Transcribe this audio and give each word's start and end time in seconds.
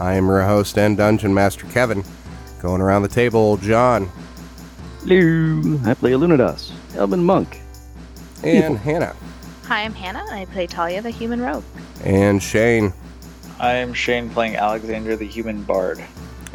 I 0.00 0.14
am 0.14 0.26
your 0.26 0.42
host 0.42 0.78
and 0.78 0.96
dungeon 0.96 1.32
master 1.34 1.66
Kevin. 1.66 2.02
Going 2.60 2.80
around 2.80 3.02
the 3.02 3.08
table, 3.08 3.56
John 3.58 4.10
Hello, 5.04 5.80
I 5.86 5.94
play 5.94 6.10
Illuminatus, 6.12 6.72
Elven 6.94 7.22
Monk. 7.24 7.60
and 8.42 8.76
Hannah 8.78 9.14
Hi, 9.64 9.82
I'm 9.84 9.94
Hannah, 9.94 10.20
and 10.28 10.30
I 10.30 10.44
play 10.46 10.66
Talia, 10.66 11.00
the 11.00 11.10
human 11.10 11.40
rogue. 11.40 11.64
and 12.04 12.42
Shane 12.42 12.92
I 13.58 13.74
am 13.74 13.92
Shane 13.92 14.30
playing 14.30 14.56
Alexander 14.56 15.16
the 15.16 15.26
Human 15.26 15.62
Bard. 15.64 16.02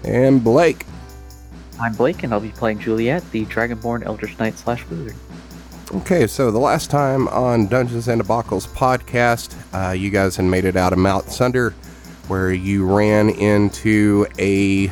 and 0.03 0.43
Blake. 0.43 0.85
I'm 1.79 1.93
Blake, 1.93 2.23
and 2.23 2.33
I'll 2.33 2.39
be 2.39 2.49
playing 2.49 2.79
Juliet, 2.79 3.23
the 3.31 3.45
Dragonborn 3.45 4.03
Eldritch 4.05 4.37
Knight 4.39 4.57
slash 4.57 4.83
Wizard. 4.87 5.15
Okay, 5.93 6.25
so 6.25 6.49
the 6.49 6.57
last 6.59 6.89
time 6.89 7.27
on 7.27 7.67
Dungeons 7.67 8.07
and 8.07 8.19
Debacles 8.21 8.67
podcast, 8.67 9.55
uh, 9.73 9.91
you 9.91 10.09
guys 10.09 10.35
had 10.35 10.45
made 10.45 10.65
it 10.65 10.75
out 10.75 10.93
of 10.93 10.99
Mount 10.99 11.29
Sunder, 11.29 11.75
where 12.27 12.51
you 12.51 12.85
ran 12.85 13.29
into 13.29 14.25
a 14.39 14.91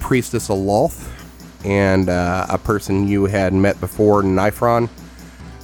priestess 0.00 0.50
of 0.50 0.58
Lolth 0.58 1.12
and 1.64 2.08
uh, 2.08 2.46
a 2.48 2.58
person 2.58 3.08
you 3.08 3.26
had 3.26 3.52
met 3.52 3.78
before, 3.80 4.22
Nifron, 4.22 4.88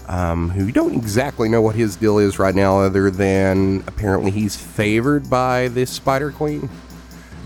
um, 0.09 0.51
who 0.51 0.67
you 0.67 0.73
don't 0.73 0.95
exactly 0.95 1.49
know 1.49 1.63
what 1.63 1.75
his 1.75 1.97
deal 1.97 2.19
is 2.19 2.39
right 2.39 2.55
now, 2.55 2.81
other 2.81 3.11
than 3.11 3.85
apparently 3.87 4.31
he's 4.31 4.57
favored 4.57 5.31
by 5.31 5.69
this 5.69 5.91
Spider 5.91 6.33
Queen. 6.33 6.69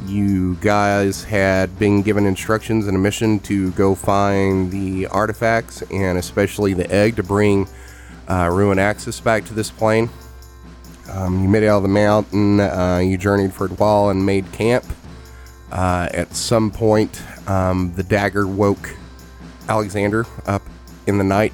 You 0.07 0.57
guys 0.57 1.25
had 1.25 1.79
been 1.79 2.03
given 2.03 2.27
instructions 2.27 2.87
and 2.87 2.97
a 2.97 3.01
mission 3.01 3.41
to 3.41 3.73
go 3.73 3.95
find 3.95 4.71
the 4.71 5.07
artifacts 5.07 5.83
and 5.91 6.19
especially 6.19 6.75
the 6.75 6.91
egg 6.91 7.17
to 7.17 7.23
bring 7.23 7.69
uh, 8.29 8.51
Ruin 8.53 8.79
Axis 8.79 9.21
back 9.21 9.45
to 9.47 9.55
this 9.55 9.71
plane. 9.71 10.11
Um, 11.11 11.43
you 11.43 11.49
made 11.49 11.63
it 11.63 11.69
out 11.69 11.79
of 11.79 11.83
the 11.83 11.89
mountain, 11.89 12.61
uh, 12.61 13.01
you 13.05 13.17
journeyed 13.17 13.53
for 13.53 13.67
a 13.67 13.71
while 13.71 14.11
and 14.11 14.25
made 14.25 14.51
camp. 14.53 14.85
Uh, 15.71 16.09
at 16.13 16.35
some 16.35 16.71
point, 16.71 17.23
um, 17.49 17.93
the 17.95 18.03
dagger 18.03 18.47
woke 18.47 18.95
Alexander 19.69 20.27
up 20.47 20.63
in 21.07 21.19
the 21.19 21.25
night. 21.25 21.53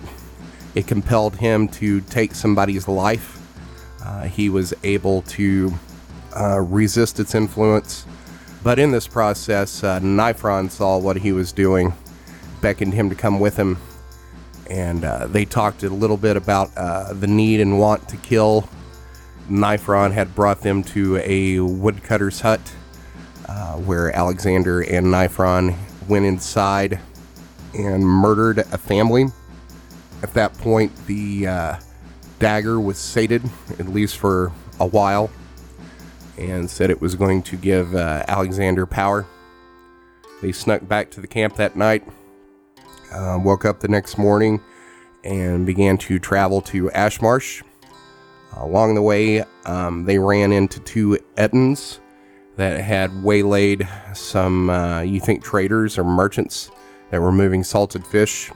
It 0.75 0.87
compelled 0.87 1.37
him 1.37 1.69
to 1.69 2.01
take 2.03 2.35
somebody's 2.35 2.89
life. 2.89 3.39
Uh, 4.05 4.23
he 4.25 4.49
was 4.49 4.75
able 4.83 5.23
to 5.23 5.73
uh, 6.35 6.61
resist 6.61 7.21
its 7.21 7.35
influence. 7.35 8.07
But 8.63 8.79
in 8.79 8.91
this 8.91 9.09
process, 9.09 9.83
uh, 9.83 9.99
Nifron 10.01 10.71
saw 10.71 10.99
what 10.99 11.17
he 11.17 11.33
was 11.33 11.53
doing, 11.53 11.93
beckoned 12.61 12.95
him 12.95 13.11
to 13.11 13.17
come 13.17 13.41
with 13.41 13.57
him, 13.57 13.77
and 14.71 15.05
uh, 15.05 15.27
they 15.27 15.45
talked 15.45 15.83
a 15.83 15.89
little 15.91 16.17
bit 16.17 16.37
about 16.37 16.71
uh, 16.77 17.13
the 17.13 17.27
need 17.27 17.61
and 17.61 17.79
want 17.79 18.09
to 18.09 18.17
kill. 18.19 18.69
Nifron 19.53 20.13
had 20.13 20.35
brought 20.35 20.63
them 20.63 20.83
to 20.85 21.19
a 21.19 21.61
woodcutter's 21.61 22.41
hut 22.41 22.61
uh, 23.49 23.77
where 23.77 24.15
Alexander 24.17 24.81
and 24.81 25.07
Nifron 25.07 25.77
went 26.09 26.25
inside 26.25 26.99
and 27.75 28.03
murdered 28.05 28.59
a 28.59 28.79
family. 28.79 29.27
At 30.23 30.33
that 30.35 30.55
point, 30.55 30.95
the 31.07 31.47
uh, 31.47 31.77
dagger 32.39 32.81
was 32.81 32.99
sated, 32.99 33.43
at 33.79 33.89
least 33.89 34.17
for 34.17 34.53
a 34.81 34.87
while 34.87 35.31
and 36.39 36.71
said 36.71 36.91
it 36.91 37.01
was 37.01 37.15
going 37.15 37.43
to 37.43 37.57
give 37.57 37.95
uh, 37.95 38.25
Alexander 38.29 38.87
power. 38.87 39.27
They 40.41 40.53
snuck 40.53 40.87
back 40.89 41.11
to 41.13 41.21
the 41.21 41.27
camp 41.27 41.57
that 41.57 41.77
night, 41.77 42.07
uh, 43.13 43.39
woke 43.43 43.65
up 43.65 43.81
the 43.81 43.89
next 43.89 44.19
morning, 44.19 44.61
and 45.25 45.65
began 45.67 45.99
to 45.99 46.19
travel 46.19 46.61
to 46.63 46.89
Ashmarsh. 46.91 47.63
Along 48.57 48.95
the 48.95 49.03
way, 49.03 49.45
um, 49.65 50.05
they 50.05 50.19
ran 50.19 50.53
into 50.53 50.81
two 50.81 51.19
Ettins 51.37 51.99
that 52.57 52.81
had 52.81 53.23
waylaid 53.23 53.89
some, 54.15 54.71
uh, 54.71 55.01
you 55.01 55.21
think, 55.21 55.43
traders 55.43 55.99
or 55.99 56.05
merchants 56.05 56.71
that 57.11 57.21
were 57.21 57.33
moving 57.33 57.65
salted 57.65 58.07
fish 58.07 58.51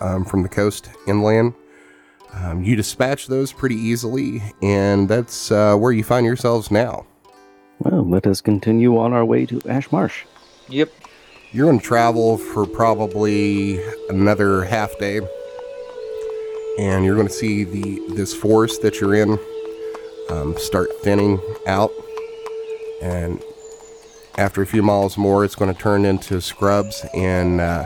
um, 0.00 0.24
from 0.24 0.42
the 0.42 0.48
coast 0.48 0.90
inland. 1.06 1.54
Um, 2.32 2.62
you 2.62 2.76
dispatch 2.76 3.26
those 3.26 3.52
pretty 3.52 3.74
easily, 3.76 4.42
and 4.62 5.08
that's 5.08 5.50
uh, 5.50 5.74
where 5.76 5.92
you 5.92 6.04
find 6.04 6.24
yourselves 6.24 6.70
now. 6.70 7.06
Well, 7.80 8.08
let 8.08 8.26
us 8.26 8.40
continue 8.40 8.98
on 8.98 9.12
our 9.12 9.24
way 9.24 9.46
to 9.46 9.60
Ash 9.68 9.90
Marsh. 9.90 10.24
Yep. 10.68 10.92
You're 11.52 11.66
going 11.66 11.80
to 11.80 11.84
travel 11.84 12.38
for 12.38 12.66
probably 12.66 13.82
another 14.08 14.62
half 14.62 14.96
day, 14.98 15.20
and 16.80 17.04
you're 17.04 17.14
going 17.14 17.28
to 17.28 17.32
see 17.32 17.62
the 17.62 18.00
this 18.14 18.34
forest 18.34 18.80
that 18.80 19.00
you're 19.00 19.14
in 19.14 19.38
um, 20.30 20.56
start 20.56 20.88
thinning 21.02 21.38
out, 21.66 21.92
and 23.02 23.42
after 24.38 24.62
a 24.62 24.66
few 24.66 24.82
miles 24.82 25.18
more, 25.18 25.44
it's 25.44 25.54
going 25.54 25.72
to 25.72 25.78
turn 25.78 26.06
into 26.06 26.40
scrubs 26.40 27.04
and 27.12 27.60
uh, 27.60 27.84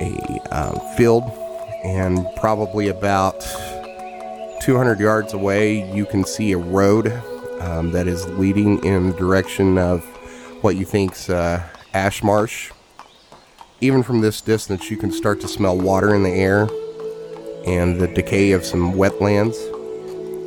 a 0.00 0.40
um, 0.50 0.80
field. 0.96 1.22
And 1.84 2.26
probably 2.36 2.88
about 2.88 3.40
200 4.60 4.98
yards 4.98 5.32
away, 5.32 5.90
you 5.94 6.04
can 6.04 6.24
see 6.24 6.52
a 6.52 6.58
road 6.58 7.06
um, 7.60 7.92
that 7.92 8.06
is 8.06 8.26
leading 8.30 8.84
in 8.84 9.10
the 9.10 9.16
direction 9.16 9.78
of 9.78 10.04
what 10.62 10.76
you 10.76 10.84
think's 10.84 11.30
uh, 11.30 11.62
ash 11.94 12.22
marsh. 12.22 12.72
Even 13.80 14.02
from 14.02 14.20
this 14.20 14.40
distance, 14.40 14.90
you 14.90 14.96
can 14.96 15.12
start 15.12 15.40
to 15.40 15.48
smell 15.48 15.78
water 15.78 16.14
in 16.14 16.22
the 16.22 16.30
air 16.30 16.68
and 17.66 18.00
the 18.00 18.08
decay 18.08 18.52
of 18.52 18.64
some 18.64 18.94
wetlands. 18.94 19.56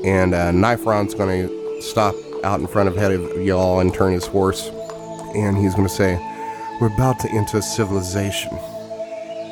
And 0.06 0.34
uh, 0.34 0.52
Nifron's 0.52 1.14
going 1.14 1.48
to 1.48 1.82
stop 1.82 2.16
out 2.44 2.60
in 2.60 2.68
front 2.68 2.90
of 2.90 2.96
head 2.96 3.12
of 3.12 3.42
y'all 3.42 3.80
and 3.80 3.94
turn 3.94 4.14
his 4.14 4.26
horse, 4.26 4.70
and 5.36 5.58
he's 5.58 5.76
going 5.76 5.88
to 5.88 5.94
say, 5.94 6.16
"We're 6.82 6.94
about 6.94 7.20
to 7.22 7.32
enter 7.32 7.62
civilization." 7.62 8.52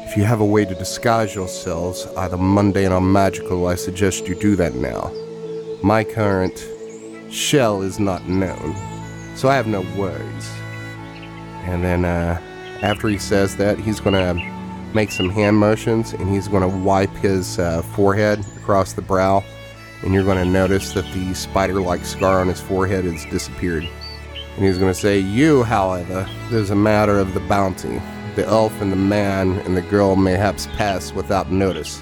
If 0.06 0.18
you 0.18 0.26
have 0.26 0.42
a 0.42 0.46
way 0.46 0.66
to 0.66 0.76
disguise 0.76 1.34
yourselves, 1.34 2.06
either 2.18 2.36
mundane 2.38 2.92
or 2.92 3.00
magical, 3.00 3.68
I 3.68 3.76
suggest 3.76 4.28
you 4.28 4.36
do 4.36 4.58
that 4.58 4.76
now. 4.76 5.10
My 5.82 6.04
current 6.04 6.68
shell 7.32 7.82
is 7.82 7.98
not 7.98 8.28
known, 8.28 8.76
so 9.38 9.48
I 9.48 9.56
have 9.56 9.68
no 9.68 9.82
worries. 9.98 10.52
And 11.64 11.82
then, 11.82 12.04
uh, 12.04 12.42
after 12.82 13.08
he 13.08 13.18
says 13.18 13.56
that, 13.56 13.80
he's 13.80 14.02
gonna 14.02 14.36
make 14.94 15.12
some 15.12 15.30
hand 15.30 15.58
motions 15.58 16.14
and 16.14 16.30
he's 16.30 16.48
gonna 16.48 16.68
wipe 16.68 17.14
his 17.16 17.60
uh, 17.60 17.82
forehead 17.82 18.46
across 18.58 18.94
the 18.94 19.02
brow, 19.02 19.44
and 20.04 20.14
you're 20.14 20.24
gonna 20.24 20.46
notice 20.46 20.94
that 20.94 21.12
the 21.14 21.34
spider 21.34 21.82
like 21.82 22.06
scar 22.06 22.40
on 22.40 22.48
his 22.48 22.62
forehead 22.62 23.06
has 23.06 23.26
disappeared. 23.26 23.88
And 24.56 24.66
he's 24.66 24.78
gonna 24.78 24.94
say, 24.94 25.20
You, 25.20 25.64
however, 25.64 26.28
there's 26.50 26.70
a 26.70 26.76
matter 26.76 27.20
of 27.20 27.34
the 27.34 27.40
bounty 27.42 28.02
the 28.36 28.46
elf 28.48 28.82
and 28.82 28.92
the 28.92 28.98
man 28.98 29.60
and 29.60 29.76
the 29.76 29.82
girl 29.82 30.16
mayhaps 30.16 30.68
pass 30.68 31.12
without 31.14 31.52
notice, 31.52 32.02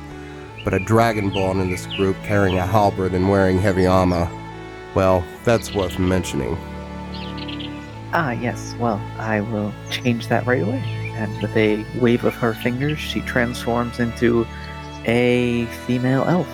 but 0.64 0.74
a 0.74 0.80
dragonborn 0.80 1.62
in 1.62 1.72
this 1.72 1.88
group 1.98 2.16
carrying 2.24 2.58
a 2.58 2.66
halberd 2.66 3.14
and 3.14 3.30
wearing 3.30 3.58
heavy 3.58 3.86
armor, 3.86 4.30
well, 4.94 5.24
that's 5.44 5.74
worth 5.74 5.98
mentioning. 5.98 6.56
Ah, 8.12 8.32
yes, 8.32 8.76
well, 8.80 9.02
I 9.18 9.42
will 9.42 9.74
change 9.90 10.28
that 10.28 10.46
right 10.46 10.62
away. 10.62 10.99
And 11.20 11.42
with 11.42 11.56
a 11.58 11.86
wave 12.00 12.24
of 12.24 12.34
her 12.36 12.54
fingers, 12.54 12.98
she 12.98 13.20
transforms 13.22 14.00
into 14.00 14.48
a 15.06 15.66
female 15.86 16.24
elf. 16.24 16.48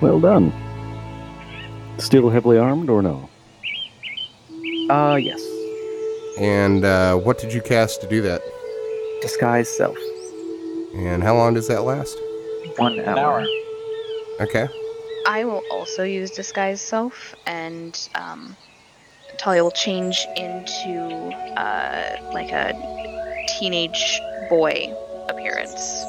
Well 0.00 0.20
done. 0.20 0.52
Still 1.98 2.30
heavily 2.30 2.58
armed 2.58 2.88
or 2.88 3.02
no? 3.02 3.28
Ah, 4.88 5.16
yes. 5.16 5.42
And 6.38 6.84
uh, 6.84 7.16
what 7.16 7.38
did 7.38 7.52
you 7.52 7.60
cast 7.60 8.00
to 8.02 8.08
do 8.08 8.22
that? 8.22 8.40
Disguise 9.20 9.68
self. 9.68 9.98
And 10.94 11.20
how 11.22 11.34
long 11.36 11.54
does 11.54 11.66
that 11.66 11.82
last? 11.82 12.16
One 12.76 13.00
An 13.00 13.08
hour. 13.08 13.40
hour. 13.40 13.46
Okay. 14.40 14.68
I 15.26 15.44
will 15.44 15.62
also 15.72 16.04
use 16.04 16.30
disguise 16.30 16.80
self, 16.80 17.34
and 17.46 18.08
um, 18.14 18.56
Talia 19.38 19.62
will 19.62 19.70
change 19.70 20.24
into 20.36 21.10
uh, 21.58 22.30
like 22.32 22.52
a 22.52 22.72
teenage 23.60 24.20
boy 24.48 24.92
appearance. 25.28 26.02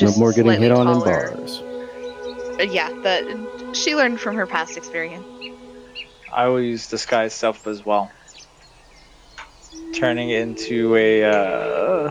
No 0.00 0.14
more 0.16 0.32
getting 0.32 0.62
hit 0.62 0.70
on 0.70 0.86
in 0.86 1.00
bars. 1.00 1.58
Uh, 1.58 2.62
Yeah, 2.62 2.88
the 2.88 3.72
she 3.74 3.96
learned 3.96 4.20
from 4.20 4.36
her 4.36 4.46
past 4.46 4.76
experience. 4.76 5.26
I 6.32 6.46
will 6.46 6.60
use 6.60 6.88
disguise 6.88 7.34
self 7.34 7.66
as 7.66 7.84
well. 7.84 8.12
Turning 9.92 10.30
into 10.30 10.94
a 10.94 11.24
uh, 11.24 12.10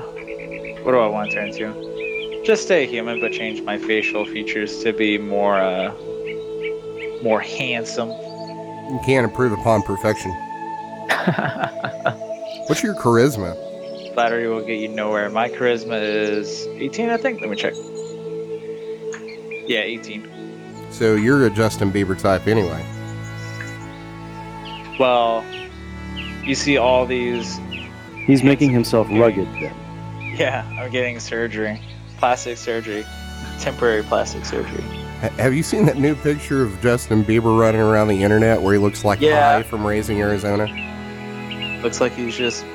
what 0.84 0.92
do 0.92 1.00
I 1.00 1.08
want 1.08 1.32
to 1.32 1.38
turn 1.38 1.48
into? 1.48 2.44
Just 2.46 2.64
stay 2.64 2.86
human, 2.86 3.22
but 3.22 3.32
change 3.32 3.62
my 3.62 3.78
facial 3.78 4.26
features 4.26 4.84
to 4.84 4.92
be 4.92 5.18
more 5.18 5.56
uh, 5.56 5.94
more 7.24 7.40
handsome. 7.40 8.10
You 8.10 9.00
can't 9.06 9.24
improve 9.24 9.54
upon 9.54 9.82
perfection. 9.84 10.32
What's 12.68 12.84
your 12.84 12.96
charisma? 12.96 13.56
Flattery 14.18 14.48
will 14.48 14.66
get 14.66 14.80
you 14.80 14.88
nowhere. 14.88 15.30
My 15.30 15.48
charisma 15.48 16.02
is 16.02 16.66
18, 16.66 17.12
I 17.12 17.18
think. 17.18 17.40
Let 17.40 17.52
me 17.52 17.56
check. 17.56 17.76
Yeah, 19.68 19.82
18. 19.82 20.28
So 20.90 21.14
you're 21.14 21.46
a 21.46 21.52
Justin 21.52 21.92
Bieber 21.92 22.20
type 22.20 22.48
anyway. 22.48 22.84
Well, 25.00 25.46
you 26.44 26.56
see 26.56 26.78
all 26.78 27.06
these. 27.06 27.60
He's 28.26 28.42
making 28.42 28.72
himself 28.72 29.08
rugged 29.12 29.46
then. 29.62 29.76
Yeah, 30.36 30.68
I'm 30.82 30.90
getting 30.90 31.20
surgery, 31.20 31.80
plastic 32.18 32.58
surgery, 32.58 33.06
temporary 33.60 34.02
plastic 34.02 34.46
surgery. 34.46 34.82
Have 35.38 35.54
you 35.54 35.62
seen 35.62 35.86
that 35.86 35.98
new 36.00 36.16
picture 36.16 36.64
of 36.64 36.82
Justin 36.82 37.24
Bieber 37.24 37.56
running 37.60 37.82
around 37.82 38.08
the 38.08 38.24
internet 38.24 38.64
where 38.64 38.74
he 38.74 38.80
looks 38.80 39.06
like 39.06 39.22
Yeah. 39.22 39.58
High 39.58 39.62
from 39.62 39.86
Raising 39.86 40.20
Arizona? 40.20 40.66
Looks 41.84 42.02
like 42.02 42.14
he's 42.14 42.36
just 42.36 42.66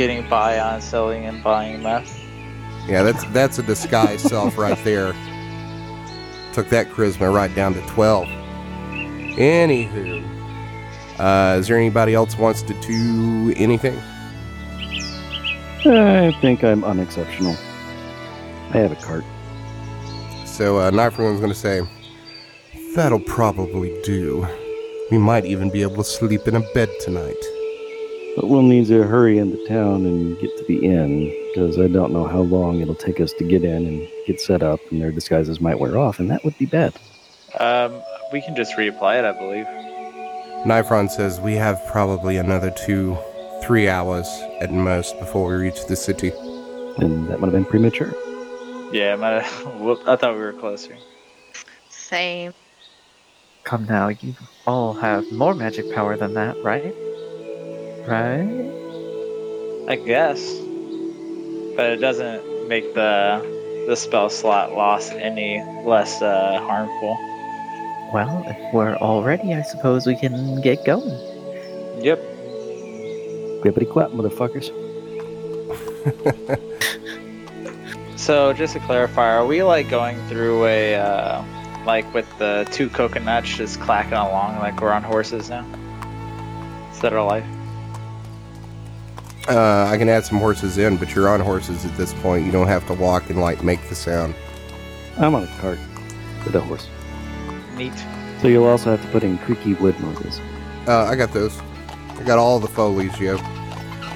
getting 0.00 0.26
by 0.30 0.58
on 0.58 0.80
selling 0.80 1.26
and 1.26 1.44
buying 1.44 1.82
meth. 1.82 2.18
Yeah, 2.88 3.02
that's 3.02 3.22
that's 3.34 3.58
a 3.58 3.62
disguised 3.62 4.26
self 4.34 4.56
right 4.56 4.82
there. 4.82 5.12
Took 6.54 6.70
that 6.70 6.88
charisma 6.88 7.30
right 7.32 7.54
down 7.54 7.74
to 7.74 7.82
12. 7.82 8.26
Anywho, 9.36 10.24
uh, 11.18 11.58
is 11.58 11.68
there 11.68 11.76
anybody 11.76 12.14
else 12.14 12.38
wants 12.38 12.62
to 12.62 12.72
do 12.80 13.52
anything? 13.56 13.98
I 15.84 16.34
think 16.40 16.64
I'm 16.64 16.82
unexceptional. 16.82 17.54
I 18.70 18.78
have 18.78 18.92
a 18.92 18.96
cart. 18.96 19.24
So, 20.46 20.78
uh, 20.78 20.90
Nifron's 20.90 21.40
going 21.40 21.52
to 21.52 21.54
say, 21.54 21.82
That'll 22.94 23.20
probably 23.20 24.00
do. 24.02 24.46
We 25.10 25.18
might 25.18 25.44
even 25.44 25.68
be 25.68 25.82
able 25.82 25.96
to 25.96 26.04
sleep 26.04 26.48
in 26.48 26.56
a 26.56 26.60
bed 26.72 26.88
tonight. 27.00 27.49
But 28.36 28.48
we'll 28.48 28.62
need 28.62 28.86
to 28.86 29.02
hurry 29.02 29.38
into 29.38 29.66
town 29.66 30.06
and 30.06 30.38
get 30.40 30.56
to 30.58 30.64
the 30.64 30.84
inn, 30.86 31.34
because 31.48 31.78
I 31.78 31.88
don't 31.88 32.12
know 32.12 32.26
how 32.26 32.40
long 32.40 32.80
it'll 32.80 32.94
take 32.94 33.20
us 33.20 33.32
to 33.34 33.44
get 33.44 33.64
in 33.64 33.86
and 33.86 34.08
get 34.26 34.40
set 34.40 34.62
up, 34.62 34.80
and 34.90 35.02
their 35.02 35.10
disguises 35.10 35.60
might 35.60 35.78
wear 35.78 35.98
off, 35.98 36.18
and 36.20 36.30
that 36.30 36.44
would 36.44 36.56
be 36.56 36.66
bad. 36.66 36.94
Um, 37.58 38.00
we 38.32 38.40
can 38.40 38.54
just 38.54 38.76
reapply 38.76 39.18
it, 39.18 39.24
I 39.24 39.32
believe. 39.32 39.66
Nifron 40.64 41.10
says 41.10 41.40
we 41.40 41.54
have 41.54 41.84
probably 41.86 42.36
another 42.36 42.70
two, 42.70 43.18
three 43.62 43.88
hours 43.88 44.28
at 44.60 44.72
most 44.72 45.18
before 45.18 45.48
we 45.48 45.56
reach 45.56 45.86
the 45.86 45.96
city. 45.96 46.32
And 46.98 47.28
that 47.28 47.40
might 47.40 47.46
have 47.46 47.52
been 47.52 47.64
premature. 47.64 48.12
Yeah, 48.92 49.14
I 49.14 49.16
might 49.16 49.42
have. 49.42 49.82
I 50.06 50.16
thought 50.16 50.34
we 50.34 50.40
were 50.40 50.52
closer. 50.52 50.96
Same. 51.88 52.52
Come 53.64 53.86
now, 53.86 54.08
you 54.08 54.34
all 54.66 54.94
have 54.94 55.30
more 55.32 55.54
magic 55.54 55.92
power 55.94 56.16
than 56.16 56.34
that, 56.34 56.62
right? 56.62 56.94
Right? 58.06 58.68
I 59.88 59.96
guess, 59.96 60.40
but 61.76 61.90
it 61.90 62.00
doesn't 62.00 62.68
make 62.68 62.94
the 62.94 63.40
the 63.86 63.96
spell 63.96 64.30
slot 64.30 64.72
loss 64.72 65.10
any 65.10 65.62
less 65.84 66.22
uh, 66.22 66.60
harmful. 66.60 67.18
Well, 68.12 68.44
if 68.46 68.74
we're 68.74 68.96
all 68.96 69.22
ready, 69.22 69.54
I 69.54 69.62
suppose 69.62 70.06
we 70.06 70.16
can 70.16 70.60
get 70.60 70.84
going. 70.84 71.10
Yep. 72.02 72.18
Quippity 73.62 73.90
clap, 73.90 74.10
motherfuckers. 74.10 74.70
So 78.20 78.52
just 78.52 78.74
to 78.74 78.80
clarify, 78.80 79.32
are 79.32 79.46
we 79.46 79.62
like 79.62 79.88
going 79.88 80.16
through 80.28 80.66
a 80.66 80.94
uh, 80.94 81.42
like 81.86 82.12
with 82.12 82.28
the 82.38 82.68
two 82.70 82.90
coconuts 82.90 83.56
just 83.56 83.80
clacking 83.80 84.12
along 84.12 84.58
like 84.58 84.78
we're 84.82 84.92
on 84.92 85.02
horses 85.02 85.48
now? 85.48 85.66
Is 86.92 87.00
that 87.00 87.14
our 87.14 87.24
life? 87.26 87.46
Uh, 89.48 89.88
I 89.88 89.96
can 89.96 90.08
add 90.08 90.24
some 90.24 90.38
horses 90.38 90.78
in, 90.78 90.96
but 90.96 91.14
you're 91.14 91.28
on 91.28 91.40
horses 91.40 91.84
at 91.84 91.96
this 91.96 92.12
point. 92.14 92.44
You 92.44 92.52
don't 92.52 92.68
have 92.68 92.86
to 92.88 92.94
walk 92.94 93.30
and 93.30 93.40
like 93.40 93.64
make 93.64 93.86
the 93.88 93.94
sound. 93.94 94.34
I'm 95.16 95.34
on 95.34 95.44
a 95.44 95.56
cart 95.58 95.78
with 96.44 96.54
a 96.54 96.60
horse. 96.60 96.88
Neat. 97.76 97.92
So 98.40 98.48
you'll 98.48 98.66
also 98.66 98.90
have 98.90 99.02
to 99.02 99.08
put 99.08 99.22
in 99.22 99.38
creaky 99.38 99.74
wood 99.74 99.98
noises. 100.00 100.40
Uh, 100.86 101.04
I 101.04 101.14
got 101.14 101.32
those. 101.32 101.58
I 102.18 102.22
got 102.24 102.38
all 102.38 102.58
the 102.58 102.68
foleys, 102.68 103.18
yo. 103.18 103.38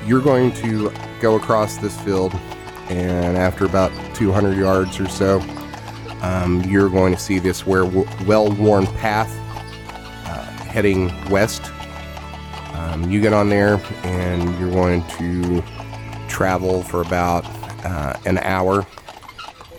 You're 0.06 0.22
going 0.22 0.52
to 0.54 0.92
go 1.20 1.36
across 1.36 1.78
this 1.78 1.98
field, 2.02 2.34
and 2.88 3.36
after 3.36 3.64
about 3.64 3.92
200 4.14 4.56
yards 4.56 5.00
or 5.00 5.08
so, 5.08 5.40
um, 6.20 6.62
you're 6.66 6.90
going 6.90 7.14
to 7.14 7.20
see 7.20 7.38
this 7.38 7.66
where 7.66 7.84
well-worn 7.84 8.86
path 8.98 9.30
uh, 10.26 10.44
heading 10.64 11.08
west. 11.30 11.62
Um, 12.94 13.10
you 13.10 13.20
get 13.20 13.32
on 13.32 13.48
there, 13.48 13.80
and 14.04 14.56
you're 14.60 14.70
going 14.70 15.04
to 15.18 15.64
travel 16.28 16.84
for 16.84 17.02
about 17.02 17.44
uh, 17.84 18.16
an 18.24 18.38
hour, 18.38 18.86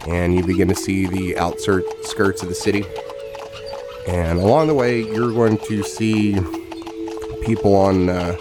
and 0.06 0.36
you 0.36 0.44
begin 0.44 0.68
to 0.68 0.76
see 0.76 1.08
the 1.08 1.38
outskirts 1.38 2.44
of 2.44 2.50
the 2.50 2.56
city. 2.56 2.84
And 4.10 4.38
along 4.40 4.68
the 4.68 4.74
way, 4.74 5.02
you're 5.02 5.32
going 5.32 5.58
to 5.60 5.82
see 5.84 6.38
people 7.46 7.74
on 7.76 8.10
uh, 8.10 8.36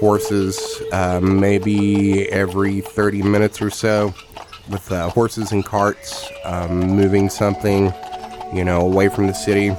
horses 0.00 0.82
uh, 0.90 1.20
maybe 1.20 2.28
every 2.30 2.80
30 2.80 3.22
minutes 3.22 3.62
or 3.62 3.70
so 3.70 4.12
with 4.68 4.90
uh, 4.90 5.08
horses 5.10 5.52
and 5.52 5.64
carts 5.64 6.28
um, 6.44 6.80
moving 6.80 7.28
something, 7.30 7.92
you 8.52 8.64
know, 8.64 8.80
away 8.80 9.08
from 9.08 9.28
the 9.28 9.34
city. 9.34 9.72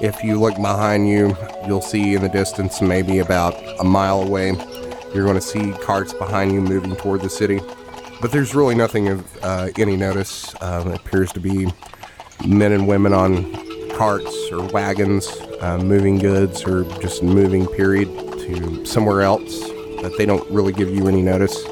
If 0.00 0.22
you 0.22 0.38
look 0.38 0.56
behind 0.56 1.08
you, 1.08 1.36
you'll 1.66 1.80
see 1.80 2.14
in 2.14 2.22
the 2.22 2.28
distance, 2.28 2.80
maybe 2.80 3.18
about 3.18 3.54
a 3.80 3.84
mile 3.84 4.22
away, 4.22 4.48
you're 5.14 5.24
going 5.24 5.34
to 5.34 5.40
see 5.40 5.72
carts 5.82 6.12
behind 6.12 6.52
you 6.52 6.60
moving 6.60 6.94
toward 6.96 7.22
the 7.22 7.30
city. 7.30 7.60
But 8.20 8.32
there's 8.32 8.54
really 8.54 8.74
nothing 8.74 9.08
of 9.08 9.44
uh, 9.44 9.68
any 9.78 9.96
notice. 9.96 10.54
Um, 10.62 10.92
it 10.92 11.00
appears 11.00 11.32
to 11.32 11.40
be 11.40 11.72
men 12.46 12.72
and 12.72 12.86
women 12.86 13.12
on 13.12 13.52
carts 13.96 14.50
or 14.52 14.66
wagons 14.68 15.26
uh, 15.60 15.78
moving 15.78 16.18
goods 16.18 16.64
or 16.64 16.84
just 17.00 17.22
moving 17.22 17.66
period 17.66 18.08
to 18.40 18.84
somewhere 18.84 19.22
else 19.22 19.70
but 20.02 20.16
they 20.18 20.26
don't 20.26 20.48
really 20.50 20.72
give 20.72 20.90
you 20.90 21.08
any 21.08 21.22
notice 21.22 21.64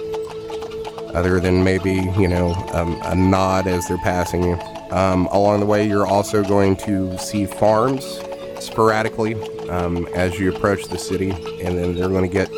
other 1.15 1.39
than 1.39 1.63
maybe 1.63 1.93
you 2.19 2.27
know 2.27 2.55
um, 2.73 2.99
a 3.05 3.15
nod 3.15 3.67
as 3.67 3.87
they're 3.89 3.99
passing 3.99 4.43
you 4.43 4.59
um, 4.91 5.27
along 5.33 5.61
the 5.61 5.67
way 5.67 5.87
you're 5.87 6.07
also 6.07 6.43
going 6.43 6.77
to 6.77 7.17
see 7.19 7.47
farms 7.47 8.21
sporadically 8.59 9.35
um, 9.69 10.07
as 10.15 10.39
you 10.39 10.55
approach 10.55 10.85
the 10.87 10.99
city 10.99 11.31
and 11.31 11.79
then 11.79 11.95
they're 11.95 12.09
going 12.09 12.29
to 12.29 12.33
get 12.33 12.51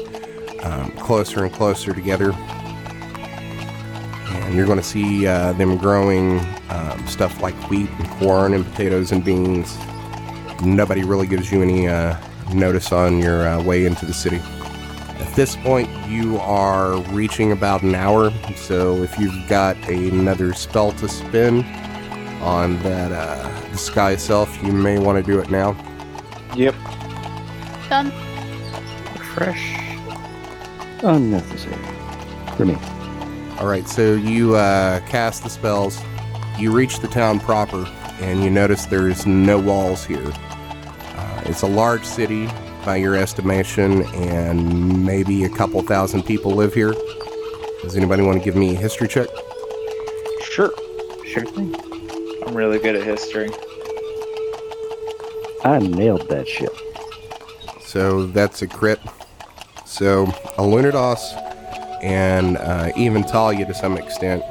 um, 0.64 0.90
closer 0.92 1.44
and 1.44 1.52
closer 1.52 1.92
together 1.92 2.32
and 4.46 4.54
you're 4.54 4.66
going 4.66 4.78
to 4.78 4.84
see 4.84 5.26
uh, 5.26 5.52
them 5.54 5.76
growing 5.76 6.38
um, 6.70 7.06
stuff 7.08 7.42
like 7.42 7.54
wheat 7.68 7.90
and 7.90 8.08
corn 8.10 8.54
and 8.54 8.64
potatoes 8.64 9.10
and 9.10 9.24
beans. 9.24 9.76
Nobody 10.64 11.02
really 11.02 11.26
gives 11.26 11.50
you 11.50 11.62
any 11.62 11.88
uh, 11.88 12.16
notice 12.54 12.92
on 12.92 13.18
your 13.18 13.46
uh, 13.46 13.62
way 13.62 13.86
into 13.86 14.06
the 14.06 14.14
city. 14.14 14.40
At 15.18 15.34
this 15.34 15.56
point, 15.56 15.88
you 16.08 16.38
are 16.38 16.96
reaching 17.12 17.52
about 17.52 17.82
an 17.82 17.94
hour, 17.94 18.30
so 18.54 19.02
if 19.02 19.18
you've 19.18 19.48
got 19.48 19.76
another 19.88 20.52
spell 20.52 20.92
to 20.92 21.08
spend 21.08 21.64
on 22.46 22.80
that 22.84 23.10
uh, 23.10 23.70
disguise 23.70 24.22
self, 24.22 24.62
you 24.62 24.72
may 24.72 24.98
want 24.98 25.22
to 25.22 25.32
do 25.32 25.40
it 25.40 25.50
now. 25.50 25.76
Yep. 26.54 26.74
Done. 27.88 28.12
Fresh. 29.34 29.76
Unnecessary. 31.02 31.76
For 32.56 32.64
me. 32.64 32.76
All 33.58 33.66
right, 33.66 33.86
so 33.88 34.14
you 34.14 34.54
uh, 34.54 35.00
cast 35.00 35.42
the 35.42 35.50
spells. 35.50 36.00
You 36.56 36.72
reach 36.72 37.00
the 37.00 37.08
town 37.08 37.40
proper, 37.40 37.84
and 38.20 38.42
you 38.42 38.48
notice 38.48 38.86
there's 38.86 39.26
no 39.26 39.58
walls 39.58 40.04
here. 40.04 40.32
Uh, 40.32 41.42
it's 41.46 41.62
a 41.62 41.66
large 41.66 42.04
city 42.04 42.48
by 42.84 42.96
your 42.96 43.16
estimation, 43.16 44.04
and 44.14 45.04
maybe 45.04 45.44
a 45.44 45.48
couple 45.48 45.82
thousand 45.82 46.22
people 46.22 46.52
live 46.52 46.72
here. 46.72 46.94
Does 47.82 47.96
anybody 47.96 48.22
want 48.22 48.38
to 48.38 48.44
give 48.44 48.56
me 48.56 48.74
a 48.74 48.78
history 48.78 49.08
check? 49.08 49.28
Sure. 50.42 50.72
Sure 51.26 51.44
thing. 51.44 51.95
I'm 52.46 52.54
really 52.56 52.78
good 52.78 52.94
at 52.94 53.02
history. 53.02 53.50
I 55.64 55.80
nailed 55.80 56.28
that 56.28 56.46
shit. 56.46 56.70
So 57.80 58.26
that's 58.26 58.62
a 58.62 58.68
crit. 58.68 59.00
So 59.84 60.26
Alunidas 60.56 61.34
and 62.04 62.56
uh, 62.58 62.92
even 62.96 63.24
Talia 63.24 63.66
to 63.66 63.74
some 63.74 63.96
extent 63.96 64.44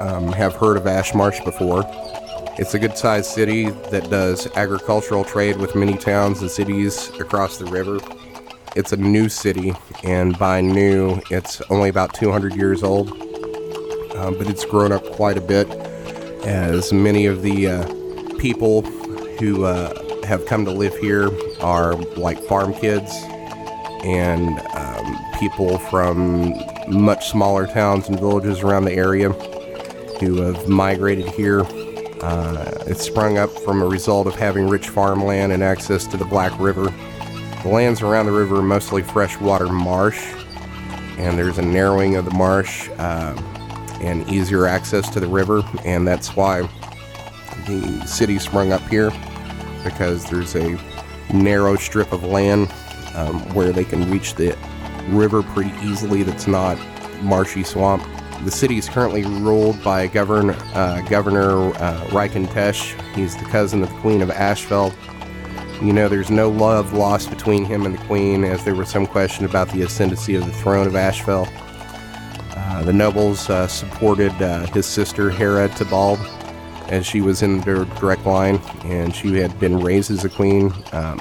um, 0.00 0.30
have 0.32 0.54
heard 0.54 0.76
of 0.76 0.84
Ashmarsh 0.84 1.44
before. 1.44 1.82
It's 2.56 2.74
a 2.74 2.78
good 2.78 2.96
sized 2.96 3.32
city 3.32 3.70
that 3.90 4.08
does 4.10 4.46
agricultural 4.56 5.24
trade 5.24 5.56
with 5.56 5.74
many 5.74 5.98
towns 5.98 6.40
and 6.40 6.48
cities 6.48 7.08
across 7.18 7.58
the 7.58 7.66
river. 7.66 7.98
It's 8.76 8.92
a 8.92 8.96
new 8.96 9.28
city, 9.28 9.72
and 10.04 10.38
by 10.38 10.60
new, 10.60 11.20
it's 11.30 11.60
only 11.62 11.88
about 11.88 12.14
200 12.14 12.54
years 12.54 12.84
old, 12.84 13.10
um, 14.14 14.38
but 14.38 14.48
it's 14.48 14.64
grown 14.64 14.92
up 14.92 15.04
quite 15.12 15.36
a 15.36 15.40
bit 15.40 15.83
as 16.44 16.92
many 16.92 17.26
of 17.26 17.42
the 17.42 17.68
uh, 17.68 18.38
people 18.38 18.82
who 19.38 19.64
uh, 19.64 20.24
have 20.24 20.44
come 20.46 20.64
to 20.64 20.70
live 20.70 20.96
here 20.98 21.30
are 21.60 21.94
like 22.16 22.38
farm 22.44 22.74
kids 22.74 23.10
and 24.04 24.60
um, 24.74 25.18
people 25.38 25.78
from 25.78 26.54
much 26.88 27.30
smaller 27.30 27.66
towns 27.66 28.08
and 28.08 28.18
villages 28.20 28.60
around 28.60 28.84
the 28.84 28.92
area 28.92 29.30
who 30.20 30.42
have 30.42 30.68
migrated 30.68 31.26
here. 31.30 31.62
Uh, 32.22 32.84
it 32.86 32.98
sprung 32.98 33.38
up 33.38 33.50
from 33.50 33.82
a 33.82 33.86
result 33.86 34.26
of 34.26 34.34
having 34.34 34.68
rich 34.68 34.88
farmland 34.88 35.52
and 35.52 35.62
access 35.62 36.06
to 36.06 36.16
the 36.16 36.24
Black 36.26 36.58
River. 36.60 36.92
The 37.62 37.68
lands 37.68 38.02
around 38.02 38.26
the 38.26 38.32
river 38.32 38.56
are 38.56 38.62
mostly 38.62 39.02
freshwater 39.02 39.68
marsh, 39.68 40.22
and 41.16 41.38
there's 41.38 41.58
a 41.58 41.62
narrowing 41.62 42.16
of 42.16 42.26
the 42.26 42.30
marsh 42.32 42.90
uh, 42.98 43.34
and 44.04 44.28
easier 44.28 44.66
access 44.66 45.08
to 45.10 45.20
the 45.20 45.26
river, 45.26 45.62
and 45.84 46.06
that's 46.06 46.36
why 46.36 46.62
the 47.66 48.04
city 48.06 48.38
sprung 48.38 48.72
up 48.72 48.82
here 48.88 49.10
because 49.84 50.24
there's 50.30 50.56
a 50.56 50.78
narrow 51.32 51.76
strip 51.76 52.12
of 52.12 52.24
land 52.24 52.72
um, 53.14 53.40
where 53.54 53.72
they 53.72 53.84
can 53.84 54.10
reach 54.10 54.34
the 54.34 54.56
river 55.08 55.42
pretty 55.42 55.72
easily 55.82 56.22
that's 56.22 56.46
not 56.46 56.78
marshy 57.22 57.62
swamp. 57.62 58.02
The 58.42 58.50
city 58.50 58.78
is 58.78 58.88
currently 58.88 59.24
ruled 59.24 59.82
by 59.82 60.06
govern, 60.08 60.50
uh, 60.50 61.02
Governor 61.08 61.72
uh, 61.76 62.26
He's 63.14 63.36
the 63.36 63.44
cousin 63.44 63.82
of 63.82 63.88
the 63.90 63.96
Queen 64.00 64.22
of 64.22 64.28
Ashfeld. 64.30 64.94
You 65.82 65.92
know, 65.92 66.08
there's 66.08 66.30
no 66.30 66.50
love 66.50 66.92
lost 66.92 67.30
between 67.30 67.64
him 67.64 67.84
and 67.86 67.94
the 67.94 68.04
Queen, 68.04 68.44
as 68.44 68.64
there 68.64 68.74
was 68.74 68.88
some 68.88 69.06
question 69.06 69.44
about 69.44 69.68
the 69.70 69.82
ascendancy 69.82 70.34
of 70.34 70.44
the 70.46 70.52
throne 70.52 70.86
of 70.86 70.92
Ashfeld. 70.94 71.50
The 72.84 72.92
nobles 72.92 73.48
uh, 73.48 73.66
supported 73.66 74.30
uh, 74.42 74.66
his 74.66 74.84
sister 74.84 75.30
Hera 75.30 75.68
Tybalt, 75.70 76.20
as 76.88 77.06
she 77.06 77.22
was 77.22 77.40
in 77.40 77.62
their 77.62 77.86
direct 77.86 78.26
line, 78.26 78.56
and 78.84 79.14
she 79.14 79.38
had 79.38 79.58
been 79.58 79.80
raised 79.80 80.10
as 80.10 80.26
a 80.26 80.28
queen. 80.28 80.70
Um, 80.92 81.18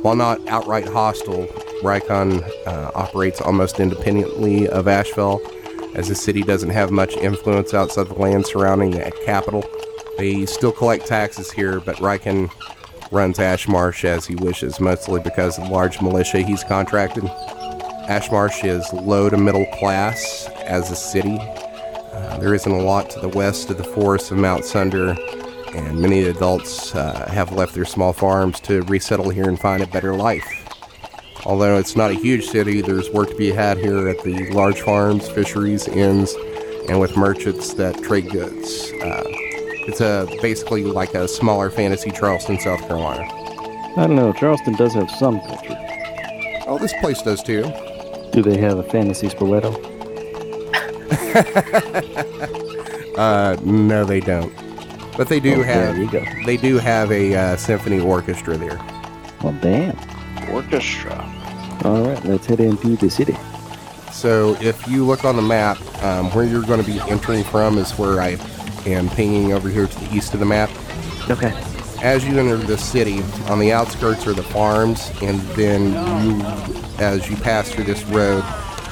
while 0.00 0.16
not 0.16 0.48
outright 0.48 0.88
hostile, 0.88 1.46
Rykon 1.82 2.42
uh, 2.66 2.90
operates 2.94 3.42
almost 3.42 3.80
independently 3.80 4.66
of 4.66 4.86
Ashfeld, 4.86 5.40
as 5.94 6.08
the 6.08 6.14
city 6.14 6.42
doesn't 6.42 6.70
have 6.70 6.90
much 6.90 7.14
influence 7.18 7.74
outside 7.74 8.08
the 8.08 8.14
land 8.14 8.46
surrounding 8.46 8.92
the 8.92 9.12
capital. 9.26 9.68
They 10.16 10.46
still 10.46 10.72
collect 10.72 11.06
taxes 11.06 11.52
here, 11.52 11.80
but 11.80 11.96
Rykon 11.96 12.50
runs 13.12 13.36
Ashmarsh 13.36 14.04
as 14.06 14.24
he 14.24 14.36
wishes, 14.36 14.80
mostly 14.80 15.20
because 15.20 15.58
of 15.58 15.64
the 15.64 15.70
large 15.70 16.00
militia 16.00 16.38
he's 16.40 16.64
contracted. 16.64 17.24
Ashmarsh 18.08 18.64
is 18.64 18.90
low 18.94 19.28
to 19.28 19.36
middle 19.36 19.66
class 19.66 20.48
as 20.64 20.90
a 20.90 20.96
city. 20.96 21.36
Uh, 21.38 22.38
there 22.38 22.54
isn't 22.54 22.72
a 22.72 22.82
lot 22.82 23.10
to 23.10 23.20
the 23.20 23.28
west 23.28 23.68
of 23.68 23.76
the 23.76 23.84
forests 23.84 24.30
of 24.30 24.38
Mount 24.38 24.64
Sunder, 24.64 25.14
and 25.74 26.00
many 26.00 26.22
adults 26.22 26.94
uh, 26.94 27.28
have 27.30 27.52
left 27.52 27.74
their 27.74 27.84
small 27.84 28.14
farms 28.14 28.60
to 28.60 28.80
resettle 28.84 29.28
here 29.28 29.46
and 29.46 29.60
find 29.60 29.82
a 29.82 29.86
better 29.86 30.14
life. 30.14 30.46
Although 31.44 31.76
it's 31.76 31.96
not 31.96 32.10
a 32.10 32.14
huge 32.14 32.46
city, 32.46 32.80
there's 32.80 33.10
work 33.10 33.28
to 33.28 33.36
be 33.36 33.50
had 33.50 33.76
here 33.76 34.08
at 34.08 34.24
the 34.24 34.52
large 34.52 34.80
farms, 34.80 35.28
fisheries, 35.28 35.86
inns, 35.86 36.34
and 36.88 36.98
with 36.98 37.14
merchants 37.14 37.74
that 37.74 38.02
trade 38.02 38.30
goods. 38.30 38.90
Uh, 39.02 39.22
it's 39.86 40.00
a 40.00 40.26
basically 40.40 40.82
like 40.82 41.12
a 41.12 41.28
smaller 41.28 41.68
fantasy 41.68 42.10
Charleston, 42.10 42.58
South 42.58 42.80
Carolina. 42.88 43.24
I 43.98 44.06
don't 44.06 44.16
know. 44.16 44.32
Charleston 44.32 44.76
does 44.76 44.94
have 44.94 45.10
some 45.10 45.40
culture. 45.40 45.76
Oh, 46.66 46.78
this 46.80 46.94
place 47.02 47.20
does 47.20 47.42
too. 47.42 47.70
Do 48.32 48.42
they 48.42 48.58
have 48.58 48.78
a 48.78 48.82
fantasy 48.82 49.28
Spoleto? 49.28 49.74
Uh, 53.18 53.56
no, 53.64 54.04
they 54.04 54.20
don't. 54.20 54.52
But 55.16 55.28
they 55.28 55.40
do 55.40 55.54
Oh, 55.54 55.62
have. 55.64 55.96
there 55.96 56.04
you 56.04 56.08
go. 56.08 56.24
They 56.46 56.56
do 56.56 56.78
have 56.78 57.10
a 57.10 57.34
uh, 57.34 57.56
symphony 57.56 57.98
orchestra 57.98 58.56
there. 58.56 58.78
Well, 59.42 59.58
damn. 59.60 59.96
Orchestra. 60.54 61.16
All 61.84 62.00
right, 62.06 62.24
let's 62.24 62.46
head 62.46 62.60
into 62.60 62.94
the 62.94 63.10
city. 63.10 63.36
So 64.12 64.56
if 64.60 64.86
you 64.86 65.04
look 65.04 65.24
on 65.24 65.34
the 65.34 65.42
map, 65.42 65.78
um, 66.04 66.30
where 66.30 66.44
you're 66.44 66.62
going 66.62 66.80
to 66.80 66.86
be 66.86 67.00
entering 67.10 67.42
from 67.42 67.76
is 67.76 67.90
where 67.98 68.20
I 68.20 68.36
am 68.86 69.08
pinging 69.08 69.52
over 69.52 69.68
here 69.68 69.88
to 69.88 69.98
the 69.98 70.14
east 70.14 70.32
of 70.34 70.38
the 70.38 70.46
map. 70.46 70.70
Okay. 71.28 71.52
As 72.00 72.24
you 72.24 72.38
enter 72.38 72.56
the 72.56 72.78
city, 72.78 73.22
on 73.48 73.58
the 73.58 73.72
outskirts 73.72 74.28
are 74.28 74.32
the 74.32 74.44
farms, 74.44 75.10
and 75.22 75.40
then 75.56 75.90
you, 76.24 76.38
as 76.98 77.28
you 77.30 77.36
pass 77.36 77.70
through 77.70 77.84
this 77.84 78.02
road, 78.04 78.44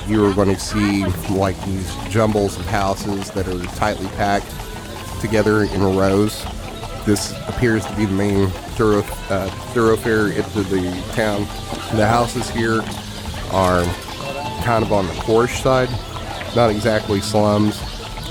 you 0.07 0.25
are 0.25 0.33
going 0.35 0.49
to 0.49 0.61
see 0.61 1.05
like 1.31 1.61
these 1.65 1.95
jumbles 2.09 2.57
of 2.59 2.67
houses 2.67 3.31
that 3.33 3.49
are 3.49 3.65
tightly 3.77 4.07
packed 4.17 4.53
together 5.21 5.65
in 5.65 5.83
rows. 5.97 6.45
This 7.05 7.33
appears 7.49 7.85
to 7.87 7.97
be 7.97 8.05
the 8.05 8.13
main 8.13 8.49
thorough, 8.77 9.05
uh, 9.31 9.49
thoroughfare 9.73 10.29
into 10.29 10.63
the 10.63 10.91
town. 11.15 11.41
The 11.97 12.07
houses 12.07 12.49
here 12.51 12.83
are 13.53 13.85
kind 14.65 14.85
of 14.85 14.93
on 14.93 15.07
the 15.07 15.15
poorish 15.15 15.61
side, 15.63 15.89
not 16.55 16.71
exactly 16.71 17.21
slums, 17.21 17.81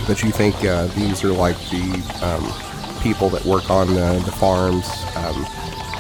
but 0.08 0.24
you 0.24 0.32
think 0.32 0.56
uh, 0.64 0.88
these 0.88 1.24
are 1.24 1.32
like 1.32 1.58
the 1.70 2.04
um, 2.22 3.02
people 3.02 3.30
that 3.30 3.44
work 3.46 3.70
on 3.70 3.88
the, 3.88 4.22
the 4.26 4.32
farms, 4.32 4.88
um, 5.16 5.46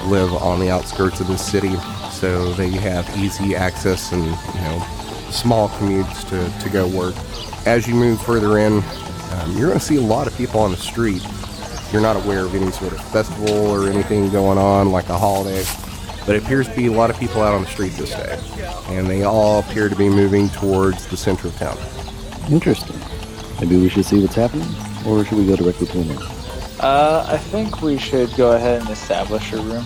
live 0.09 0.33
on 0.33 0.59
the 0.59 0.69
outskirts 0.69 1.19
of 1.19 1.27
the 1.27 1.37
city, 1.37 1.75
so 2.15 2.53
they 2.53 2.69
have 2.69 3.07
easy 3.17 3.55
access 3.55 4.11
and 4.11 4.23
you 4.23 4.61
know 4.61 4.85
small 5.31 5.69
commutes 5.69 6.27
to, 6.29 6.63
to 6.63 6.69
go 6.69 6.87
work. 6.87 7.15
As 7.67 7.87
you 7.87 7.95
move 7.95 8.21
further 8.21 8.57
in, 8.57 8.81
um, 9.31 9.57
you're 9.57 9.67
going 9.67 9.79
to 9.79 9.85
see 9.85 9.97
a 9.97 10.01
lot 10.01 10.27
of 10.27 10.37
people 10.37 10.59
on 10.61 10.71
the 10.71 10.77
street. 10.77 11.25
You're 11.91 12.01
not 12.01 12.15
aware 12.15 12.45
of 12.45 12.55
any 12.55 12.71
sort 12.71 12.93
of 12.93 13.03
festival 13.11 13.67
or 13.67 13.89
anything 13.89 14.29
going 14.29 14.57
on 14.57 14.91
like 14.91 15.09
a 15.09 15.17
holiday, 15.17 15.63
but 16.25 16.35
it 16.35 16.43
appears 16.43 16.67
to 16.67 16.75
be 16.75 16.87
a 16.87 16.91
lot 16.91 17.09
of 17.09 17.19
people 17.19 17.41
out 17.41 17.53
on 17.53 17.63
the 17.63 17.69
street 17.69 17.93
this 17.93 18.11
day, 18.11 18.39
and 18.87 19.07
they 19.07 19.23
all 19.23 19.59
appear 19.59 19.89
to 19.89 19.95
be 19.95 20.09
moving 20.09 20.49
towards 20.49 21.07
the 21.07 21.17
center 21.17 21.47
of 21.47 21.55
town. 21.57 21.77
Interesting. 22.51 22.99
Maybe 23.59 23.77
we 23.77 23.89
should 23.89 24.05
see 24.05 24.21
what's 24.21 24.35
happening, 24.35 24.67
or 25.05 25.25
should 25.25 25.37
we 25.37 25.45
go 25.45 25.55
directly 25.55 25.87
to 25.87 25.99
an 25.99 26.09
inn? 26.11 26.17
Uh, 26.79 27.25
I 27.27 27.37
think 27.37 27.81
we 27.81 27.97
should 27.97 28.33
go 28.35 28.53
ahead 28.53 28.81
and 28.81 28.89
establish 28.89 29.51
a 29.53 29.61
room. 29.61 29.85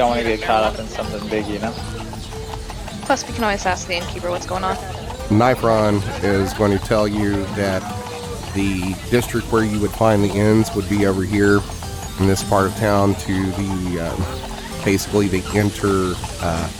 Don't 0.00 0.08
want 0.08 0.22
to 0.22 0.26
get 0.26 0.40
caught 0.40 0.64
up 0.64 0.78
in 0.78 0.88
something 0.88 1.28
big, 1.28 1.46
you 1.46 1.58
know? 1.58 1.72
Plus, 3.02 3.28
we 3.28 3.34
can 3.34 3.44
always 3.44 3.66
ask 3.66 3.86
the 3.86 3.96
innkeeper 3.96 4.30
what's 4.30 4.46
going 4.46 4.64
on. 4.64 4.74
Nifron 5.28 6.00
is 6.24 6.54
going 6.54 6.72
to 6.72 6.82
tell 6.82 7.06
you 7.06 7.44
that 7.56 7.82
the 8.54 8.96
district 9.10 9.52
where 9.52 9.62
you 9.62 9.78
would 9.78 9.90
find 9.90 10.24
the 10.24 10.30
inns 10.30 10.74
would 10.74 10.88
be 10.88 11.04
over 11.04 11.22
here 11.22 11.60
in 12.18 12.26
this 12.26 12.42
part 12.42 12.64
of 12.64 12.74
town 12.76 13.14
to 13.16 13.50
the 13.50 14.10
um, 14.10 14.84
basically 14.86 15.28
the 15.28 15.44
inter 15.54 16.14
uh, 16.40 16.70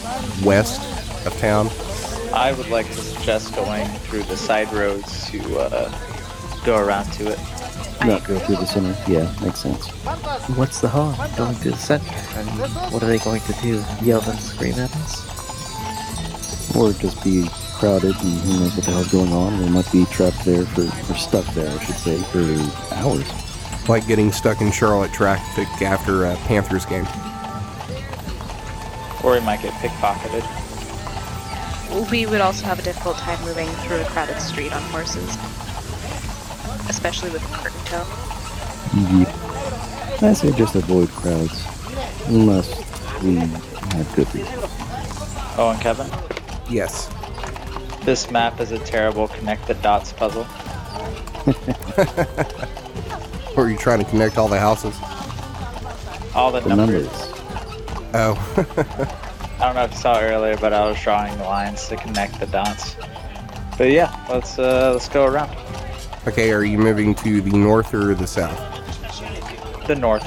west 0.43 0.81
of 1.27 1.39
town. 1.41 1.69
I 2.33 2.53
would 2.53 2.71
like 2.71 2.87
to 2.87 2.95
suggest 2.95 3.55
going 3.55 3.87
through 3.99 4.23
the 4.23 4.37
side 4.39 4.73
roads 4.73 5.31
to 5.31 5.59
uh, 5.59 6.65
go 6.65 6.79
around 6.79 7.13
to 7.13 7.33
it. 7.33 7.60
Not 8.05 8.25
go 8.25 8.39
through 8.39 8.57
the 8.57 8.67
center. 8.67 8.97
Yeah, 9.07 9.33
makes 9.43 9.61
sense. 9.61 9.89
What's 10.57 10.81
the 10.81 10.89
harm 10.89 11.15
going 11.37 11.55
through 11.57 11.73
the 11.73 11.77
center? 11.77 12.11
I 12.35 12.45
mean, 12.45 12.57
what 12.93 13.03
are 13.03 13.07
they 13.07 13.19
going 13.19 13.43
to 13.43 13.53
do? 13.61 13.85
Yell 14.03 14.23
and 14.23 14.39
scream 14.39 14.75
at 14.75 14.91
us? 14.97 16.75
Or 16.75 16.93
just 16.93 17.23
be 17.23 17.47
crowded 17.75 18.15
and 18.23 18.39
who 18.41 18.61
knows 18.61 18.75
what 18.75 18.85
the 18.85 18.93
hell's 18.93 19.13
going 19.13 19.33
on. 19.33 19.61
They 19.61 19.69
might 19.69 19.91
be 19.93 20.05
trapped 20.07 20.45
there 20.45 20.65
for, 20.65 20.83
or 20.83 21.17
stuck 21.17 21.47
there, 21.55 21.71
I 21.71 21.85
should 21.85 21.97
say, 21.97 22.17
for 22.19 22.41
hours. 22.95 23.29
Like 23.89 24.07
getting 24.07 24.33
stuck 24.33 24.61
in 24.61 24.71
Charlotte 24.71 25.13
traffic 25.13 25.69
after 25.83 26.27
a 26.27 26.37
Panthers 26.47 26.87
game. 26.87 27.07
Or 29.23 29.33
we 29.33 29.41
might 29.41 29.61
get 29.61 29.75
pickpocketed. 29.75 30.45
We 32.11 32.25
would 32.25 32.41
also 32.41 32.65
have 32.67 32.79
a 32.79 32.83
difficult 32.83 33.17
time 33.19 33.43
moving 33.45 33.69
through 33.69 34.01
a 34.01 34.05
crowded 34.05 34.41
street 34.41 34.73
on 34.73 34.83
horses, 34.91 35.37
especially 36.91 37.31
with 37.31 37.43
a 37.43 37.55
curtain 37.57 37.81
toe. 37.87 38.05
Yep. 39.19 40.23
I 40.23 40.33
say 40.35 40.53
just 40.53 40.75
avoid 40.75 41.09
crowds. 41.11 41.65
Unless 42.27 42.69
we 43.23 43.37
have 43.37 44.13
good 44.15 44.35
reason. 44.35 44.55
Oh, 45.57 45.71
and 45.73 45.81
Kevin, 45.81 46.09
Yes. 46.69 47.09
this 48.05 48.31
map 48.31 48.61
is 48.61 48.71
a 48.73 48.79
terrible 48.81 49.29
connect 49.29 49.67
the 49.67 49.75
dots 49.75 50.13
puzzle. 50.13 50.47
Or 53.57 53.65
are 53.65 53.69
you 53.71 53.77
trying 53.77 53.99
to 53.99 54.05
connect 54.09 54.39
all 54.39 54.47
the 54.49 54.61
houses? 54.61 54.95
All 56.37 56.53
the, 56.53 56.61
The 56.61 56.69
numbers. 56.77 57.07
numbers. 57.09 57.35
Oh, 58.15 58.55
I 59.61 59.67
don't 59.67 59.75
know 59.75 59.85
if 59.85 59.91
you 59.91 59.97
saw 59.99 60.19
it 60.21 60.23
earlier, 60.23 60.57
but 60.57 60.73
I 60.73 60.87
was 60.89 60.99
drawing 61.03 61.37
the 61.37 61.45
lines 61.45 61.89
to 61.89 61.97
connect 61.97 62.39
the 62.39 62.47
dots. 62.47 62.95
But 63.77 63.91
yeah, 63.91 64.15
let's 64.31 64.57
uh, 64.59 64.93
let's 64.93 65.09
go 65.09 65.25
around 65.27 65.51
okay. 66.27 66.53
Are 66.53 66.65
you 66.65 66.79
moving 66.79 67.15
to 67.17 67.41
the 67.41 67.57
north 67.57 67.95
or 67.95 68.15
the 68.15 68.27
south? 68.27 68.59
the 69.87 69.97
north. 69.97 70.25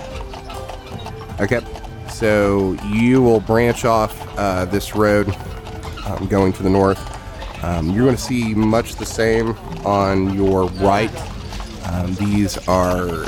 Okay. 1.40 1.62
So 2.10 2.74
you 2.92 3.22
will 3.22 3.40
branch 3.40 3.86
off 3.86 4.14
uh, 4.38 4.66
this 4.66 4.94
road 4.96 5.34
um, 6.06 6.28
going 6.28 6.54
to 6.54 6.64
the 6.64 6.70
north. 6.70 7.00
Um, 7.64 7.92
you're 7.92 8.04
going 8.04 8.18
to 8.18 8.22
see 8.22 8.54
much 8.54 8.96
the 8.96 9.06
same 9.06 9.52
on 9.86 10.34
your 10.34 10.66
right. 10.82 11.12
Um, 11.88 12.14
these 12.16 12.58
are 12.68 13.26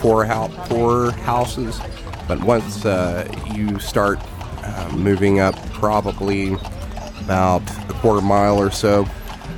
poor, 0.00 0.24
hou- 0.24 0.48
poor 0.64 1.10
houses, 1.10 1.78
but 2.26 2.42
once 2.42 2.86
uh, 2.86 3.28
you 3.54 3.78
start 3.78 4.18
uh, 4.64 4.90
moving 4.96 5.40
up, 5.40 5.54
probably 5.72 6.54
about 7.20 7.62
a 7.90 7.92
quarter 7.94 8.22
mile 8.22 8.58
or 8.58 8.70
so 8.70 9.06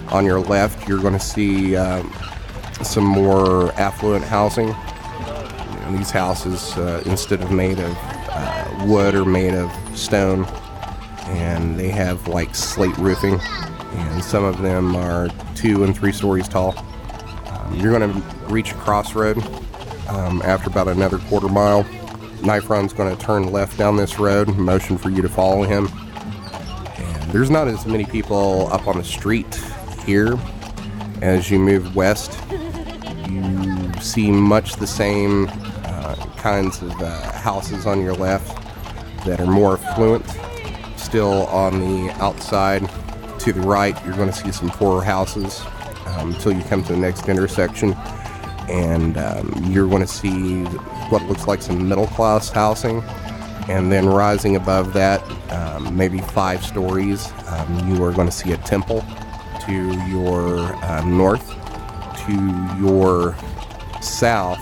on 0.09 0.25
your 0.25 0.41
left, 0.41 0.89
you're 0.89 1.01
going 1.01 1.13
to 1.13 1.21
see 1.21 1.77
um, 1.77 2.13
some 2.83 3.05
more 3.05 3.73
affluent 3.73 4.25
housing. 4.25 4.71
And 4.71 5.99
these 5.99 6.11
houses, 6.11 6.77
uh, 6.77 7.03
instead 7.07 7.41
of 7.41 7.51
made 7.51 7.79
of 7.79 7.97
uh, 8.01 8.85
wood, 8.87 9.15
are 9.15 9.25
made 9.25 9.55
of 9.55 9.71
stone, 9.99 10.45
and 11.29 11.79
they 11.79 11.89
have 11.89 12.29
like 12.29 12.55
slate 12.55 12.97
roofing, 12.99 13.41
and 13.41 14.23
some 14.23 14.45
of 14.45 14.61
them 14.61 14.95
are 14.95 15.29
two 15.55 15.85
and 15.85 15.97
three 15.97 16.13
stories 16.13 16.47
tall. 16.47 16.75
Um, 17.47 17.75
you're 17.75 17.99
going 17.99 18.13
to 18.13 18.21
reach 18.49 18.73
a 18.73 18.75
crossroad 18.75 19.39
um, 20.09 20.43
after 20.45 20.69
about 20.69 20.89
another 20.89 21.19
quarter 21.19 21.49
mile. 21.49 21.85
Nifron's 22.41 22.93
going 22.93 23.15
to 23.15 23.23
turn 23.23 23.51
left 23.51 23.79
down 23.79 23.97
this 23.97 24.19
road, 24.19 24.49
motion 24.57 24.97
for 24.99 25.11
you 25.11 25.23
to 25.23 25.29
follow 25.29 25.63
him. 25.63 25.89
And 26.97 27.33
there's 27.33 27.51
not 27.51 27.67
as 27.67 27.87
many 27.87 28.05
people 28.05 28.73
up 28.73 28.87
on 28.87 28.99
the 28.99 29.05
street 29.05 29.61
here 30.05 30.39
as 31.21 31.51
you 31.51 31.59
move 31.59 31.97
west. 31.97 32.39
You 33.29 33.93
see 34.01 34.31
much 34.31 34.77
the 34.77 34.87
same 34.87 35.49
uh, 35.85 36.15
kinds 36.39 36.81
of 36.81 36.91
uh, 37.03 37.33
houses 37.33 37.85
on 37.85 38.01
your 38.01 38.15
left 38.15 38.57
that 39.27 39.39
are 39.39 39.47
more 39.47 39.79
affluent. 39.79 40.25
Still 40.97 41.47
on 41.49 41.81
the 41.81 42.11
outside 42.21 42.89
to 43.41 43.53
the 43.53 43.61
right, 43.61 43.95
you're 44.07 44.17
going 44.17 44.31
to 44.31 44.35
see 44.35 44.51
some 44.51 44.71
poorer 44.71 45.03
houses 45.03 45.61
um, 46.07 46.33
until 46.33 46.53
you 46.53 46.63
come 46.65 46.83
to 46.85 46.93
the 46.93 46.99
next 46.99 47.29
intersection. 47.29 47.93
And 48.69 49.19
um, 49.19 49.53
you're 49.67 49.89
going 49.89 50.03
to 50.03 50.09
see 50.09 50.65
what 51.11 51.23
looks 51.25 51.47
like 51.47 51.61
some 51.61 51.87
middle 51.87 52.07
class 52.07 52.49
housing. 52.49 53.03
And 53.69 53.93
then 53.93 54.07
rising 54.07 54.57
above 54.57 54.95
that, 54.95 55.23
um, 55.53 55.95
maybe 55.95 56.21
five 56.21 56.65
stories, 56.65 57.31
um, 57.49 57.89
you 57.89 58.03
are 58.03 58.13
going 58.13 58.29
to 58.29 58.33
see 58.33 58.53
a 58.53 58.57
temple 58.59 59.05
to 59.67 59.93
your 60.09 60.61
uh, 60.85 61.05
north. 61.05 61.55
To 62.29 62.77
your 62.79 63.35
south, 64.03 64.61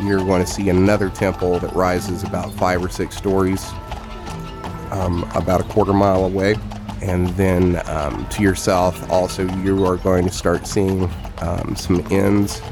you're 0.00 0.20
going 0.20 0.44
to 0.44 0.48
see 0.48 0.68
another 0.68 1.10
temple 1.10 1.58
that 1.58 1.72
rises 1.74 2.22
about 2.22 2.52
five 2.52 2.80
or 2.80 2.88
six 2.88 3.16
stories, 3.16 3.72
um, 4.92 5.28
about 5.34 5.60
a 5.60 5.64
quarter 5.64 5.92
mile 5.92 6.24
away. 6.24 6.54
And 7.00 7.26
then 7.30 7.82
um, 7.88 8.24
to 8.28 8.42
your 8.42 8.54
south, 8.54 9.10
also, 9.10 9.48
you 9.62 9.84
are 9.84 9.96
going 9.96 10.24
to 10.24 10.32
start 10.32 10.64
seeing 10.64 11.10
um, 11.38 11.74
some 11.74 12.06
inns 12.12 12.62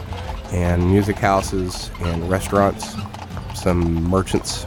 and 0.53 0.89
music 0.89 1.17
houses 1.17 1.91
and 2.03 2.31
restaurants, 2.31 2.95
some 3.57 4.05
merchants 4.05 4.65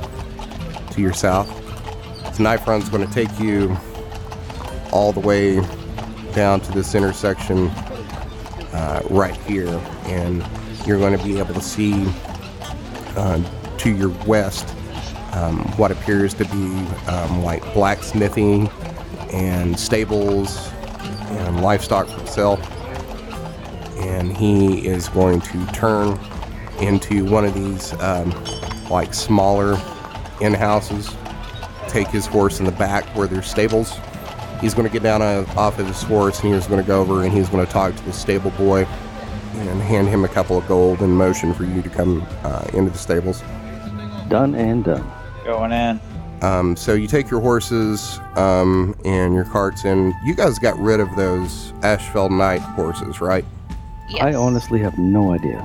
to 0.91 1.01
your 1.01 1.13
south. 1.13 1.47
Nifron's 2.37 2.89
going 2.89 3.07
to 3.07 3.13
take 3.13 3.39
you 3.39 3.77
all 4.91 5.13
the 5.13 5.21
way 5.21 5.61
down 6.33 6.59
to 6.59 6.71
this 6.73 6.95
intersection 6.95 7.71
uh, 8.73 9.01
right 9.09 9.37
here, 9.41 9.81
and 10.05 10.45
you're 10.85 10.99
going 10.99 11.17
to 11.17 11.23
be 11.23 11.39
able 11.39 11.53
to 11.53 11.61
see 11.61 12.05
uh, 13.15 13.41
to 13.77 13.95
your 13.95 14.09
west 14.25 14.67
um, 15.33 15.59
what 15.77 15.91
appears 15.91 16.33
to 16.35 16.45
be 16.45 16.87
um, 17.07 17.43
like 17.43 17.61
blacksmithing 17.73 18.67
and 19.31 19.79
stables 19.79 20.69
and 21.29 21.61
livestock 21.61 22.07
for 22.07 22.25
sale. 22.27 22.57
And 23.97 24.35
he 24.35 24.87
is 24.87 25.09
going 25.09 25.41
to 25.41 25.65
turn 25.67 26.19
into 26.79 27.25
one 27.25 27.45
of 27.45 27.53
these 27.53 27.93
um, 28.01 28.31
like 28.89 29.13
smaller 29.13 29.79
inn 30.41 30.53
houses, 30.53 31.09
take 31.87 32.07
his 32.07 32.25
horse 32.25 32.59
in 32.59 32.65
the 32.65 32.71
back 32.71 33.05
where 33.15 33.27
there's 33.27 33.49
stables. 33.49 33.93
He's 34.63 34.73
going 34.73 34.87
to 34.87 34.93
get 34.93 35.03
down 35.03 35.21
off 35.21 35.77
of 35.77 35.87
his 35.87 36.01
horse 36.03 36.41
and 36.41 36.53
he's 36.53 36.67
going 36.67 36.81
to 36.81 36.87
go 36.87 37.01
over 37.01 37.25
and 37.25 37.33
he's 37.33 37.49
going 37.49 37.65
to 37.65 37.69
talk 37.69 37.93
to 37.93 38.03
the 38.05 38.13
stable 38.13 38.51
boy 38.51 38.85
and 39.55 39.81
hand 39.81 40.07
him 40.07 40.23
a 40.23 40.29
couple 40.29 40.57
of 40.57 40.65
gold 40.69 41.01
in 41.01 41.11
motion 41.11 41.53
for 41.53 41.65
you 41.65 41.81
to 41.81 41.89
come 41.89 42.25
uh, 42.43 42.65
into 42.73 42.89
the 42.89 42.97
stables. 42.97 43.41
Done 44.29 44.55
and 44.55 44.85
done. 44.85 45.11
Going 45.43 45.73
in. 45.73 45.99
Um, 46.41 46.77
so 46.77 46.93
you 46.93 47.09
take 47.09 47.29
your 47.29 47.41
horses 47.41 48.21
um, 48.37 48.95
and 49.03 49.35
your 49.35 49.43
carts 49.43 49.83
in. 49.83 50.13
You 50.23 50.33
guys 50.33 50.57
got 50.59 50.79
rid 50.79 51.01
of 51.01 51.13
those 51.17 51.73
Ashfeld 51.81 52.31
Knight 52.31 52.61
horses, 52.61 53.19
right? 53.19 53.43
Yes. 54.07 54.21
I 54.21 54.33
honestly 54.33 54.79
have 54.79 54.97
no 54.97 55.33
idea. 55.33 55.59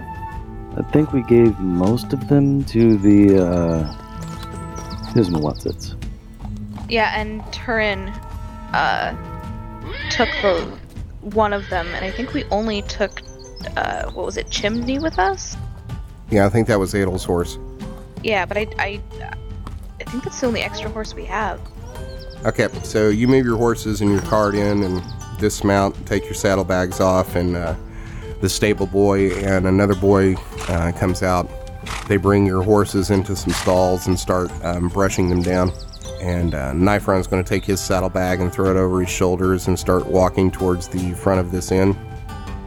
I 0.76 0.82
think 0.90 1.12
we 1.12 1.22
gave 1.22 1.56
most 1.60 2.12
of 2.12 2.28
them 2.28 2.64
to 2.64 2.96
the 2.96 3.44
uh 3.46 5.12
his 5.12 5.30
what's 5.30 5.66
it. 5.66 5.94
Yeah, 6.88 7.16
and 7.16 7.44
Turin 7.52 8.12
uh, 8.72 9.14
took 10.10 10.28
the 10.42 10.78
one 11.20 11.52
of 11.52 11.68
them, 11.68 11.86
and 11.88 12.04
I 12.04 12.10
think 12.10 12.32
we 12.32 12.44
only 12.44 12.82
took 12.82 13.22
uh, 13.76 14.10
what 14.12 14.24
was 14.24 14.36
it, 14.36 14.50
Chimney, 14.50 14.98
with 14.98 15.18
us. 15.18 15.56
Yeah, 16.30 16.46
I 16.46 16.48
think 16.48 16.68
that 16.68 16.78
was 16.78 16.94
Adel's 16.94 17.24
horse. 17.24 17.58
Yeah, 18.22 18.46
but 18.46 18.56
I, 18.56 18.66
I, 18.78 19.00
I 20.00 20.04
think 20.04 20.24
that's 20.24 20.40
the 20.40 20.46
only 20.46 20.60
extra 20.62 20.90
horse 20.90 21.14
we 21.14 21.24
have. 21.24 21.60
Okay, 22.44 22.68
so 22.84 23.08
you 23.08 23.26
move 23.26 23.44
your 23.44 23.56
horses 23.56 24.00
and 24.00 24.10
your 24.10 24.22
cart 24.22 24.54
in 24.54 24.82
and 24.82 25.02
dismount, 25.38 26.06
take 26.06 26.24
your 26.24 26.34
saddlebags 26.34 27.00
off, 27.00 27.34
and 27.34 27.56
uh, 27.56 27.74
the 28.40 28.48
stable 28.48 28.86
boy 28.86 29.32
and 29.38 29.66
another 29.66 29.94
boy 29.94 30.34
uh, 30.68 30.92
comes 30.92 31.22
out. 31.22 31.48
They 32.06 32.16
bring 32.16 32.46
your 32.46 32.62
horses 32.62 33.10
into 33.10 33.34
some 33.34 33.52
stalls 33.52 34.06
and 34.06 34.18
start 34.18 34.50
um, 34.64 34.88
brushing 34.88 35.28
them 35.28 35.42
down. 35.42 35.72
And 36.20 36.54
uh, 36.54 36.72
Nifron's 36.72 37.26
going 37.26 37.42
to 37.42 37.48
take 37.48 37.64
his 37.64 37.80
saddlebag 37.80 38.40
and 38.40 38.52
throw 38.52 38.70
it 38.70 38.76
over 38.76 39.00
his 39.00 39.10
shoulders 39.10 39.68
and 39.68 39.78
start 39.78 40.06
walking 40.06 40.50
towards 40.50 40.88
the 40.88 41.14
front 41.14 41.40
of 41.40 41.52
this 41.52 41.70
inn. 41.70 41.96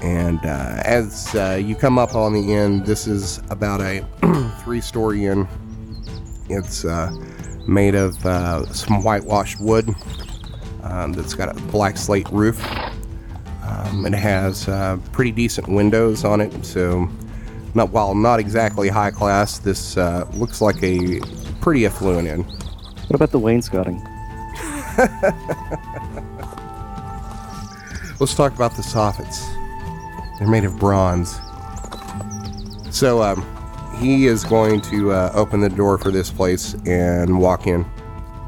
And 0.02 0.40
uh, 0.44 0.82
as 0.84 1.34
uh, 1.36 1.60
you 1.64 1.76
come 1.76 2.00
up 2.00 2.16
on 2.16 2.34
the 2.34 2.54
inn, 2.54 2.84
this 2.84 3.08
is 3.08 3.40
about 3.50 3.82
a 3.82 4.04
three-story 4.64 5.26
inn. 5.26 5.48
It's 6.50 6.86
uh, 6.86 7.12
made 7.68 7.94
of 7.94 8.26
uh, 8.26 8.66
some 8.74 9.04
whitewashed 9.04 9.60
wood 9.60 9.90
um, 10.84 11.14
that's 11.14 11.36
got 11.36 11.56
a 11.56 11.62
black 11.64 11.98
slate 11.98 12.28
roof. 12.32 12.64
Um, 13.64 14.06
it 14.06 14.14
has 14.14 14.68
uh, 14.68 14.98
pretty 15.12 15.32
decent 15.32 15.68
windows 15.68 16.26
on 16.26 16.42
it, 16.42 16.66
so 16.66 17.08
not 17.76 17.92
while 17.92 18.16
not 18.16 18.40
exactly 18.40 18.90
high 18.90 19.12
class, 19.12 19.60
this 19.60 19.96
looks 20.34 20.62
like 20.62 20.82
a 20.84 21.20
pretty 21.62 21.86
affluent 21.86 22.28
inn. 22.28 22.61
What 23.08 23.16
about 23.16 23.32
the 23.32 23.40
wainscoting? 23.40 24.02
Let's 28.20 28.36
talk 28.36 28.54
about 28.54 28.76
the 28.76 28.84
soffits. 28.84 29.48
They're 30.38 30.48
made 30.48 30.64
of 30.64 30.78
bronze. 30.78 31.40
So 32.90 33.22
um, 33.22 33.46
he 34.00 34.28
is 34.28 34.44
going 34.44 34.82
to 34.82 35.12
uh, 35.12 35.32
open 35.34 35.60
the 35.60 35.70
door 35.70 35.98
for 35.98 36.12
this 36.12 36.30
place 36.30 36.76
and 36.86 37.40
walk 37.40 37.68
in. 37.68 37.86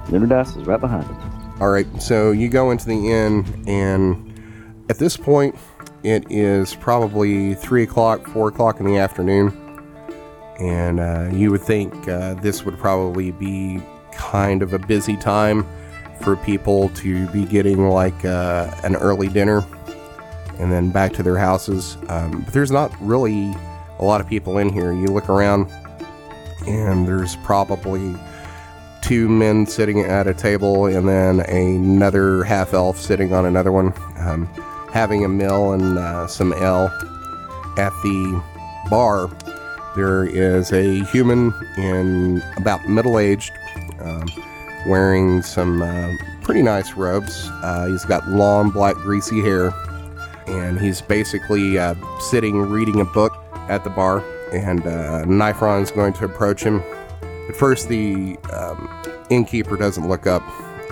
Lunadas 0.07 0.57
is 0.57 0.67
right 0.67 0.79
behind 0.79 1.05
him. 1.05 1.17
All 1.61 1.69
right, 1.69 1.87
so 2.01 2.31
you 2.31 2.49
go 2.49 2.71
into 2.71 2.85
the 2.87 3.11
inn, 3.11 3.63
and 3.67 4.33
at 4.89 4.97
this 4.97 5.15
point, 5.15 5.55
it 6.03 6.25
is 6.29 6.75
probably 6.75 7.53
three 7.53 7.83
o'clock, 7.83 8.27
four 8.27 8.49
o'clock 8.49 8.79
in 8.79 8.85
the 8.85 8.97
afternoon, 8.97 9.57
and 10.59 10.99
uh, 10.99 11.29
you 11.31 11.51
would 11.51 11.61
think 11.61 12.07
uh, 12.07 12.33
this 12.35 12.65
would 12.65 12.77
probably 12.77 13.31
be 13.31 13.81
kind 14.13 14.61
of 14.61 14.73
a 14.73 14.79
busy 14.79 15.17
time 15.17 15.65
for 16.21 16.35
people 16.37 16.89
to 16.89 17.27
be 17.29 17.45
getting 17.45 17.89
like 17.89 18.25
uh, 18.25 18.73
an 18.83 18.95
early 18.95 19.27
dinner 19.27 19.65
and 20.59 20.71
then 20.71 20.89
back 20.89 21.13
to 21.13 21.23
their 21.23 21.37
houses. 21.37 21.97
Um, 22.09 22.41
but 22.41 22.53
there's 22.53 22.71
not 22.71 22.91
really 23.01 23.53
a 23.99 24.03
lot 24.03 24.21
of 24.21 24.27
people 24.27 24.57
in 24.57 24.71
here. 24.71 24.93
You 24.93 25.07
look 25.07 25.29
around, 25.29 25.69
and 26.67 27.07
there's 27.07 27.35
probably 27.37 28.15
two 29.01 29.27
men 29.27 29.65
sitting 29.65 29.99
at 30.01 30.27
a 30.27 30.33
table 30.33 30.85
and 30.85 31.07
then 31.07 31.41
another 31.41 32.43
half 32.43 32.73
elf 32.73 32.97
sitting 32.97 33.33
on 33.33 33.45
another 33.45 33.71
one, 33.71 33.93
um, 34.19 34.45
having 34.91 35.25
a 35.25 35.27
meal 35.27 35.73
and 35.73 35.97
uh, 35.97 36.27
some 36.27 36.53
ale. 36.53 36.89
At 37.75 37.91
the 38.03 38.43
bar, 38.89 39.29
there 39.95 40.23
is 40.25 40.71
a 40.71 41.03
human 41.05 41.53
in 41.77 42.43
about 42.57 42.87
middle 42.87 43.17
aged. 43.17 43.51
Um, 44.03 44.25
wearing 44.85 45.41
some 45.41 45.81
uh, 45.81 46.11
pretty 46.41 46.61
nice 46.61 46.93
robes. 46.93 47.47
Uh, 47.63 47.87
he's 47.87 48.05
got 48.05 48.27
long, 48.27 48.69
black, 48.69 48.95
greasy 48.95 49.41
hair, 49.41 49.73
and 50.47 50.79
he's 50.79 51.01
basically 51.01 51.77
uh, 51.77 51.95
sitting 52.19 52.61
reading 52.61 52.99
a 52.99 53.05
book 53.05 53.33
at 53.69 53.83
the 53.83 53.89
bar. 53.89 54.23
And 54.51 54.81
uh, 54.81 55.23
Nifron's 55.25 55.91
going 55.91 56.13
to 56.13 56.25
approach 56.25 56.63
him. 56.63 56.83
At 57.49 57.55
first, 57.55 57.89
the 57.89 58.37
um, 58.51 58.89
innkeeper 59.29 59.77
doesn't 59.77 60.07
look 60.07 60.27
up, 60.27 60.43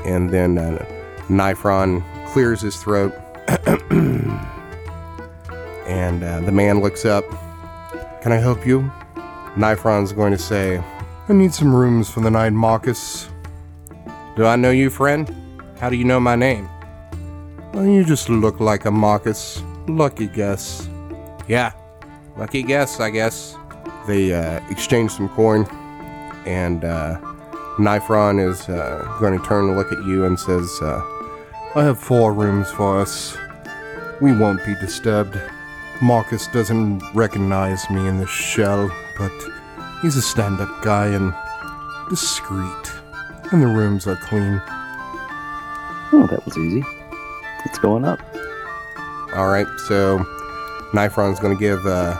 and 0.05 0.29
then 0.29 0.57
uh, 0.57 0.85
Nifron 1.27 2.03
clears 2.31 2.61
his 2.61 2.75
throat. 2.77 3.13
and 5.85 6.23
uh, 6.23 6.41
the 6.41 6.51
man 6.51 6.81
looks 6.81 7.05
up. 7.05 7.25
Can 8.21 8.31
I 8.31 8.37
help 8.37 8.65
you? 8.65 8.91
Nifron's 9.55 10.13
going 10.13 10.31
to 10.31 10.37
say, 10.37 10.77
I 11.31 11.33
need 11.33 11.53
some 11.53 11.73
rooms 11.73 12.09
for 12.09 12.19
the 12.19 12.29
night, 12.29 12.51
Marcus. 12.51 13.29
Do 14.35 14.45
I 14.45 14.57
know 14.57 14.71
you, 14.71 14.89
friend? 14.89 15.33
How 15.79 15.89
do 15.89 15.95
you 15.95 16.03
know 16.03 16.19
my 16.19 16.35
name? 16.35 16.67
Well, 17.71 17.85
you 17.85 18.03
just 18.03 18.27
look 18.27 18.59
like 18.59 18.83
a 18.83 18.91
Marcus. 18.91 19.63
Lucky 19.87 20.27
guess. 20.27 20.89
Yeah, 21.47 21.71
lucky 22.35 22.63
guess, 22.63 22.99
I 22.99 23.11
guess. 23.11 23.55
They 24.07 24.33
uh, 24.33 24.59
exchange 24.69 25.11
some 25.11 25.29
coin, 25.29 25.65
and 26.45 26.83
uh, 26.83 27.17
Nifron 27.77 28.45
is 28.45 28.67
uh, 28.67 29.17
going 29.21 29.39
to 29.39 29.45
turn 29.45 29.67
to 29.67 29.73
look 29.73 29.93
at 29.93 30.03
you 30.03 30.25
and 30.25 30.37
says, 30.37 30.69
uh, 30.81 31.01
I 31.75 31.83
have 31.85 31.97
four 31.97 32.33
rooms 32.33 32.69
for 32.71 32.99
us. 32.99 33.37
We 34.19 34.33
won't 34.33 34.65
be 34.65 34.75
disturbed. 34.75 35.39
Marcus 36.01 36.47
doesn't 36.47 37.01
recognize 37.13 37.89
me 37.89 38.05
in 38.05 38.17
this 38.17 38.29
shell, 38.29 38.91
but 39.17 39.31
he's 40.01 40.15
a 40.17 40.21
stand 40.21 40.59
up 40.59 40.69
guy 40.83 41.07
and 41.07 41.33
discreet. 42.09 42.91
And 43.51 43.61
the 43.61 43.67
rooms 43.67 44.07
are 44.07 44.15
clean. 44.17 44.61
Oh, 46.13 46.27
that 46.29 46.43
was 46.45 46.57
easy. 46.57 46.83
It's 47.65 47.79
going 47.79 48.05
up. 48.05 48.19
Alright, 49.33 49.67
so 49.87 50.19
Nifron's 50.93 51.39
going 51.39 51.55
to 51.55 51.59
give, 51.59 51.85
uh, 51.85 52.17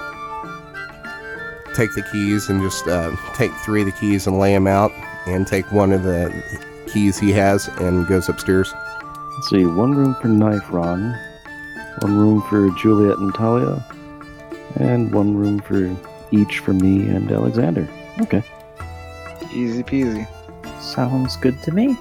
take 1.74 1.94
the 1.94 2.04
keys 2.12 2.50
and 2.50 2.62
just 2.62 2.88
uh, 2.88 3.15
take 3.34 3.52
three 3.65 3.82
of 3.82 3.88
the 3.88 3.91
keys 3.94 4.28
and 4.28 4.39
lay 4.39 4.54
them 4.54 4.67
out, 4.67 4.91
and 5.26 5.46
take 5.46 5.70
one 5.72 5.91
of 5.91 6.04
the 6.04 6.32
keys 6.91 7.17
he 7.17 7.32
has 7.32 7.67
and 7.80 8.08
goes 8.08 8.30
upstairs. 8.30 8.74
Let's 9.36 9.50
see, 9.50 9.65
one 9.65 9.94
room 9.94 10.15
for 10.22 10.28
Nifron, 10.28 11.17
one 12.02 12.17
room 12.17 12.41
for 12.44 12.70
Juliet 12.78 13.17
and 13.17 13.34
Talia, 13.34 13.84
and 14.78 15.13
one 15.13 15.36
room 15.36 15.60
for 15.60 15.96
each 16.32 16.60
for 16.60 16.74
me 16.74 17.08
and 17.08 17.32
Alexander. 17.32 17.88
Okay. 18.22 18.44
Easy 19.54 19.84
peasy. 19.84 20.28
Sounds 20.82 21.38
good 21.38 21.62
to 21.63 21.72
me. 21.72 21.96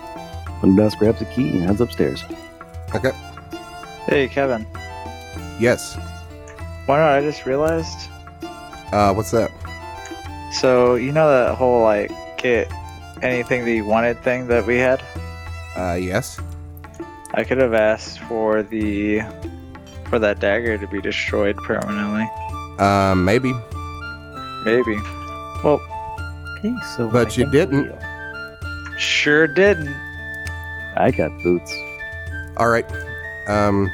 Undas 0.63 0.97
grabs 0.97 1.21
a 1.21 1.25
key 1.27 1.49
and 1.51 1.63
heads 1.63 1.81
upstairs. 1.81 2.25
Okay. 2.95 3.13
Hey, 4.07 4.29
Kevin. 4.29 4.67
Yes. 5.59 5.97
Why 6.87 6.99
not? 6.99 7.13
I 7.13 7.21
just 7.23 7.47
realized. 7.47 8.09
Uh, 8.93 9.13
what's 9.15 9.31
that? 9.31 9.51
So 10.53 10.97
you 10.97 11.13
know 11.13 11.29
that 11.31 11.55
whole 11.55 11.83
like 11.83 12.11
get 12.37 12.71
anything 13.23 13.65
that 13.65 13.73
you 13.73 13.85
wanted 13.85 14.19
thing 14.23 14.49
that 14.49 14.67
we 14.67 14.79
had. 14.79 15.03
Uh, 15.77 15.99
yes. 16.01 16.41
I 17.35 17.45
could 17.45 17.59
have 17.59 17.75
asked 17.75 18.19
for 18.21 18.63
the 18.63 19.23
for 20.07 20.19
that 20.19 20.41
dagger 20.41 20.77
to 20.77 20.87
be 20.89 21.01
destroyed 21.01 21.57
permanently. 21.59 22.29
Um, 22.79 23.25
maybe. 23.25 23.53
Maybe. 24.65 24.97
Well, 25.65 25.81
Okay, 26.59 26.75
so. 26.97 27.09
But 27.09 27.37
you 27.39 27.51
didn't. 27.51 27.91
we- 27.91 28.99
sure 28.99 29.47
didn't. 29.47 29.89
I 30.97 31.11
got 31.11 31.31
boots. 31.43 31.75
All 32.59 32.69
right. 32.69 32.85
Um, 33.49 33.89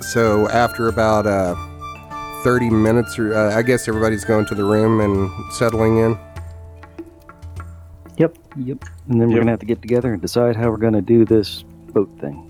so 0.00 0.48
after 0.48 0.88
about 0.88 1.26
uh, 1.26 1.54
30 2.42 2.70
minutes, 2.70 3.16
or 3.18 3.32
uh, 3.34 3.56
I 3.56 3.62
guess 3.62 3.86
everybody's 3.86 4.24
going 4.24 4.46
to 4.46 4.54
the 4.56 4.64
room 4.64 5.00
and 5.00 5.30
settling 5.52 5.98
in. 5.98 6.18
Yep, 8.16 8.36
yep. 8.56 8.84
And 9.08 9.20
then 9.20 9.28
we're 9.28 9.34
Yep. 9.36 9.40
gonna 9.42 9.50
have 9.52 9.60
to 9.60 9.66
get 9.66 9.80
together 9.80 10.12
and 10.12 10.20
decide 10.20 10.56
how 10.56 10.68
we're 10.70 10.76
gonna 10.78 11.00
do 11.02 11.24
this 11.24 11.62
boat 11.92 12.10
thing. 12.20 12.46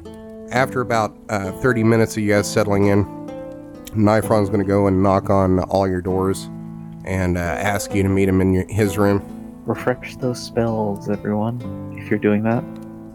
After 0.52 0.80
about 0.80 1.14
uh, 1.28 1.52
30 1.60 1.84
minutes 1.84 2.16
of 2.16 2.22
you 2.22 2.32
guys 2.32 2.50
settling 2.50 2.86
in, 2.86 3.04
Nifron's 3.94 4.48
going 4.48 4.60
to 4.60 4.66
go 4.66 4.86
and 4.88 5.02
knock 5.02 5.30
on 5.30 5.60
all 5.64 5.86
your 5.88 6.00
doors 6.00 6.48
and 7.04 7.36
uh, 7.36 7.40
ask 7.40 7.94
you 7.94 8.02
to 8.02 8.08
meet 8.08 8.28
him 8.28 8.40
in 8.40 8.52
your, 8.52 8.66
his 8.68 8.96
room. 8.98 9.22
Refresh 9.66 10.16
those 10.16 10.42
spells, 10.42 11.08
everyone, 11.10 11.94
if 11.98 12.08
you're 12.10 12.18
doing 12.18 12.42
that. 12.44 12.64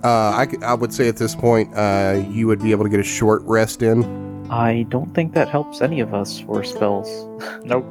Uh, 0.04 0.32
I, 0.36 0.48
c- 0.50 0.62
I 0.62 0.74
would 0.76 0.94
say 0.94 1.08
at 1.08 1.18
this 1.18 1.34
point, 1.36 1.74
uh, 1.76 2.24
you 2.30 2.46
would 2.48 2.62
be 2.62 2.72
able 2.72 2.84
to 2.84 2.90
get 2.90 3.00
a 3.00 3.04
short 3.04 3.42
rest 3.44 3.82
in. 3.82 4.04
I 4.52 4.84
don't 4.90 5.12
think 5.16 5.34
that 5.34 5.50
helps 5.50 5.82
any 5.82 6.00
of 6.02 6.14
us 6.14 6.40
for 6.40 6.64
spells. 6.64 7.08
Nope. 7.66 7.86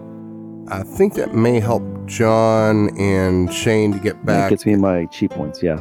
I 0.69 0.83
think 0.83 1.15
that 1.15 1.35
may 1.35 1.61
help 1.61 1.83
John 2.07 2.97
and 2.99 3.53
Shane 3.53 3.93
to 3.93 3.99
get 3.99 4.15
That 4.21 4.27
back. 4.27 4.51
gets 4.51 4.65
me 4.65 4.77
my 4.77 5.05
cheat 5.07 5.31
points, 5.33 5.63
yeah. 5.63 5.79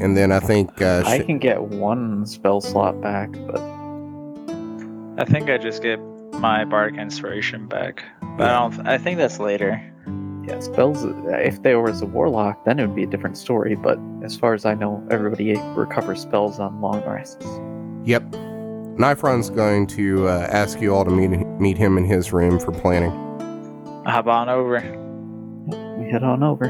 And 0.00 0.16
then 0.16 0.32
I 0.32 0.40
think 0.40 0.82
uh, 0.82 1.02
I 1.06 1.20
Sh- 1.20 1.24
can 1.26 1.38
get 1.38 1.62
one 1.62 2.26
spell 2.26 2.60
slot 2.60 3.00
back, 3.00 3.30
but 3.46 3.60
I 5.18 5.24
think 5.24 5.48
I 5.50 5.56
just 5.58 5.82
get 5.82 5.98
my 6.38 6.64
bardic 6.64 6.98
inspiration 6.98 7.66
back, 7.66 8.04
but 8.36 8.48
I 8.48 8.58
don't. 8.58 8.86
I 8.86 8.98
think 8.98 9.18
that's 9.18 9.38
later. 9.38 9.82
yeah, 10.46 10.60
spells. 10.60 11.04
If 11.04 11.62
there 11.62 11.80
was 11.80 12.00
a 12.02 12.06
warlock, 12.06 12.64
then 12.64 12.78
it 12.78 12.86
would 12.86 12.96
be 12.96 13.02
a 13.02 13.06
different 13.06 13.36
story. 13.36 13.74
But 13.74 13.98
as 14.22 14.36
far 14.36 14.54
as 14.54 14.64
I 14.64 14.74
know, 14.74 15.06
everybody 15.10 15.56
recovers 15.74 16.20
spells 16.20 16.58
on 16.58 16.80
long 16.80 17.04
rests. 17.04 17.44
Yep. 18.04 18.22
Nifron's 18.98 19.50
going 19.50 19.86
to 19.88 20.28
uh, 20.28 20.48
ask 20.50 20.80
you 20.80 20.94
all 20.94 21.04
to 21.04 21.10
meet 21.10 21.28
meet 21.60 21.78
him 21.78 21.98
in 21.98 22.04
his 22.04 22.32
room 22.32 22.58
for 22.58 22.72
planning. 22.72 23.10
Hop 24.06 24.26
on 24.26 24.48
over. 24.48 24.80
We 25.98 26.10
head 26.10 26.22
on 26.22 26.42
over. 26.42 26.66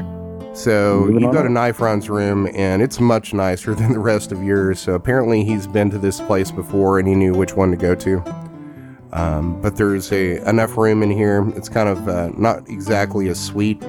So 0.53 1.01
Moving 1.01 1.21
you 1.21 1.27
on 1.27 1.33
go 1.33 1.43
to. 1.43 1.49
Nifron's 1.49 2.09
room, 2.09 2.47
and 2.53 2.81
it's 2.81 2.99
much 2.99 3.33
nicer 3.33 3.73
than 3.79 3.93
the 3.93 3.99
rest 3.99 4.31
of 4.31 4.43
yours. 4.43 4.79
So 4.79 4.93
apparently 4.93 5.43
he's 5.43 5.67
been 5.67 5.89
to 5.91 5.97
this 5.97 6.19
place 6.19 6.51
before, 6.51 6.99
and 6.99 7.07
he 7.07 7.15
knew 7.15 7.33
which 7.33 7.53
one 7.53 7.71
to 7.71 7.77
go 7.77 7.95
to. 7.95 8.48
Um, 9.11 9.59
but 9.61 9.75
there's 9.75 10.11
a 10.11 10.47
enough 10.47 10.77
room 10.77 11.01
in 11.01 11.09
here. 11.09 11.47
It's 11.55 11.69
kind 11.69 11.89
of 11.89 12.07
uh, 12.07 12.29
not 12.37 12.67
exactly 12.69 13.27
a 13.27 13.35
suite, 13.35 13.81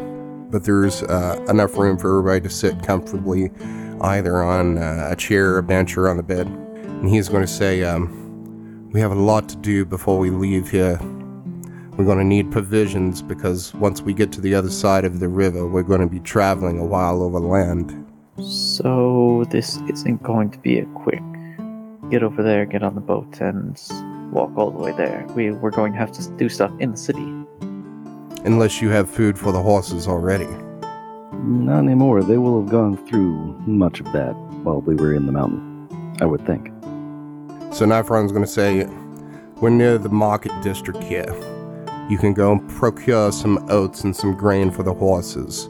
but 0.51 0.65
there's 0.65 1.03
uh, 1.03 1.45
enough 1.49 1.77
room 1.77 1.99
for 1.99 2.19
everybody 2.19 2.41
to 2.49 2.51
sit 2.51 2.83
comfortably, 2.83 3.51
either 4.01 4.43
on 4.43 4.79
uh, 4.79 5.09
a 5.11 5.17
chair, 5.17 5.59
a 5.59 5.63
bench, 5.63 5.97
or 5.97 6.09
on 6.09 6.17
the 6.17 6.23
bed. 6.23 6.47
And 6.47 7.09
he's 7.09 7.29
going 7.29 7.43
to 7.43 7.53
say, 7.53 7.83
um, 7.85 8.89
"We 8.93 9.01
have 9.01 9.13
a 9.13 9.17
lot 9.17 9.49
to 9.51 9.57
do 9.57 9.85
before 9.85 10.19
we 10.19 10.31
leave 10.31 10.71
here. 10.71 10.99
We're 11.97 12.07
going 12.07 12.19
to 12.19 12.25
need 12.25 12.51
provisions 12.51 13.21
because 13.21 13.75
once 13.75 14.01
we 14.01 14.15
get 14.15 14.33
to 14.33 14.41
the 14.41 14.55
other 14.55 14.71
side 14.71 15.05
of 15.05 15.21
the 15.21 15.29
river, 15.29 15.67
we're 15.67 15.83
going 15.83 16.01
to 16.01 16.07
be 16.07 16.21
traveling 16.21 16.79
a 16.79 16.85
while 16.85 17.23
over 17.23 17.41
land." 17.41 18.07
So 18.43 19.45
this 19.51 19.79
isn't 19.91 20.23
going 20.23 20.51
to 20.53 20.59
be 20.61 20.79
a 20.79 20.87
quick 20.87 21.21
get 22.11 22.23
over 22.23 22.43
there, 22.43 22.65
get 22.67 22.83
on 22.83 22.95
the 22.95 23.01
boat, 23.01 23.41
and 23.41 23.79
walk 24.31 24.57
all 24.57 24.71
the 24.71 24.79
way 24.79 24.93
there. 24.93 25.27
We 25.35 25.51
we're 25.51 25.71
going 25.71 25.93
to 25.93 25.99
have 25.99 26.13
to 26.13 26.31
do 26.33 26.49
stuff 26.49 26.73
in 26.79 26.93
the 26.93 26.97
city. 26.97 27.25
Unless 28.45 28.81
you 28.81 28.89
have 28.91 29.11
food 29.11 29.39
for 29.39 29.53
the 29.53 29.63
horses 29.63 30.07
already. 30.07 30.49
Not 31.33 31.81
anymore. 31.81 32.23
They 32.23 32.39
will 32.39 32.61
have 32.61 32.71
gone 32.71 32.97
through 33.07 33.35
much 33.67 34.01
of 34.01 34.11
that 34.13 34.35
while 34.65 34.81
we 34.81 34.95
were 34.95 35.15
in 35.15 35.27
the 35.27 35.33
mountain, 35.33 35.89
I 36.21 36.27
would 36.27 36.45
think. 36.47 36.69
So 37.73 37.87
Nifron's 37.87 38.33
going 38.33 38.45
to 38.45 38.51
say, 38.51 38.87
We're 39.61 39.71
near 39.71 39.99
the 39.99 40.09
market 40.09 40.53
district 40.63 41.03
here. 41.03 41.35
You 42.09 42.19
can 42.19 42.35
go 42.35 42.53
and 42.53 42.69
procure 42.69 43.31
some 43.31 43.65
oats 43.71 44.05
and 44.05 44.15
some 44.15 44.35
grain 44.35 44.71
for 44.71 44.83
the 44.83 44.93
horses. 44.93 45.69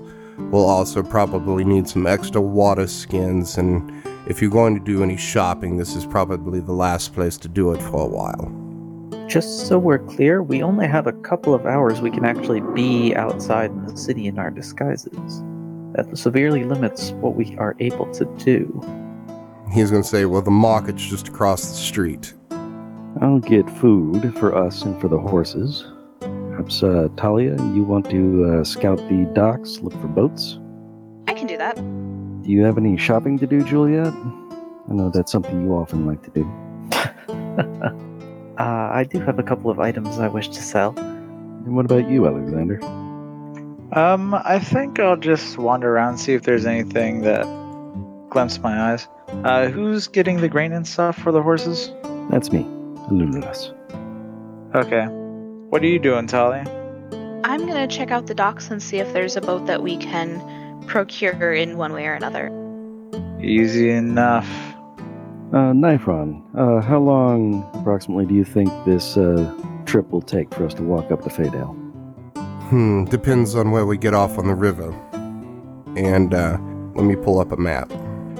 We'll 0.50 0.68
also 0.68 1.02
probably 1.02 1.64
need 1.64 1.86
some 1.86 2.06
extra 2.06 2.40
water 2.40 2.86
skins, 2.86 3.58
and 3.58 3.92
if 4.30 4.40
you're 4.40 4.48
going 4.48 4.78
to 4.78 4.84
do 4.84 5.02
any 5.02 5.16
shopping, 5.16 5.76
this 5.76 5.96
is 5.96 6.06
probably 6.06 6.60
the 6.60 6.72
last 6.72 7.12
place 7.12 7.36
to 7.36 7.48
do 7.48 7.72
it 7.72 7.82
for 7.82 8.04
a 8.04 8.06
while. 8.06 9.26
Just 9.26 9.66
so 9.66 9.76
we're 9.76 9.98
clear, 9.98 10.40
we 10.40 10.62
only 10.62 10.86
have 10.86 11.08
a 11.08 11.12
couple 11.12 11.52
of 11.52 11.66
hours 11.66 12.00
we 12.00 12.12
can 12.12 12.24
actually 12.24 12.60
be 12.60 13.12
outside 13.16 13.72
in 13.72 13.84
the 13.86 13.96
city 13.96 14.28
in 14.28 14.38
our 14.38 14.52
disguises. 14.52 15.42
That 15.94 16.16
severely 16.16 16.62
limits 16.62 17.10
what 17.14 17.34
we 17.34 17.58
are 17.58 17.74
able 17.80 18.08
to 18.12 18.24
do. 18.38 18.80
He's 19.72 19.90
going 19.90 20.04
to 20.04 20.08
say, 20.08 20.26
Well, 20.26 20.42
the 20.42 20.52
market's 20.52 21.04
just 21.04 21.26
across 21.26 21.68
the 21.68 21.74
street. 21.74 22.32
I'll 23.20 23.40
get 23.40 23.68
food 23.68 24.32
for 24.38 24.54
us 24.56 24.82
and 24.82 25.00
for 25.00 25.08
the 25.08 25.18
horses. 25.18 25.84
Perhaps, 26.20 26.84
uh, 26.84 27.08
Talia, 27.16 27.56
you 27.74 27.82
want 27.82 28.08
to 28.10 28.60
uh, 28.60 28.64
scout 28.64 28.98
the 29.08 29.28
docks, 29.34 29.80
look 29.80 29.92
for 29.94 30.06
boats? 30.06 30.60
I 31.26 31.34
can 31.34 31.48
do 31.48 31.56
that. 31.56 31.76
Do 32.50 32.56
you 32.56 32.64
have 32.64 32.78
any 32.78 32.96
shopping 32.96 33.38
to 33.38 33.46
do, 33.46 33.62
Juliet? 33.62 34.12
I 34.12 34.92
know 34.92 35.08
that's 35.08 35.30
something 35.30 35.62
you 35.62 35.72
often 35.72 36.04
like 36.04 36.20
to 36.24 36.30
do. 36.30 36.44
Uh, 38.58 38.90
I 38.92 39.04
do 39.04 39.18
have 39.20 39.38
a 39.38 39.42
couple 39.42 39.70
of 39.70 39.78
items 39.80 40.18
I 40.18 40.28
wish 40.28 40.48
to 40.48 40.60
sell. 40.60 40.92
And 40.98 41.74
what 41.74 41.86
about 41.86 42.10
you, 42.10 42.26
Alexander? 42.26 42.78
Um, 43.92 44.34
I 44.34 44.58
think 44.58 45.00
I'll 45.00 45.16
just 45.16 45.56
wander 45.56 45.94
around 45.94 46.18
see 46.18 46.34
if 46.34 46.42
there's 46.42 46.66
anything 46.66 47.22
that 47.22 47.44
glimpse 48.28 48.58
my 48.58 48.92
eyes. 48.92 49.08
Uh, 49.44 49.68
who's 49.68 50.08
getting 50.08 50.42
the 50.42 50.48
grain 50.48 50.72
and 50.72 50.86
stuff 50.86 51.16
for 51.16 51.32
the 51.32 51.42
horses? 51.42 51.90
That's 52.30 52.52
me, 52.52 52.66
Lunas. 53.10 53.72
Okay. 54.74 55.06
What 55.06 55.82
are 55.82 55.86
you 55.86 55.98
doing, 55.98 56.26
Talia? 56.26 56.64
I'm 57.44 57.66
gonna 57.66 57.88
check 57.88 58.10
out 58.10 58.26
the 58.26 58.34
docks 58.34 58.70
and 58.70 58.82
see 58.82 58.98
if 58.98 59.10
there's 59.14 59.36
a 59.36 59.40
boat 59.40 59.64
that 59.66 59.82
we 59.82 59.96
can 59.96 60.38
procure 60.86 61.52
in 61.52 61.76
one 61.76 61.92
way 61.92 62.06
or 62.06 62.14
another. 62.14 62.50
Easy 63.42 63.90
enough. 63.90 64.48
Uh, 65.52 65.72
Nifron, 65.72 66.42
uh, 66.56 66.80
how 66.80 66.98
long 67.00 67.68
approximately 67.74 68.24
do 68.24 68.34
you 68.34 68.44
think 68.44 68.70
this 68.84 69.16
uh, 69.16 69.52
trip 69.84 70.08
will 70.10 70.22
take 70.22 70.54
for 70.54 70.64
us 70.64 70.74
to 70.74 70.82
walk 70.82 71.10
up 71.10 71.22
to 71.22 71.28
Fadale? 71.28 71.74
Hmm, 72.68 73.04
depends 73.06 73.56
on 73.56 73.72
where 73.72 73.84
we 73.84 73.98
get 73.98 74.14
off 74.14 74.38
on 74.38 74.46
the 74.46 74.54
river. 74.54 74.92
And 75.96 76.32
uh, 76.32 76.56
let 76.94 77.04
me 77.04 77.16
pull 77.16 77.40
up 77.40 77.50
a 77.50 77.56
map. 77.56 77.90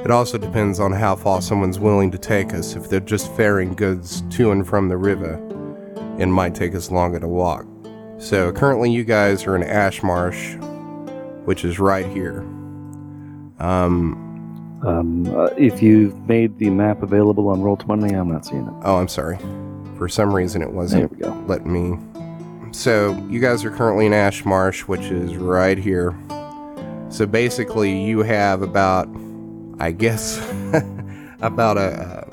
It 0.05 0.11
also 0.13 0.39
depends 0.39 0.79
on 0.79 0.93
how 0.93 1.17
far 1.17 1.43
someone's 1.43 1.81
willing 1.81 2.13
to 2.13 2.19
take 2.19 2.55
us. 2.55 2.77
If 2.77 2.89
they're 2.89 3.01
just 3.01 3.35
ferrying 3.35 3.75
goods 3.75 4.23
to 4.31 4.53
and 4.53 4.67
from 4.67 4.89
the 4.89 4.97
river, 4.97 5.35
it 6.19 6.27
might 6.27 6.55
take 6.55 6.75
us 6.77 6.93
longer 6.93 7.19
to 7.19 7.29
walk. 7.29 7.67
So 8.19 8.53
currently, 8.53 8.93
you 8.93 9.03
guys 9.03 9.47
are 9.47 9.57
in 9.57 9.63
Ash 9.63 10.03
Marsh, 10.03 10.55
which 11.45 11.65
is 11.65 11.79
right 11.79 12.07
here. 12.07 12.41
Um, 13.59 14.27
Um, 14.87 15.27
uh, 15.37 15.47
if 15.59 15.83
you've 15.83 16.17
made 16.27 16.57
the 16.59 16.71
map 16.71 17.03
available 17.03 17.49
on 17.49 17.61
Roll20, 17.61 18.19
I'm 18.19 18.31
not 18.33 18.47
seeing 18.47 18.67
it. 18.67 18.73
oh, 18.85 18.97
I'm 18.97 19.09
sorry. 19.09 19.39
For 19.99 20.09
some 20.09 20.33
reason, 20.35 20.63
it 20.63 20.73
wasn't 20.73 21.11
we 21.11 21.19
go. 21.19 21.45
let 21.47 21.67
me. 21.67 21.99
So, 22.73 23.13
you 23.29 23.41
guys 23.41 23.65
are 23.65 23.71
currently 23.71 24.07
in 24.07 24.13
Ash 24.15 24.45
Marsh, 24.45 24.83
which 24.83 25.03
is 25.07 25.37
right 25.37 25.77
here. 25.77 26.17
So, 27.11 27.27
basically, 27.27 28.01
you 28.03 28.23
have 28.23 28.63
about, 28.63 29.09
I 29.81 29.91
guess, 29.91 30.39
about 31.43 31.77
a, 31.77 32.27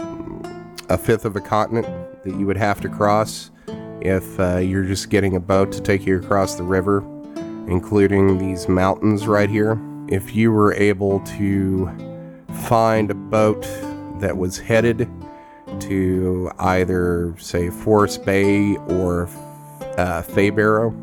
a 0.89 0.98
fifth 0.98 1.26
of 1.26 1.36
a 1.36 1.41
continent 1.41 1.88
that 2.24 2.36
you 2.39 2.46
would 2.46 2.56
have 2.58 2.80
to 2.82 2.88
cross 2.89 3.52
if 4.00 4.39
uh, 4.39 4.58
you're 4.58 4.84
just 4.86 5.10
getting 5.10 5.36
a 5.36 5.39
boat 5.39 5.72
to 5.74 5.82
take 5.82 6.06
you 6.06 6.17
across 6.20 6.56
the 6.56 6.63
river, 6.63 7.02
including 7.67 8.38
these 8.38 8.67
mountains 8.67 9.27
right 9.27 9.49
here. 9.49 9.80
If 10.08 10.36
you 10.36 10.51
were 10.51 10.73
able 10.73 11.19
to 11.21 11.91
find 12.67 13.12
a 13.12 13.15
boat 13.15 13.62
that 14.19 14.38
was 14.38 14.58
headed 14.58 15.10
to 15.82 16.51
either, 16.60 17.36
say, 17.39 17.69
Forest 17.69 18.25
Bay 18.25 18.75
or 18.88 19.30
uh, 19.97 20.21
Faybarrow. 20.23 20.93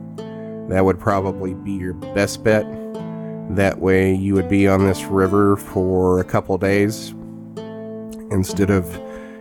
That 0.69 0.85
would 0.85 0.99
probably 0.99 1.55
be 1.55 1.73
your 1.73 1.93
best 1.93 2.43
bet. 2.43 2.65
That 3.51 3.79
way, 3.79 4.15
you 4.15 4.35
would 4.35 4.49
be 4.49 4.67
on 4.67 4.87
this 4.87 5.03
river 5.05 5.57
for 5.57 6.21
a 6.21 6.25
couple 6.25 6.57
days 6.57 7.15
instead 8.31 8.71
of 8.71 8.91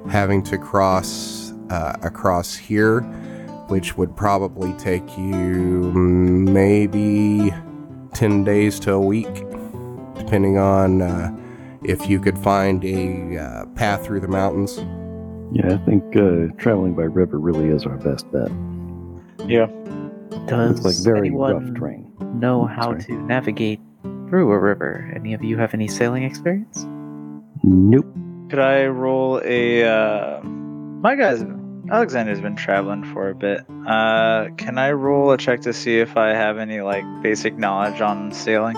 having 0.09 0.43
to 0.43 0.57
cross 0.57 1.53
uh, 1.69 1.95
across 2.01 2.53
here, 2.53 2.99
which 3.67 3.97
would 3.97 4.15
probably 4.15 4.73
take 4.73 5.17
you 5.17 5.91
maybe 5.93 7.53
10 8.13 8.43
days 8.43 8.79
to 8.81 8.93
a 8.93 8.99
week, 9.01 9.33
depending 10.15 10.57
on 10.57 11.01
uh, 11.01 11.35
if 11.83 12.09
you 12.09 12.19
could 12.19 12.37
find 12.37 12.83
a 12.85 13.37
uh, 13.37 13.65
path 13.75 14.05
through 14.05 14.19
the 14.19 14.27
mountains. 14.27 14.77
Yeah, 15.51 15.73
I 15.75 15.77
think 15.85 16.15
uh, 16.15 16.53
traveling 16.57 16.93
by 16.95 17.03
river 17.03 17.39
really 17.39 17.69
is 17.69 17.85
our 17.85 17.97
best 17.97 18.31
bet. 18.31 18.49
Yeah. 19.47 19.67
Does 20.47 20.77
It's 20.77 20.85
like 20.85 20.95
very 21.15 21.27
anyone 21.27 21.67
rough 21.67 21.75
terrain. 21.77 22.11
know 22.39 22.65
how 22.65 22.91
Sorry. 22.91 23.03
to 23.03 23.13
navigate 23.25 23.79
through 24.29 24.51
a 24.51 24.57
river? 24.59 25.11
Any 25.15 25.33
of 25.33 25.43
you 25.43 25.57
have 25.57 25.73
any 25.73 25.87
sailing 25.87 26.23
experience? 26.23 26.85
Nope. 27.63 28.07
Could 28.49 28.59
I 28.59 28.85
roll 28.87 29.39
a? 29.43 29.83
Uh, 29.85 30.41
my 30.43 31.15
guys, 31.15 31.43
Alexander's 31.89 32.39
been 32.39 32.55
traveling 32.55 33.03
for 33.13 33.29
a 33.29 33.35
bit. 33.35 33.65
Uh, 33.87 34.47
can 34.57 34.77
I 34.77 34.91
roll 34.91 35.31
a 35.31 35.37
check 35.37 35.61
to 35.61 35.73
see 35.73 35.99
if 35.99 36.15
I 36.15 36.29
have 36.29 36.57
any 36.57 36.81
like 36.81 37.03
basic 37.21 37.57
knowledge 37.57 37.99
on 37.99 38.31
sailing? 38.31 38.77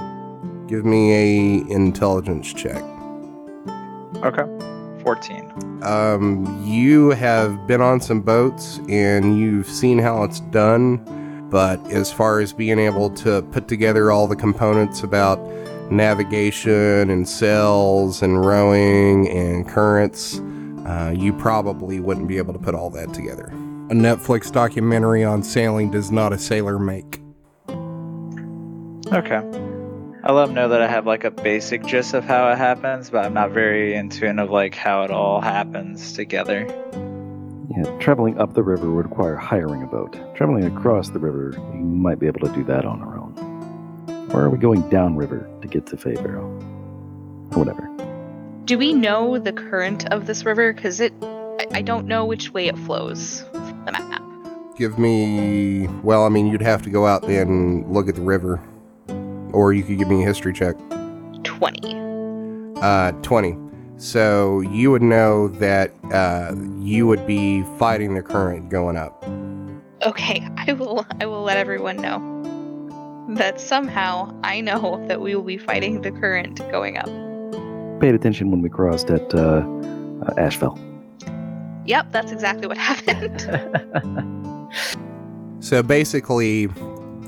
Give 0.68 0.86
me 0.86 1.14
a 1.14 1.72
intelligence 1.72 2.52
check. 2.52 2.84
Okay. 4.24 4.46
Fourteen. 5.04 5.52
Um, 5.84 6.64
you 6.66 7.12
have 7.12 7.68
been 7.68 7.82
on 7.82 8.02
some 8.02 8.22
boats 8.22 8.80
and 8.90 9.38
you've 9.38 9.68
seen 9.68 10.00
how 10.00 10.24
it's 10.24 10.40
done, 10.40 10.98
but 11.52 11.80
as 11.92 12.12
far 12.12 12.40
as 12.40 12.54
being 12.54 12.80
able 12.80 13.12
to 13.12 13.44
put 13.52 13.68
together 13.68 14.12
all 14.12 14.26
the 14.26 14.36
components 14.36 15.04
about 15.04 15.40
navigation 15.92 17.12
and 17.12 17.30
sails 17.30 18.24
and 18.24 18.44
rowing 18.44 19.30
and 19.30 19.68
currents, 19.68 20.42
uh, 20.86 21.14
you 21.16 21.34
probably 21.34 22.00
wouldn't 22.00 22.28
be 22.28 22.38
able 22.38 22.54
to 22.54 22.60
put 22.60 22.76
all 22.76 22.90
that 22.92 23.14
together. 23.14 23.46
A 23.90 23.94
Netflix 23.94 24.52
documentary 24.52 25.24
on 25.24 25.44
sailing 25.44 25.92
does 25.92 26.12
not 26.12 26.34
a 26.34 26.38
sailor 26.38 26.80
make. 26.80 27.22
Okay. 29.14 29.42
I 30.24 30.32
let 30.32 30.48
them 30.48 30.56
know 30.56 30.70
that 30.70 30.82
I 30.82 30.88
have 30.88 31.06
like 31.06 31.24
a 31.24 31.30
basic 31.30 31.86
gist 31.86 32.16
of 32.16 32.24
how 32.24 32.50
it 32.50 32.58
happens, 32.58 33.12
but 33.12 33.24
I'm 33.24 33.34
not 33.36 33.52
very 33.52 33.94
in 33.94 34.10
tune 34.10 34.40
of 34.40 34.50
like 34.50 34.74
how 34.74 35.04
it 35.04 35.12
all 35.12 35.40
happens 35.40 36.14
together. 36.14 36.66
Yeah, 37.70 37.84
traveling 38.00 38.40
up 38.40 38.54
the 38.54 38.64
river 38.64 38.90
would 38.90 39.06
require 39.06 39.36
hiring 39.36 39.84
a 39.84 39.88
boat. 39.88 40.18
Traveling 40.36 40.64
across 40.66 41.10
the 41.10 41.20
river, 41.20 41.54
you 41.74 41.80
might 41.80 42.20
be 42.20 42.26
able 42.26 42.40
to 42.48 42.54
do 42.56 42.64
that 42.64 42.86
on 42.86 43.02
our 43.04 43.20
own. 43.20 44.30
Or 44.34 44.46
are 44.46 44.50
we 44.50 44.58
going 44.58 44.90
downriver 44.90 45.48
to 45.62 45.68
get 45.68 45.86
to 45.88 45.98
Faybarrow? 45.98 47.56
Or 47.56 47.60
whatever. 47.60 47.88
Do 48.66 48.80
we 48.80 48.94
know 48.94 49.38
the 49.38 49.54
current 49.54 50.12
of 50.12 50.26
this 50.26 50.44
river? 50.44 50.74
Because 50.74 51.00
it, 51.00 51.14
I, 51.22 51.68
I 51.76 51.82
don't 51.84 52.08
know 52.08 52.26
which 52.26 52.52
way 52.52 52.68
it 52.68 52.76
flows. 52.80 53.44
The 53.54 53.92
map. 53.92 54.24
Give 54.76 54.98
me, 54.98 55.88
well, 56.02 56.26
I 56.26 56.30
mean, 56.30 56.48
you'd 56.48 56.64
have 56.64 56.82
to 56.82 56.90
go 56.90 57.06
out 57.06 57.24
and 57.26 57.88
look 57.94 58.10
at 58.10 58.16
the 58.16 58.24
river, 58.24 58.60
or 59.54 59.72
you 59.72 59.84
could 59.84 60.00
give 60.00 60.08
me 60.08 60.24
a 60.24 60.26
history 60.26 60.52
check. 60.52 60.76
Twenty. 61.44 61.96
Uh, 62.82 63.12
20. 63.22 63.56
So 63.98 64.62
you 64.62 64.90
would 64.90 65.04
know 65.04 65.48
that 65.48 65.94
uh, 66.12 66.56
you 66.80 67.06
would 67.06 67.28
be 67.28 67.62
fighting 67.78 68.16
the 68.16 68.24
current 68.24 68.70
going 68.70 68.98
up. 68.98 69.24
Okay, 70.02 70.46
I 70.58 70.74
will. 70.74 71.06
I 71.22 71.28
will 71.28 71.44
let 71.44 71.58
everyone 71.58 71.98
know 71.98 72.32
that 73.36 73.62
somehow 73.62 74.36
I 74.44 74.60
know 74.62 75.06
that 75.08 75.22
we 75.22 75.36
will 75.36 75.44
be 75.44 75.60
fighting 75.60 76.02
the 76.02 76.12
current 76.12 76.58
going 76.72 76.98
up. 76.98 77.25
Paid 78.00 78.16
attention 78.16 78.52
when 78.52 78.62
we 78.62 78.70
crossed 78.70 79.10
at 79.10 79.34
uh, 79.34 79.66
uh, 80.26 80.34
Asheville. 80.38 80.80
Yep, 81.86 82.12
that's 82.12 82.32
exactly 82.32 82.68
what 82.68 82.78
happened. 82.90 83.42
So 85.66 85.82
basically, 85.82 86.68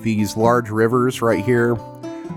these 0.03 0.38
large 0.38 0.69
rivers 0.69 1.23
right 1.23 1.43
here 1.43 1.75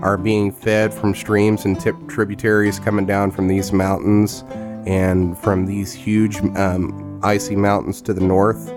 are 0.01 0.17
being 0.17 0.51
fed 0.51 0.91
from 0.91 1.13
streams 1.13 1.63
and 1.63 1.79
tip 1.79 1.95
tributaries 2.07 2.79
coming 2.79 3.05
down 3.05 3.29
from 3.29 3.47
these 3.47 3.71
mountains 3.71 4.43
and 4.87 5.37
from 5.37 5.67
these 5.67 5.93
huge 5.93 6.37
um, 6.57 7.19
icy 7.21 7.55
mountains 7.55 8.01
to 8.01 8.13
the 8.13 8.21
north. 8.21 8.71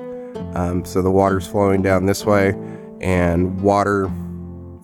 Um, 0.55 0.85
so 0.85 1.01
the 1.01 1.11
water's 1.11 1.47
flowing 1.47 1.81
down 1.81 2.05
this 2.05 2.27
way, 2.27 2.51
and 3.01 3.59
water 3.63 4.13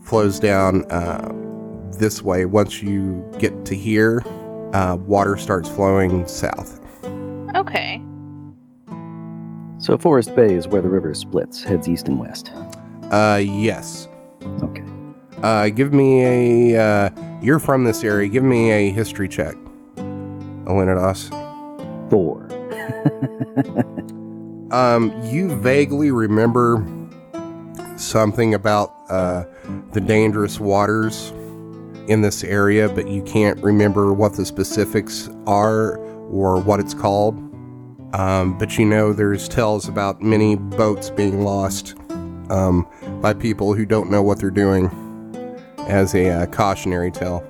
flows 0.05 0.41
down 0.41 0.91
uh, 0.91 1.31
this 1.99 2.23
way. 2.23 2.47
Once 2.47 2.83
you 2.83 3.23
get 3.39 3.67
to 3.67 3.77
here, 3.77 4.25
uh, 4.73 4.97
water 5.01 5.37
starts 5.37 5.69
flowing 5.69 6.27
south. 6.27 6.81
okay. 7.55 8.03
So 9.79 9.97
Forest 9.97 10.37
Bay 10.37 10.55
is 10.55 10.69
where 10.69 10.83
the 10.83 10.89
river 10.89 11.15
splits, 11.15 11.63
heads 11.63 11.89
east 11.89 12.09
and 12.09 12.19
west. 12.19 12.53
Uh, 13.11 13.41
yes. 13.43 14.09
Okay. 14.63 14.85
Uh, 15.43 15.69
give 15.71 15.93
me 15.93 16.75
a. 16.75 16.81
Uh, 16.83 17.11
you're 17.41 17.59
from 17.59 17.85
this 17.85 18.05
area. 18.05 18.29
Give 18.29 18.45
me 18.45 18.71
a 18.71 18.91
history 18.91 19.29
check. 19.29 19.55
Alinidas. 20.67 21.31
Four. 22.11 22.49
Um, 24.71 25.13
you 25.25 25.57
vaguely 25.57 26.13
remember 26.13 26.87
something 27.97 28.55
about 28.55 28.95
uh, 29.09 29.45
the 29.93 30.01
dangerous 30.01 30.61
waters 30.61 31.33
in 32.09 32.23
this 32.23 32.45
area, 32.45 32.89
but 32.89 33.09
you 33.09 33.23
can't 33.23 33.61
remember 33.63 34.13
what 34.13 34.35
the 34.35 34.45
specifics 34.45 35.29
are 35.47 35.99
or 36.29 36.61
what 36.61 36.81
it's 36.81 36.95
called. 36.95 37.37
Um, 38.15 38.59
but 38.59 38.77
you 38.79 38.85
know 38.85 39.13
there's 39.13 39.49
tales 39.49 39.89
about 39.89 40.21
many 40.21 40.57
boats 40.57 41.11
being 41.11 41.45
lost 41.45 41.95
um, 42.51 42.87
by 43.21 43.35
people 43.35 43.75
who 43.75 43.87
don't 43.87 44.11
know 44.11 44.23
what 44.23 44.41
they're 44.41 44.51
doing 44.51 44.91
as 45.89 46.15
a 46.15 46.29
uh, 46.29 46.47
cautionary 46.47 47.11
tale. 47.11 47.47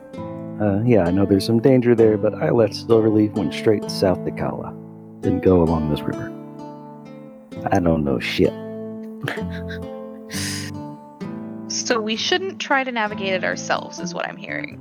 Uh, 0.60 0.82
yeah, 0.82 1.04
I 1.04 1.10
know 1.10 1.24
there's 1.24 1.46
some 1.46 1.60
danger 1.60 1.94
there, 1.94 2.18
but 2.18 2.34
I 2.34 2.50
left 2.50 2.74
Silverleaf, 2.74 3.32
went 3.32 3.54
straight 3.54 3.82
to 3.82 3.90
South 3.90 4.22
Dakota. 4.24 4.74
Didn't 5.20 5.42
go 5.42 5.62
along 5.62 5.90
this 5.90 6.00
river. 6.00 6.30
I 7.72 7.80
don't 7.80 8.04
know 8.04 8.18
shit. 8.18 8.52
So 11.90 12.00
we 12.00 12.14
shouldn't 12.14 12.60
try 12.60 12.84
to 12.84 12.92
navigate 12.92 13.32
it 13.32 13.42
ourselves, 13.42 13.98
is 13.98 14.14
what 14.14 14.28
I'm 14.28 14.36
hearing. 14.36 14.80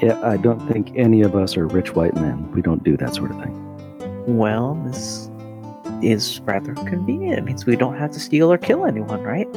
Yeah, 0.00 0.20
I 0.22 0.36
don't 0.36 0.64
think 0.68 0.92
any 0.94 1.22
of 1.22 1.34
us 1.34 1.56
are 1.56 1.66
rich 1.66 1.96
white 1.96 2.14
men. 2.14 2.52
We 2.52 2.62
don't 2.62 2.84
do 2.84 2.96
that 2.96 3.12
sort 3.16 3.32
of 3.32 3.42
thing. 3.42 3.56
Well, 4.28 4.80
this 4.86 5.28
is 6.00 6.38
rather 6.42 6.74
convenient. 6.74 7.40
It 7.40 7.44
means 7.44 7.66
we 7.66 7.74
don't 7.74 7.98
have 7.98 8.12
to 8.12 8.20
steal 8.20 8.52
or 8.52 8.56
kill 8.56 8.86
anyone, 8.86 9.22
right? 9.22 9.48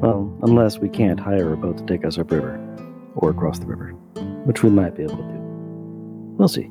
Well, 0.00 0.32
unless 0.42 0.78
we 0.78 0.88
can't 0.88 1.18
hire 1.18 1.52
a 1.52 1.56
boat 1.56 1.76
to 1.78 1.86
take 1.86 2.04
us 2.04 2.18
upriver 2.18 2.56
or 3.16 3.30
across 3.30 3.58
the 3.58 3.66
river, 3.66 3.88
which 4.44 4.62
we 4.62 4.70
might 4.70 4.94
be 4.94 5.02
able 5.02 5.16
to 5.16 5.22
do. 5.24 5.38
We'll 6.38 6.46
see. 6.46 6.70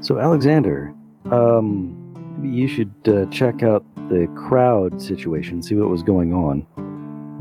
So, 0.00 0.18
Alexander, 0.18 0.92
um, 1.30 1.96
maybe 2.36 2.52
you 2.52 2.66
should 2.66 2.92
uh, 3.06 3.26
check 3.26 3.62
out 3.62 3.84
the 4.08 4.26
crowd 4.34 5.00
situation, 5.00 5.62
see 5.62 5.76
what 5.76 5.88
was 5.88 6.02
going 6.02 6.34
on, 6.34 6.66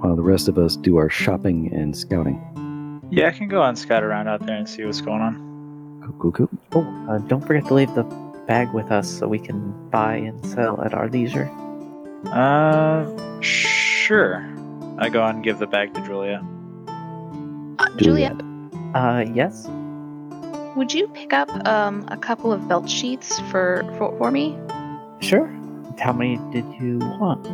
while 0.02 0.16
the 0.16 0.22
rest 0.22 0.48
of 0.48 0.58
us 0.58 0.76
do 0.76 0.98
our 0.98 1.10
shopping 1.10 1.72
and 1.74 1.96
scouting. 1.96 2.40
Yeah, 3.12 3.28
I 3.28 3.32
can 3.32 3.48
go 3.48 3.62
and 3.64 3.78
scout 3.78 4.04
around 4.04 4.28
out 4.28 4.46
there 4.46 4.56
and 4.56 4.68
see 4.68 4.84
what's 4.84 5.02
going 5.02 5.22
on. 5.22 6.12
Cool, 6.20 6.32
cool, 6.32 6.50
cool. 6.72 6.86
Oh, 7.08 7.12
uh, 7.14 7.18
don't 7.20 7.46
forget 7.46 7.66
to 7.68 7.74
leave 7.74 7.94
the 7.96 8.04
bag 8.48 8.72
with 8.74 8.92
us 8.92 9.08
so 9.10 9.28
we 9.28 9.40
can 9.40 9.72
buy 9.90 10.16
and 10.16 10.44
sell 10.46 10.82
at 10.82 10.94
our 10.94 11.08
leisure. 11.10 11.50
Uh, 12.28 13.06
sure. 13.42 14.48
I 14.98 15.10
go 15.10 15.24
and 15.26 15.44
give 15.44 15.60
the 15.60 15.68
bag 15.68 15.94
to 15.94 16.02
Julia. 16.06 16.44
Uh, 17.80 17.90
Juliet, 17.98 18.36
Uh, 18.94 19.26
yes? 19.34 19.68
would 20.76 20.94
you 20.94 21.08
pick 21.10 21.34
up 21.34 21.50
um, 21.68 22.06
a 22.08 22.18
couple 22.18 22.52
of 22.54 22.68
belt 22.68 22.90
sheets 22.90 23.40
for, 23.52 23.84
for 23.98 24.18
for 24.18 24.32
me? 24.32 24.58
Sure. 25.20 25.48
How 26.00 26.14
many 26.14 26.38
did 26.52 26.66
you 26.80 27.00
want? 27.20 27.46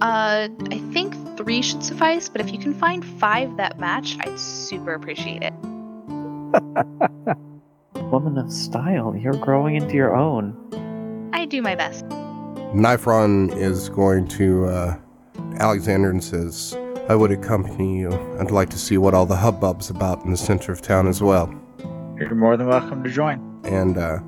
Uh, 0.00 0.48
I 0.70 0.78
think 0.92 1.14
three 1.42 1.62
should 1.62 1.82
suffice, 1.82 2.28
but 2.28 2.42
if 2.42 2.52
you 2.52 2.58
can 2.58 2.74
find 2.74 3.02
five 3.18 3.56
that 3.56 3.78
match, 3.78 4.18
I'd 4.20 4.38
super 4.38 4.92
appreciate 4.92 5.42
it. 5.42 5.54
Woman 8.12 8.36
of 8.36 8.52
style, 8.52 9.16
you're 9.16 9.32
growing 9.32 9.76
into 9.76 9.94
your 9.94 10.14
own. 10.14 10.54
I 11.32 11.46
do 11.46 11.62
my 11.62 11.74
best. 11.74 12.04
Nifron 12.74 13.56
is 13.56 13.88
going 13.88 14.28
to 14.28 14.66
uh, 14.66 14.98
Alexander 15.58 16.10
and 16.10 16.22
says, 16.22 16.76
I 17.08 17.14
would 17.14 17.32
accompany 17.32 18.00
you. 18.00 18.12
I'd 18.38 18.50
like 18.50 18.68
to 18.70 18.78
see 18.78 18.98
what 18.98 19.14
all 19.14 19.24
the 19.24 19.36
hubbub's 19.36 19.88
about 19.88 20.22
in 20.24 20.32
the 20.32 20.36
center 20.36 20.72
of 20.72 20.82
town 20.82 21.08
as 21.08 21.22
well. 21.22 21.48
You're 22.18 22.34
more 22.34 22.58
than 22.58 22.66
welcome 22.66 23.02
to 23.02 23.10
join. 23.10 23.40
And 23.64 23.96
uh, 23.96 24.18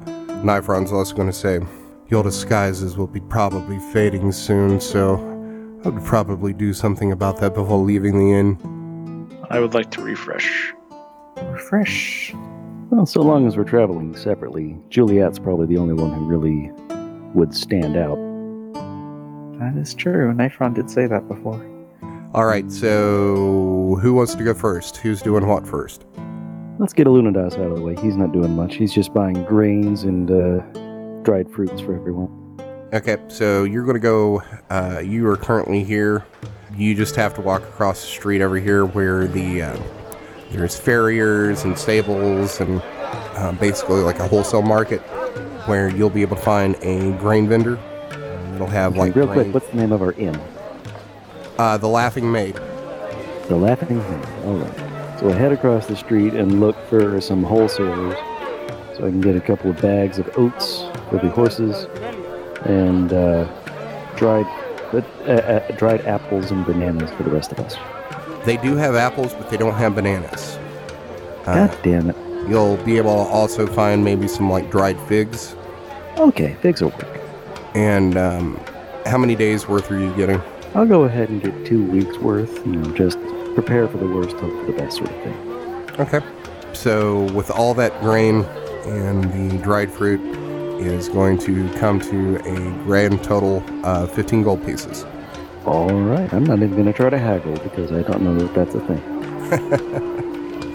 Nifron's 0.42 0.92
also 0.92 1.14
going 1.14 1.28
to 1.28 1.34
say, 1.34 1.60
Your 2.08 2.22
disguises 2.22 2.96
will 2.96 3.06
be 3.06 3.20
probably 3.20 3.78
fading 3.92 4.32
soon, 4.32 4.80
so 4.80 5.31
I 5.84 5.88
would 5.88 6.04
probably 6.04 6.52
do 6.52 6.72
something 6.72 7.10
about 7.10 7.40
that 7.40 7.54
before 7.54 7.78
leaving 7.78 8.18
the 8.18 8.32
inn. 8.32 9.38
I 9.50 9.58
would 9.58 9.74
like 9.74 9.90
to 9.92 10.02
refresh. 10.02 10.72
Refresh. 11.36 12.32
Well, 12.90 13.04
so 13.04 13.20
long 13.20 13.48
as 13.48 13.56
we're 13.56 13.64
traveling 13.64 14.14
separately, 14.14 14.78
Juliet's 14.90 15.40
probably 15.40 15.66
the 15.66 15.78
only 15.78 15.94
one 15.94 16.12
who 16.12 16.24
really 16.24 16.70
would 17.34 17.52
stand 17.54 17.96
out. 17.96 18.16
That 19.58 19.76
is 19.76 19.92
true. 19.94 20.32
Nifron 20.32 20.74
did 20.74 20.88
say 20.88 21.06
that 21.06 21.26
before. 21.26 21.60
All 22.34 22.46
right, 22.46 22.70
so 22.70 23.98
who 24.00 24.14
wants 24.14 24.34
to 24.36 24.44
go 24.44 24.54
first? 24.54 24.98
Who's 24.98 25.20
doing 25.20 25.46
what 25.46 25.66
first? 25.66 26.04
Let's 26.78 26.92
get 26.92 27.06
Alunadas 27.06 27.54
out 27.54 27.70
of 27.70 27.76
the 27.76 27.82
way. 27.82 27.96
He's 27.96 28.16
not 28.16 28.32
doing 28.32 28.54
much. 28.54 28.76
He's 28.76 28.92
just 28.92 29.12
buying 29.12 29.44
grains 29.44 30.04
and 30.04 30.30
uh, 30.30 30.58
dried 31.22 31.50
fruits 31.50 31.80
for 31.80 31.94
everyone. 31.94 32.41
Okay, 32.92 33.16
so 33.28 33.64
you're 33.64 33.84
going 33.84 33.94
to 33.94 34.00
go. 34.00 34.42
Uh, 34.68 35.00
you 35.02 35.26
are 35.28 35.36
currently 35.36 35.82
here. 35.82 36.26
You 36.76 36.94
just 36.94 37.16
have 37.16 37.32
to 37.34 37.40
walk 37.40 37.62
across 37.62 38.02
the 38.02 38.06
street 38.06 38.42
over 38.42 38.56
here 38.56 38.84
where 38.84 39.26
the 39.26 39.62
uh, 39.62 39.80
there's 40.50 40.78
farriers 40.78 41.64
and 41.64 41.78
stables 41.78 42.60
and 42.60 42.82
uh, 42.84 43.52
basically 43.52 44.00
like 44.00 44.18
a 44.18 44.28
wholesale 44.28 44.60
market 44.60 45.00
where 45.66 45.88
you'll 45.88 46.10
be 46.10 46.20
able 46.20 46.36
to 46.36 46.42
find 46.42 46.74
a 46.82 47.12
grain 47.18 47.48
vendor. 47.48 47.78
It'll 48.54 48.66
have 48.66 48.96
like 48.96 49.14
real 49.14 49.26
grain- 49.26 49.44
quick, 49.50 49.54
what's 49.54 49.68
the 49.70 49.76
name 49.76 49.92
of 49.92 50.02
our 50.02 50.12
inn? 50.12 50.38
uh, 51.58 51.78
the 51.78 51.88
Laughing 51.88 52.30
Maid. 52.30 52.56
The 53.48 53.56
Laughing 53.56 54.00
Hen. 54.00 54.44
All 54.44 54.56
right. 54.56 55.18
So 55.18 55.30
I 55.30 55.32
head 55.32 55.52
across 55.52 55.86
the 55.86 55.96
street 55.96 56.34
and 56.34 56.60
look 56.60 56.76
for 56.88 57.20
some 57.22 57.42
wholesalers, 57.42 58.16
so 58.96 59.06
I 59.06 59.10
can 59.10 59.20
get 59.22 59.34
a 59.36 59.40
couple 59.40 59.70
of 59.70 59.80
bags 59.80 60.18
of 60.18 60.28
oats 60.36 60.84
for 61.08 61.18
the 61.18 61.30
horses, 61.30 61.86
and 62.66 63.12
uh, 63.12 63.44
dried 64.16 64.46
but, 64.92 65.04
uh, 65.26 65.32
uh, 65.32 65.76
dried 65.76 66.02
apples 66.02 66.50
and 66.50 66.66
bananas 66.66 67.10
for 67.12 67.22
the 67.22 67.30
rest 67.30 67.50
of 67.50 67.60
us. 67.60 67.76
They 68.44 68.58
do 68.58 68.76
have 68.76 68.94
apples, 68.94 69.32
but 69.34 69.48
they 69.48 69.56
don't 69.56 69.74
have 69.74 69.94
bananas. 69.94 70.58
Uh, 71.46 71.66
God 71.66 71.78
damn 71.82 72.10
it. 72.10 72.16
you'll 72.48 72.76
be 72.78 72.98
able 72.98 73.24
to 73.24 73.30
also 73.30 73.66
find 73.66 74.04
maybe 74.04 74.28
some 74.28 74.50
like 74.50 74.70
dried 74.70 75.00
figs. 75.08 75.56
Okay, 76.18 76.54
figs 76.60 76.82
will 76.82 76.90
work. 76.90 77.20
And 77.74 78.18
um, 78.18 78.60
how 79.06 79.16
many 79.16 79.34
days 79.34 79.66
worth 79.66 79.90
are 79.90 79.98
you 79.98 80.14
getting? 80.14 80.42
I'll 80.74 80.86
go 80.86 81.04
ahead 81.04 81.30
and 81.30 81.42
get 81.42 81.66
two 81.66 81.84
weeks 81.84 82.18
worth. 82.18 82.64
You 82.66 82.76
know, 82.76 82.94
just 82.94 83.18
prepare 83.54 83.88
for 83.88 83.96
the 83.96 84.06
worst, 84.06 84.36
hope 84.36 84.52
for 84.52 84.72
the 84.72 84.78
best 84.78 84.98
sort 84.98 85.10
of 85.10 85.22
thing. 85.22 86.00
Okay. 86.00 86.20
So 86.74 87.32
with 87.32 87.50
all 87.50 87.74
that 87.74 87.98
grain 88.00 88.44
and 88.86 89.50
the 89.50 89.58
dried 89.58 89.90
fruit 89.90 90.20
is 90.86 91.08
going 91.08 91.38
to 91.38 91.68
come 91.78 92.00
to 92.00 92.36
a 92.36 92.84
grand 92.84 93.22
total 93.22 93.62
of 93.84 94.12
15 94.12 94.42
gold 94.42 94.64
pieces. 94.64 95.04
All 95.64 95.92
right, 95.92 96.32
I'm 96.32 96.44
not 96.44 96.58
even 96.58 96.72
going 96.72 96.86
to 96.86 96.92
try 96.92 97.10
to 97.10 97.18
haggle 97.18 97.56
because 97.58 97.92
I 97.92 98.02
don't 98.02 98.22
know 98.22 98.36
that 98.38 98.54
that's 98.54 98.74
a 98.74 98.80
thing. 98.86 100.12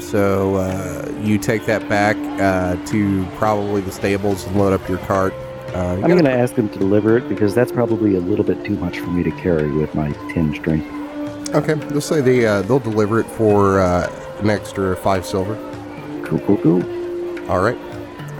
So 0.07 0.55
uh, 0.55 1.11
you 1.21 1.37
take 1.37 1.65
that 1.65 1.89
back 1.89 2.15
uh, 2.39 2.81
to 2.85 3.25
probably 3.35 3.81
the 3.81 3.91
stables 3.91 4.45
and 4.45 4.55
load 4.55 4.71
up 4.71 4.87
your 4.87 4.99
cart. 4.99 5.33
Uh, 5.75 5.97
you 5.97 6.03
I'm 6.03 6.11
going 6.11 6.23
to 6.23 6.31
ask 6.31 6.55
them 6.55 6.69
to 6.69 6.79
deliver 6.79 7.17
it 7.17 7.27
because 7.27 7.53
that's 7.53 7.73
probably 7.73 8.15
a 8.15 8.21
little 8.21 8.45
bit 8.45 8.63
too 8.63 8.77
much 8.77 8.99
for 8.99 9.09
me 9.09 9.21
to 9.23 9.31
carry 9.31 9.69
with 9.69 9.93
my 9.93 10.13
10 10.33 10.55
strength. 10.55 10.87
Okay, 11.53 11.73
they'll 11.73 11.99
say 11.99 12.21
they 12.21 12.45
uh, 12.45 12.61
they'll 12.61 12.79
deliver 12.79 13.19
it 13.19 13.25
for 13.25 13.81
uh, 13.81 14.09
an 14.39 14.49
extra 14.49 14.95
five 14.95 15.25
silver. 15.25 15.55
Cool, 16.23 16.39
cool, 16.39 16.57
cool. 16.59 17.49
All 17.51 17.59
right. 17.59 17.77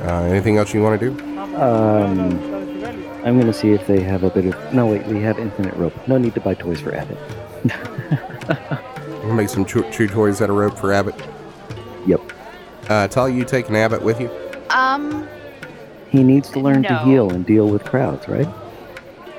Uh, 0.03 0.23
anything 0.23 0.57
else 0.57 0.73
you 0.73 0.81
want 0.81 0.97
to 0.97 1.09
do? 1.09 1.26
Um, 1.61 2.31
I'm 3.25 3.35
going 3.39 3.47
to 3.47 3.53
see 3.53 3.71
if 3.71 3.87
they 3.87 4.01
have 4.01 4.23
a 4.23 4.29
bit 4.29 4.45
of. 4.45 4.73
No, 4.73 4.85
wait, 4.87 5.05
we 5.07 5.19
have 5.21 5.39
infinite 5.39 5.73
rope. 5.75 5.93
No 6.07 6.17
need 6.17 6.33
to 6.35 6.41
buy 6.41 6.53
toys 6.53 6.79
for 6.81 6.95
Abbott. 6.95 7.17
We'll 9.23 9.33
make 9.35 9.49
some 9.49 9.65
chew, 9.65 9.83
chew 9.91 10.07
toys 10.07 10.41
out 10.41 10.49
of 10.49 10.55
rope 10.55 10.77
for 10.77 10.93
Abbott. 10.93 11.15
Yep. 12.05 12.21
Uh, 12.87 13.07
tell 13.09 13.27
you 13.27 13.43
take 13.43 13.67
an 13.67 13.75
Abbott 13.75 14.01
with 14.01 14.21
you. 14.21 14.29
Um, 14.69 15.27
He 16.09 16.23
needs 16.23 16.49
to 16.51 16.59
learn 16.61 16.83
to 16.83 16.97
heel 16.99 17.29
and 17.31 17.45
deal 17.45 17.67
with 17.67 17.83
crowds, 17.83 18.27
right? 18.29 18.47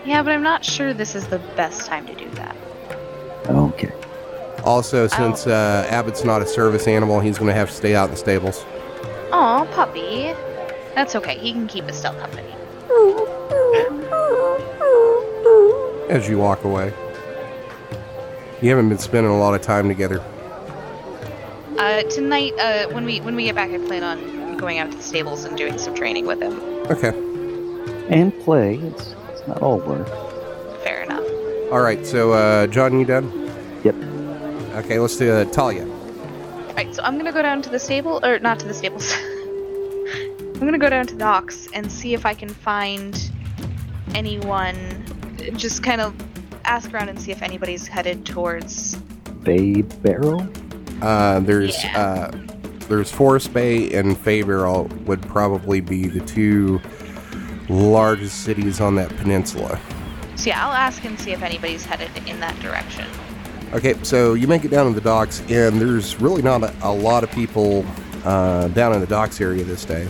yeah, 0.04 0.22
but 0.22 0.33
I'm 0.33 0.42
not 0.42 0.64
sure 0.64 0.92
this 0.92 1.14
is 1.14 1.26
the 1.28 1.38
best 1.57 1.87
time 1.87 2.07
to 2.07 2.14
do 2.14 2.28
that. 2.31 2.57
Okay. 3.48 3.92
Also, 4.64 5.07
since 5.07 5.46
uh, 5.46 5.87
Abbott's 5.88 6.24
not 6.24 6.42
a 6.42 6.46
service 6.46 6.87
animal, 6.87 7.20
he's 7.20 7.38
going 7.38 7.48
to 7.48 7.54
have 7.54 7.70
to 7.70 7.74
stay 7.74 7.94
out 7.94 8.07
in 8.07 8.11
the 8.11 8.16
stables. 8.16 8.64
Aw, 9.33 9.64
puppy. 9.74 10.35
That's 10.99 11.15
okay. 11.15 11.39
He 11.39 11.53
can 11.53 11.69
keep 11.69 11.85
us 11.85 11.97
still 11.97 12.13
company. 12.15 12.49
As 16.09 16.29
you 16.29 16.39
walk 16.39 16.65
away, 16.65 16.93
you 18.61 18.71
haven't 18.71 18.89
been 18.89 18.99
spending 18.99 19.31
a 19.31 19.39
lot 19.39 19.55
of 19.55 19.63
time 19.63 19.87
together. 19.87 20.21
Uh, 21.79 22.03
tonight, 22.11 22.53
uh, 22.59 22.89
when 22.89 23.05
we 23.05 23.21
when 23.21 23.37
we 23.37 23.45
get 23.45 23.55
back, 23.55 23.71
I 23.71 23.79
plan 23.79 24.03
on 24.03 24.57
going 24.57 24.81
out 24.81 24.91
to 24.91 24.97
the 24.97 25.03
stables 25.05 25.45
and 25.45 25.57
doing 25.57 25.79
some 25.79 25.95
training 25.95 26.27
with 26.27 26.43
him. 26.43 26.59
Okay. 26.91 27.11
And 28.09 28.37
play. 28.41 28.79
It's, 28.79 29.15
it's 29.29 29.47
not 29.47 29.63
all 29.63 29.79
work. 29.79 30.09
Fair 30.83 31.05
enough. 31.05 31.23
All 31.71 31.81
right. 31.81 32.05
So, 32.05 32.33
uh, 32.33 32.67
John, 32.67 32.99
you 32.99 33.05
done? 33.05 33.31
Yep. 33.85 33.95
Okay. 34.85 34.99
Let's 34.99 35.17
do 35.17 35.31
uh, 35.31 35.45
Talia. 35.45 35.87
All 35.87 36.75
right, 36.75 36.92
so 36.92 37.05
I'm 37.05 37.17
gonna 37.17 37.33
go 37.33 37.42
down 37.42 37.63
to 37.63 37.71
the 37.71 37.79
stable, 37.79 38.19
or 38.25 38.40
not 38.40 38.59
to 38.59 38.67
the 38.67 38.75
stables. 38.75 39.15
I'm 40.61 40.65
gonna 40.65 40.77
go 40.79 40.90
down 40.90 41.06
to 41.06 41.15
the 41.15 41.21
docks 41.21 41.69
and 41.73 41.90
see 41.90 42.15
if 42.15 42.27
I 42.27 42.35
can 42.35 42.48
find 42.48 43.31
anyone. 44.15 45.04
Just 45.54 45.85
kind 45.85 46.00
of 46.00 46.13
ask 46.65 46.92
around 46.92 47.09
and 47.09 47.21
see 47.21 47.31
if 47.31 47.42
anybody's 47.42 47.87
headed 47.87 48.27
towards. 48.27 48.96
Bay 49.44 49.83
Barrel? 49.83 50.48
Uh, 51.00 51.38
there's 51.40 51.83
Yeah. 51.85 52.00
uh, 52.00 52.31
there's 52.88 53.09
Forest 53.13 53.52
Bay 53.54 53.92
and 53.92 54.17
Faybarrel 54.17 54.90
would 55.04 55.23
probably 55.23 55.81
be 55.81 56.09
the 56.09 56.21
two 56.21 56.81
largest 57.69 58.42
cities 58.42 58.81
on 58.81 58.96
that 58.96 59.17
peninsula. 59.17 59.79
So 60.35 60.46
yeah, 60.48 60.67
I'll 60.67 60.75
ask 60.75 61.04
and 61.04 61.19
see 61.21 61.31
if 61.31 61.42
anybody's 61.42 61.85
headed 61.85 62.11
in 62.27 62.40
that 62.40 62.59
direction. 62.59 63.04
Okay, 63.75 63.94
so 64.02 64.35
you 64.35 64.48
make 64.48 64.65
it 64.65 64.71
down 64.73 64.88
to 64.88 64.94
the 64.94 65.00
docks, 65.04 65.40
and 65.50 65.81
there's 65.81 66.21
really 66.21 66.42
not 66.42 66.65
a, 66.65 66.75
a 66.83 66.90
lot 66.92 67.23
of 67.23 67.31
people 67.31 67.85
uh, 68.25 68.67
down 68.69 68.92
in 68.94 69.00
the 69.00 69.06
docks 69.06 69.40
area 69.40 69.63
this 69.63 69.85
day. 69.85 70.09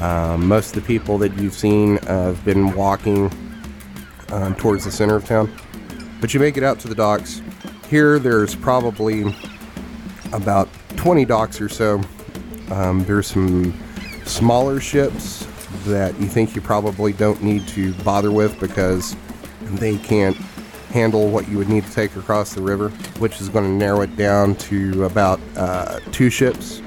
Um, 0.00 0.48
most 0.48 0.74
of 0.74 0.82
the 0.82 0.86
people 0.86 1.18
that 1.18 1.36
you've 1.36 1.54
seen 1.54 1.98
uh, 1.98 2.26
have 2.26 2.44
been 2.44 2.74
walking 2.74 3.30
um, 4.30 4.54
towards 4.54 4.84
the 4.84 4.90
center 4.90 5.14
of 5.14 5.26
town. 5.26 5.52
But 6.20 6.32
you 6.32 6.40
make 6.40 6.56
it 6.56 6.62
out 6.62 6.80
to 6.80 6.88
the 6.88 6.94
docks. 6.94 7.42
Here, 7.88 8.18
there's 8.18 8.54
probably 8.54 9.34
about 10.32 10.68
20 10.96 11.24
docks 11.24 11.60
or 11.60 11.68
so, 11.68 12.00
Um, 12.70 13.04
there's 13.04 13.26
some 13.26 13.74
smaller 14.24 14.80
ships 14.80 15.46
that 15.86 16.18
you 16.20 16.26
think 16.26 16.54
you 16.54 16.60
probably 16.60 17.12
don't 17.12 17.42
need 17.42 17.66
to 17.68 17.92
bother 18.04 18.30
with 18.30 18.58
because 18.60 19.16
they 19.62 19.96
can't 19.98 20.36
handle 20.92 21.30
what 21.30 21.48
you 21.48 21.58
would 21.58 21.68
need 21.68 21.84
to 21.84 21.92
take 21.92 22.14
across 22.16 22.54
the 22.54 22.60
river, 22.60 22.90
which 23.18 23.40
is 23.40 23.48
going 23.48 23.64
to 23.64 23.70
narrow 23.70 24.02
it 24.02 24.16
down 24.16 24.54
to 24.56 25.04
about 25.04 25.40
uh, 25.56 25.98
two 26.12 26.30
ships, 26.30 26.80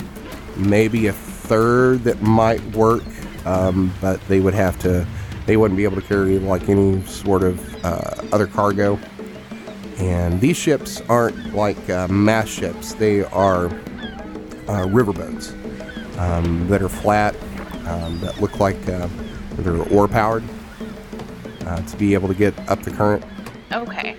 maybe 0.55 1.07
a 1.07 1.13
third 1.53 2.03
that 2.03 2.19
might 2.19 2.63
work, 2.71 3.03
um, 3.45 3.93
but 4.01 4.19
they 4.27 4.39
would 4.39 4.55
have 4.55 4.79
to, 4.79 5.05
they 5.45 5.55
wouldn't 5.55 5.77
be 5.77 5.83
able 5.83 5.95
to 5.95 6.07
carry 6.07 6.39
like 6.39 6.67
any 6.67 6.99
sort 7.03 7.43
of 7.43 7.85
uh, 7.85 8.15
other 8.31 8.47
cargo. 8.47 8.97
And 9.99 10.41
these 10.41 10.57
ships 10.57 10.99
aren't 11.01 11.53
like 11.53 11.77
uh, 11.91 12.07
mass 12.07 12.47
ships; 12.47 12.95
they 12.95 13.23
are 13.25 13.67
uh, 13.67 14.87
riverboats 14.87 15.53
um, 16.17 16.67
that 16.69 16.81
are 16.81 16.89
flat, 16.89 17.35
um, 17.85 18.19
that 18.21 18.41
look 18.41 18.59
like 18.59 18.89
uh, 18.89 19.07
they're 19.57 19.75
oar 19.93 20.07
powered 20.07 20.43
uh, 21.67 21.83
to 21.83 21.97
be 21.97 22.15
able 22.15 22.29
to 22.29 22.33
get 22.33 22.57
up 22.67 22.81
the 22.81 22.89
current. 22.89 23.23
Okay. 23.71 24.15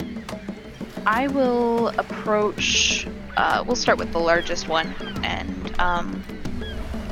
I 1.04 1.26
will 1.26 1.88
approach. 1.98 3.08
Uh, 3.36 3.64
we'll 3.66 3.74
start 3.74 3.98
with 3.98 4.12
the 4.12 4.20
largest 4.20 4.68
one 4.68 4.94
and 5.24 5.80
um, 5.80 6.22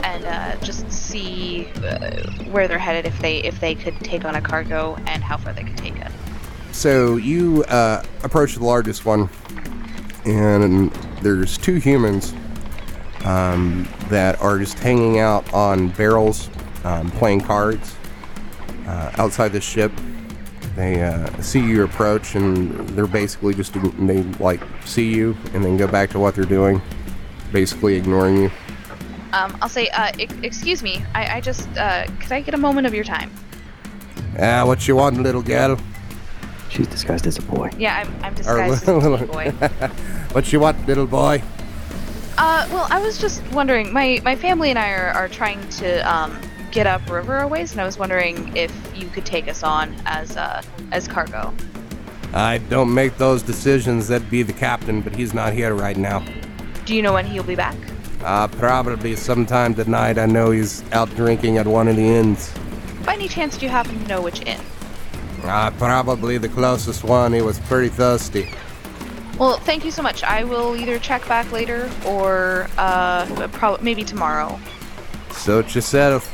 and 0.04 0.24
uh, 0.24 0.56
just 0.64 0.90
see 0.90 1.66
uh, 1.84 2.22
where 2.50 2.68
they're 2.68 2.78
headed 2.78 3.06
if 3.06 3.18
they 3.20 3.38
if 3.38 3.60
they 3.60 3.74
could 3.74 3.98
take 4.00 4.24
on 4.24 4.34
a 4.34 4.40
cargo 4.40 4.96
and 5.06 5.22
how 5.22 5.36
far 5.36 5.52
they 5.52 5.64
could 5.64 5.76
take 5.76 5.96
it. 5.96 6.10
So 6.72 7.16
you 7.16 7.64
uh, 7.64 8.02
approach 8.22 8.54
the 8.54 8.64
largest 8.64 9.04
one, 9.04 9.28
and 10.24 10.90
there's 11.22 11.58
two 11.58 11.76
humans 11.76 12.32
um, 13.24 13.88
that 14.08 14.40
are 14.40 14.58
just 14.58 14.78
hanging 14.78 15.18
out 15.18 15.52
on 15.52 15.88
barrels, 15.88 16.48
um, 16.84 17.10
playing 17.12 17.42
cards 17.42 17.94
uh, 18.86 19.12
outside 19.18 19.52
the 19.52 19.60
ship. 19.60 19.92
They 20.74 21.02
uh, 21.02 21.40
see 21.42 21.60
you 21.60 21.84
approach, 21.84 22.34
and 22.34 22.88
they're 22.90 23.06
basically 23.06 23.54
just 23.54 23.74
they 24.06 24.22
like 24.40 24.62
see 24.84 25.12
you 25.14 25.36
and 25.52 25.62
then 25.62 25.76
go 25.76 25.86
back 25.86 26.10
to 26.10 26.18
what 26.18 26.34
they're 26.34 26.44
doing, 26.44 26.80
basically 27.52 27.96
ignoring 27.96 28.44
you. 28.44 28.50
Um, 29.32 29.56
I'll 29.62 29.68
say, 29.68 29.88
uh, 29.88 30.12
ex- 30.18 30.34
excuse 30.42 30.82
me. 30.82 31.04
I, 31.14 31.36
I 31.36 31.40
just 31.40 31.68
uh, 31.76 32.06
could 32.20 32.32
I 32.32 32.40
get 32.40 32.54
a 32.54 32.58
moment 32.58 32.86
of 32.86 32.94
your 32.94 33.04
time? 33.04 33.30
Ah, 34.38 34.64
what 34.66 34.86
you 34.86 34.96
want, 34.96 35.22
little 35.22 35.42
gal? 35.42 35.78
She's 36.68 36.86
disguised 36.86 37.26
as 37.26 37.38
a 37.38 37.42
boy. 37.42 37.70
Yeah, 37.78 37.98
I'm, 37.98 38.24
I'm 38.24 38.32
Or 38.32 38.36
disguised 38.36 38.88
as 38.88 38.88
a 38.88 39.00
teen 39.18 39.26
boy. 39.26 39.50
what 40.32 40.52
you 40.52 40.60
want, 40.60 40.86
little 40.86 41.06
boy? 41.06 41.42
Uh, 42.38 42.66
well, 42.70 42.86
I 42.90 42.98
was 43.00 43.18
just 43.18 43.42
wondering. 43.52 43.92
My 43.92 44.20
my 44.24 44.36
family 44.36 44.70
and 44.70 44.78
I 44.78 44.90
are, 44.92 45.10
are 45.10 45.28
trying 45.28 45.66
to 45.80 45.98
um, 46.10 46.38
get 46.70 46.86
up 46.86 47.08
river 47.10 47.38
a 47.38 47.48
ways, 47.48 47.72
and 47.72 47.80
I 47.80 47.84
was 47.84 47.98
wondering 47.98 48.56
if 48.56 48.72
you 48.94 49.08
could 49.08 49.26
take 49.26 49.48
us 49.48 49.62
on 49.62 49.94
as 50.06 50.36
uh, 50.36 50.62
as 50.92 51.06
cargo. 51.06 51.54
I 52.34 52.58
don't 52.58 52.92
make 52.92 53.18
those 53.18 53.42
decisions. 53.42 54.08
That'd 54.08 54.30
be 54.30 54.42
the 54.42 54.54
captain, 54.54 55.02
but 55.02 55.14
he's 55.14 55.34
not 55.34 55.52
here 55.52 55.74
right 55.74 55.96
now. 55.96 56.24
Do 56.86 56.94
you 56.94 57.02
know 57.02 57.12
when 57.12 57.26
he'll 57.26 57.42
be 57.42 57.54
back? 57.56 57.76
Uh, 58.22 58.46
probably 58.46 59.16
sometime 59.16 59.74
tonight. 59.74 60.16
I 60.16 60.26
know 60.26 60.52
he's 60.52 60.84
out 60.92 61.10
drinking 61.16 61.58
at 61.58 61.66
one 61.66 61.88
of 61.88 61.96
the 61.96 62.06
inns. 62.06 62.52
By 63.04 63.14
any 63.14 63.26
chance, 63.26 63.58
do 63.58 63.66
you 63.66 63.70
happen 63.70 63.98
to 63.98 64.06
know 64.06 64.20
which 64.22 64.42
inn? 64.42 64.60
Uh, 65.42 65.72
probably 65.72 66.38
the 66.38 66.48
closest 66.48 67.02
one. 67.02 67.32
He 67.32 67.42
was 67.42 67.58
pretty 67.60 67.88
thirsty. 67.88 68.48
Well, 69.38 69.58
thank 69.58 69.84
you 69.84 69.90
so 69.90 70.02
much. 70.02 70.22
I 70.22 70.44
will 70.44 70.76
either 70.76 71.00
check 71.00 71.26
back 71.26 71.50
later 71.50 71.90
or 72.06 72.68
uh, 72.78 73.48
prob- 73.48 73.82
maybe 73.82 74.04
tomorrow. 74.04 74.60
Suit 75.32 75.74
yourself. 75.74 76.30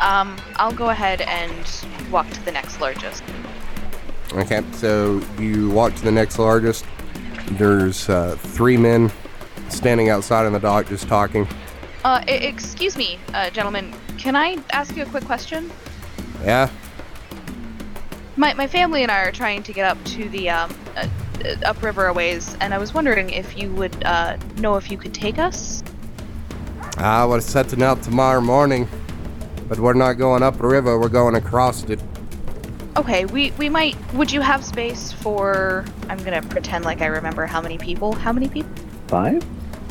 Um, 0.00 0.38
I'll 0.56 0.72
go 0.72 0.88
ahead 0.88 1.20
and 1.20 2.10
walk 2.10 2.30
to 2.30 2.44
the 2.46 2.52
next 2.52 2.80
largest. 2.80 3.22
Okay, 4.32 4.62
so 4.72 5.20
you 5.38 5.70
walk 5.70 5.94
to 5.96 6.02
the 6.02 6.12
next 6.12 6.38
largest. 6.38 6.86
There's 7.50 8.08
uh, 8.08 8.36
three 8.38 8.78
men 8.78 9.10
standing 9.70 10.08
outside 10.10 10.46
on 10.46 10.52
the 10.52 10.58
dock 10.58 10.86
just 10.88 11.08
talking. 11.08 11.46
Uh, 12.04 12.22
I- 12.26 12.30
excuse 12.30 12.96
me, 12.96 13.18
uh, 13.34 13.50
gentlemen. 13.50 13.92
Can 14.18 14.36
I 14.36 14.58
ask 14.72 14.96
you 14.96 15.02
a 15.02 15.06
quick 15.06 15.24
question? 15.24 15.70
Yeah? 16.44 16.70
My, 18.36 18.54
my 18.54 18.66
family 18.66 19.02
and 19.02 19.10
I 19.10 19.22
are 19.22 19.32
trying 19.32 19.62
to 19.64 19.72
get 19.72 19.84
up 19.84 20.02
to 20.04 20.28
the 20.28 20.48
um, 20.48 20.74
uh, 20.96 21.08
uh, 21.44 21.56
upriver 21.64 22.06
a 22.06 22.12
ways, 22.12 22.56
and 22.60 22.72
I 22.72 22.78
was 22.78 22.94
wondering 22.94 23.30
if 23.30 23.58
you 23.58 23.70
would 23.72 24.04
uh, 24.04 24.36
know 24.58 24.76
if 24.76 24.90
you 24.90 24.96
could 24.96 25.12
take 25.12 25.38
us. 25.38 25.82
I 26.96 27.24
was 27.24 27.44
setting 27.44 27.82
out 27.82 28.02
tomorrow 28.02 28.40
morning, 28.40 28.88
but 29.68 29.78
we're 29.78 29.92
not 29.94 30.14
going 30.14 30.42
up 30.42 30.56
the 30.58 30.66
river. 30.66 30.98
We're 30.98 31.08
going 31.08 31.34
across 31.34 31.84
it. 31.84 32.00
Okay, 32.96 33.24
we 33.26 33.52
we 33.52 33.68
might. 33.68 33.96
Would 34.14 34.32
you 34.32 34.40
have 34.40 34.64
space 34.64 35.12
for? 35.12 35.84
I'm 36.08 36.18
gonna 36.24 36.42
pretend 36.42 36.84
like 36.84 37.00
I 37.00 37.06
remember 37.06 37.46
how 37.46 37.60
many 37.60 37.78
people. 37.78 38.12
How 38.12 38.32
many 38.32 38.48
people? 38.48 38.70
Five? 39.06 39.44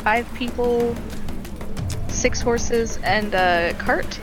Five 0.08 0.32
people, 0.32 0.96
six 2.08 2.40
horses, 2.40 2.98
and 3.02 3.34
a 3.34 3.74
cart, 3.78 4.18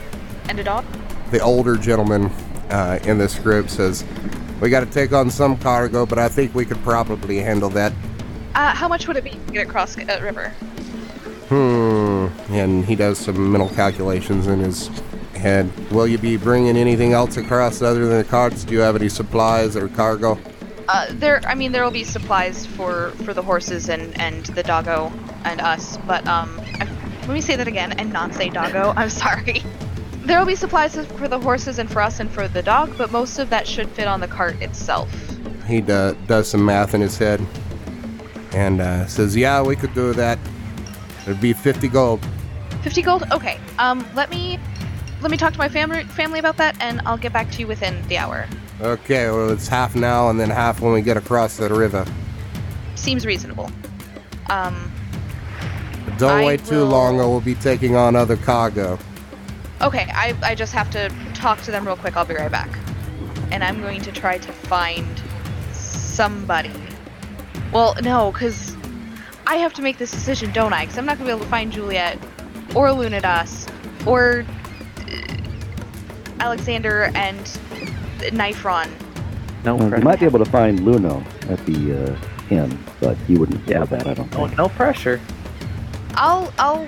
and 0.48 0.58
a 0.58 0.64
dog. 0.64 0.84
The 1.30 1.38
older 1.38 1.76
gentleman 1.76 2.24
uh, 2.70 2.98
in 3.04 3.18
this 3.18 3.38
group 3.38 3.68
says, 3.68 4.04
"We 4.60 4.68
got 4.68 4.80
to 4.80 4.86
take 4.86 5.12
on 5.12 5.30
some 5.30 5.56
cargo, 5.56 6.04
but 6.04 6.18
I 6.18 6.28
think 6.28 6.56
we 6.56 6.64
could 6.64 6.82
probably 6.82 7.38
handle 7.38 7.70
that." 7.70 7.92
Uh, 8.56 8.74
how 8.74 8.88
much 8.88 9.06
would 9.06 9.16
it 9.16 9.22
be 9.22 9.30
to 9.30 9.52
get 9.52 9.68
across 9.68 9.96
uh, 9.96 10.18
river? 10.20 10.48
Hmm. 11.50 12.26
And 12.52 12.84
he 12.84 12.96
does 12.96 13.18
some 13.18 13.52
mental 13.52 13.68
calculations 13.68 14.48
in 14.48 14.58
his 14.58 14.88
head. 15.36 15.70
Will 15.92 16.08
you 16.08 16.18
be 16.18 16.36
bringing 16.36 16.76
anything 16.76 17.12
else 17.12 17.36
across 17.36 17.80
other 17.80 18.08
than 18.08 18.18
the 18.18 18.24
carts? 18.24 18.64
Do 18.64 18.74
you 18.74 18.80
have 18.80 18.96
any 18.96 19.08
supplies 19.08 19.76
or 19.76 19.86
cargo? 19.86 20.36
Uh, 20.88 21.06
there. 21.10 21.40
I 21.46 21.54
mean, 21.54 21.72
there 21.72 21.82
will 21.82 21.90
be 21.90 22.04
supplies 22.04 22.66
for 22.66 23.10
for 23.24 23.34
the 23.34 23.42
horses 23.42 23.88
and 23.88 24.18
and 24.20 24.46
the 24.46 24.62
doggo 24.62 25.12
and 25.44 25.60
us. 25.60 25.96
But 26.06 26.26
um, 26.26 26.60
I, 26.80 26.88
let 27.22 27.30
me 27.30 27.40
say 27.40 27.56
that 27.56 27.66
again 27.66 27.92
and 27.92 28.12
not 28.12 28.34
say 28.34 28.48
doggo. 28.48 28.92
I'm 28.96 29.10
sorry. 29.10 29.62
There 30.24 30.38
will 30.38 30.46
be 30.46 30.56
supplies 30.56 30.94
for 30.94 31.28
the 31.28 31.38
horses 31.38 31.78
and 31.78 31.90
for 31.90 32.02
us 32.02 32.20
and 32.20 32.30
for 32.30 32.48
the 32.48 32.62
dog, 32.62 32.96
but 32.98 33.12
most 33.12 33.38
of 33.38 33.50
that 33.50 33.66
should 33.66 33.88
fit 33.90 34.08
on 34.08 34.20
the 34.20 34.26
cart 34.26 34.60
itself. 34.60 35.08
He 35.68 35.80
do, 35.80 36.16
does 36.26 36.48
some 36.48 36.64
math 36.64 36.94
in 36.94 37.00
his 37.00 37.16
head 37.16 37.40
and 38.52 38.80
uh, 38.80 39.06
says, 39.06 39.36
"Yeah, 39.36 39.62
we 39.62 39.76
could 39.76 39.94
do 39.94 40.12
that. 40.14 40.38
It'd 41.22 41.40
be 41.40 41.52
50 41.52 41.88
gold." 41.88 42.26
50 42.82 43.02
gold? 43.02 43.24
Okay. 43.32 43.58
Um, 43.78 44.06
let 44.14 44.30
me 44.30 44.60
let 45.20 45.30
me 45.30 45.36
talk 45.36 45.52
to 45.52 45.58
my 45.58 45.68
family 45.68 46.04
family 46.04 46.38
about 46.38 46.56
that, 46.58 46.76
and 46.80 47.00
I'll 47.04 47.18
get 47.18 47.32
back 47.32 47.50
to 47.52 47.58
you 47.58 47.66
within 47.66 48.06
the 48.06 48.18
hour. 48.18 48.46
Okay, 48.80 49.30
well, 49.30 49.50
it's 49.50 49.68
half 49.68 49.94
now 49.96 50.28
and 50.28 50.38
then 50.38 50.50
half 50.50 50.80
when 50.80 50.92
we 50.92 51.00
get 51.00 51.16
across 51.16 51.56
the 51.56 51.68
river. 51.72 52.04
Seems 52.94 53.24
reasonable. 53.24 53.70
Um, 54.50 54.92
don't 56.18 56.40
I 56.40 56.44
wait 56.44 56.64
too 56.64 56.80
will- 56.80 56.86
long, 56.86 57.18
or 57.20 57.28
we'll 57.30 57.40
be 57.40 57.54
taking 57.54 57.96
on 57.96 58.14
other 58.16 58.36
cargo. 58.36 58.98
okay. 59.82 60.06
I 60.14 60.34
I 60.42 60.54
just 60.54 60.72
have 60.72 60.90
to 60.90 61.10
talk 61.34 61.60
to 61.62 61.70
them 61.70 61.86
real 61.86 61.96
quick. 61.96 62.16
I'll 62.16 62.24
be 62.26 62.34
right 62.34 62.50
back. 62.50 62.68
And 63.50 63.62
I'm 63.64 63.80
going 63.80 64.00
to 64.02 64.12
try 64.12 64.38
to 64.38 64.52
find 64.52 65.06
somebody. 65.72 66.72
Well, 67.72 67.94
no, 68.02 68.32
because 68.32 68.76
I 69.46 69.56
have 69.56 69.72
to 69.74 69.82
make 69.82 69.98
this 69.98 70.10
decision, 70.10 70.52
don't 70.52 70.72
I? 70.72 70.82
Because 70.84 70.98
I'm 70.98 71.06
not 71.06 71.18
going 71.18 71.28
to 71.28 71.32
be 71.32 71.36
able 71.36 71.44
to 71.44 71.50
find 71.50 71.70
Juliet 71.72 72.18
or 72.74 72.88
Lunadas 72.88 73.68
or 74.06 74.44
uh, 75.06 75.36
Alexander 76.40 77.10
and 77.14 77.46
Nifron. 78.32 78.88
No 79.64 79.74
Well, 79.76 79.90
you 79.90 80.04
might 80.04 80.20
be 80.20 80.26
able 80.26 80.38
to 80.44 80.50
find 80.50 80.80
Luno 80.80 81.24
at 81.50 81.64
the 81.66 82.12
uh, 82.12 82.16
inn, 82.50 82.78
but 83.00 83.16
you 83.28 83.40
wouldn't 83.40 83.66
Yeah. 83.66 83.80
know 83.80 83.86
that, 83.86 84.06
I 84.06 84.14
don't 84.14 84.30
No, 84.32 84.46
think. 84.46 84.58
no 84.58 84.68
pressure. 84.68 85.20
I'll 86.14 86.52
I'll 86.58 86.86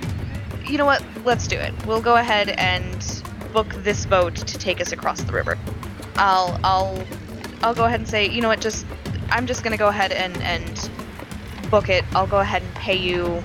you 0.67 0.77
know 0.79 0.87
what? 0.87 1.03
Let's 1.25 1.47
do 1.47 1.57
it. 1.57 1.73
We'll 1.87 2.01
go 2.03 2.17
ahead 2.17 2.51
and 2.51 3.23
book 3.53 3.69
this 3.83 4.05
boat 4.07 4.35
to 4.37 4.59
take 4.59 4.81
us 4.81 4.93
across 4.93 5.21
the 5.23 5.33
river. 5.33 5.57
I'll 6.17 6.59
I'll 6.63 7.03
I'll 7.63 7.75
go 7.75 7.85
ahead 7.87 8.01
and 8.01 8.09
say, 8.09 8.29
you 8.29 8.41
know 8.41 8.49
what, 8.49 8.61
just 8.61 8.87
I'm 9.31 9.47
just 9.47 9.63
gonna 9.63 9.77
go 9.77 9.89
ahead 9.89 10.13
and, 10.13 10.37
and 10.43 10.91
book 11.71 11.89
it. 11.89 12.05
I'll 12.15 12.27
go 12.27 12.39
ahead 12.39 12.63
and 12.63 12.75
pay 12.75 12.97
you 12.97 13.43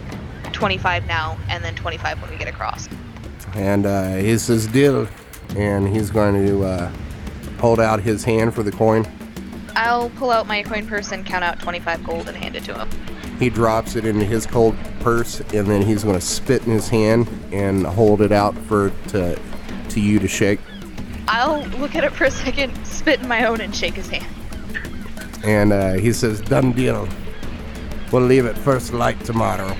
twenty 0.51 0.77
five 0.77 1.07
now 1.07 1.37
and 1.49 1.63
then 1.63 1.75
twenty 1.75 1.97
five 1.97 2.21
when 2.21 2.29
we 2.31 2.37
get 2.37 2.47
across. 2.47 2.87
And 3.55 3.85
uh, 3.85 4.15
he 4.15 4.37
says, 4.37 4.67
"Deal," 4.67 5.07
and 5.55 5.87
he's 5.87 6.09
going 6.11 6.45
to 6.45 6.63
uh, 6.63 6.91
hold 7.63 7.79
out 7.79 8.01
his 8.01 8.25
hand 8.25 8.53
for 8.53 8.61
the 8.61 8.73
coin. 8.73 9.07
I'll 9.73 10.09
pull 10.09 10.31
out 10.31 10.47
my 10.47 10.63
coin 10.63 10.85
purse 10.85 11.13
and 11.13 11.25
count 11.25 11.45
out 11.45 11.61
twenty 11.61 11.79
five 11.79 12.03
gold 12.03 12.27
and 12.27 12.35
hand 12.35 12.57
it 12.57 12.65
to 12.65 12.77
him. 12.77 12.89
He 13.39 13.49
drops 13.49 13.95
it 13.95 14.03
into 14.03 14.25
his 14.25 14.45
cold 14.45 14.75
purse, 14.99 15.39
and 15.39 15.65
then 15.65 15.81
he's 15.81 16.03
going 16.03 16.19
to 16.19 16.25
spit 16.25 16.65
in 16.65 16.73
his 16.73 16.89
hand 16.89 17.29
and 17.53 17.85
hold 17.85 18.21
it 18.21 18.33
out 18.33 18.53
for 18.67 18.89
to 19.07 19.39
to 19.89 19.99
you 20.01 20.19
to 20.19 20.27
shake. 20.27 20.59
I'll 21.29 21.63
look 21.79 21.95
at 21.95 22.03
it 22.03 22.11
for 22.11 22.25
a 22.25 22.31
second, 22.31 22.85
spit 22.85 23.21
in 23.21 23.29
my 23.29 23.45
own 23.45 23.61
and 23.61 23.73
shake 23.73 23.93
his 23.93 24.09
hand. 24.09 24.27
And 25.45 25.71
uh, 25.71 25.93
he 25.93 26.11
says, 26.11 26.41
"Done 26.41 26.73
deal. 26.73 27.07
We'll 28.11 28.23
leave 28.23 28.45
at 28.45 28.57
first 28.57 28.91
light 28.91 29.23
tomorrow." 29.23 29.73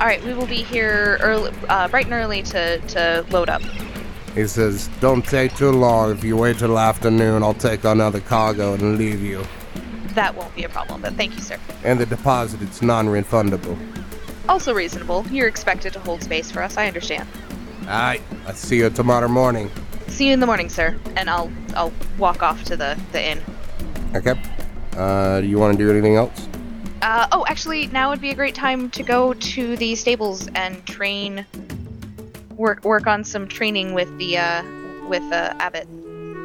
All 0.00 0.06
right, 0.08 0.22
we 0.24 0.34
will 0.34 0.48
be 0.48 0.64
here 0.64 1.18
early, 1.22 1.52
uh, 1.68 1.86
bright 1.86 2.06
and 2.06 2.14
early 2.14 2.42
to 2.42 2.80
to 2.80 3.24
load 3.30 3.48
up. 3.48 3.62
He 4.36 4.46
says, 4.46 4.88
Don't 5.00 5.24
take 5.24 5.56
too 5.56 5.70
long. 5.70 6.12
If 6.12 6.22
you 6.22 6.36
wait 6.36 6.58
till 6.58 6.78
afternoon, 6.78 7.42
I'll 7.42 7.54
take 7.54 7.84
another 7.84 8.20
cargo 8.20 8.74
and 8.74 8.98
leave 8.98 9.22
you. 9.22 9.42
That 10.08 10.34
won't 10.34 10.54
be 10.54 10.64
a 10.64 10.68
problem, 10.68 11.00
but 11.00 11.14
thank 11.14 11.34
you, 11.34 11.40
sir. 11.40 11.58
And 11.84 11.98
the 11.98 12.04
deposit, 12.04 12.60
it's 12.60 12.82
non 12.82 13.06
refundable. 13.06 13.78
Also 14.46 14.74
reasonable. 14.74 15.26
You're 15.30 15.48
expected 15.48 15.94
to 15.94 16.00
hold 16.00 16.22
space 16.22 16.50
for 16.50 16.62
us. 16.62 16.76
I 16.76 16.86
understand. 16.86 17.26
Alright, 17.84 18.20
I'll 18.46 18.52
see 18.52 18.76
you 18.76 18.90
tomorrow 18.90 19.26
morning. 19.26 19.70
See 20.08 20.26
you 20.26 20.34
in 20.34 20.40
the 20.40 20.46
morning, 20.46 20.68
sir. 20.68 20.98
And 21.16 21.30
I'll 21.30 21.50
I'll 21.74 21.92
walk 22.18 22.42
off 22.42 22.62
to 22.64 22.76
the 22.76 23.00
the 23.12 23.30
inn. 23.30 23.42
Okay. 24.14 24.38
Uh, 24.94 25.40
do 25.40 25.46
you 25.46 25.58
want 25.58 25.76
to 25.76 25.82
do 25.82 25.90
anything 25.90 26.16
else? 26.16 26.46
Uh, 27.00 27.26
oh, 27.32 27.46
actually, 27.48 27.86
now 27.86 28.10
would 28.10 28.20
be 28.20 28.30
a 28.30 28.34
great 28.34 28.54
time 28.54 28.90
to 28.90 29.02
go 29.02 29.32
to 29.32 29.76
the 29.76 29.94
stables 29.94 30.48
and 30.54 30.84
train. 30.86 31.46
Work 32.56 32.84
work 32.84 33.06
on 33.06 33.22
some 33.24 33.46
training 33.48 33.92
with 33.92 34.16
the 34.18 34.38
uh, 34.38 34.62
with 35.08 35.22
uh, 35.32 35.54
Abbott. 35.58 35.86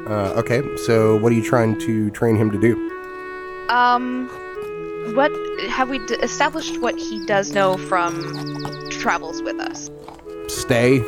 Uh, 0.07 0.33
okay, 0.35 0.61
so 0.85 1.15
what 1.17 1.31
are 1.31 1.35
you 1.35 1.43
trying 1.43 1.79
to 1.79 2.09
train 2.11 2.35
him 2.35 2.51
to 2.51 2.59
do? 2.59 2.75
Um, 3.69 4.27
what 5.15 5.31
have 5.69 5.89
we 5.89 5.99
d- 6.07 6.15
established? 6.15 6.81
What 6.81 6.97
he 6.97 7.25
does 7.25 7.51
know 7.53 7.77
from 7.77 8.13
travels 8.89 9.41
with 9.41 9.59
us. 9.59 9.89
Stay. 10.47 10.99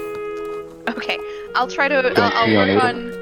Okay, 0.87 1.17
I'll 1.55 1.67
try 1.67 1.87
to. 1.87 2.01
Don't 2.01 2.17
Uh, 2.17 2.31
I'll 2.33 2.57
on 2.57 2.67
work 2.69 2.83
on. 2.83 3.13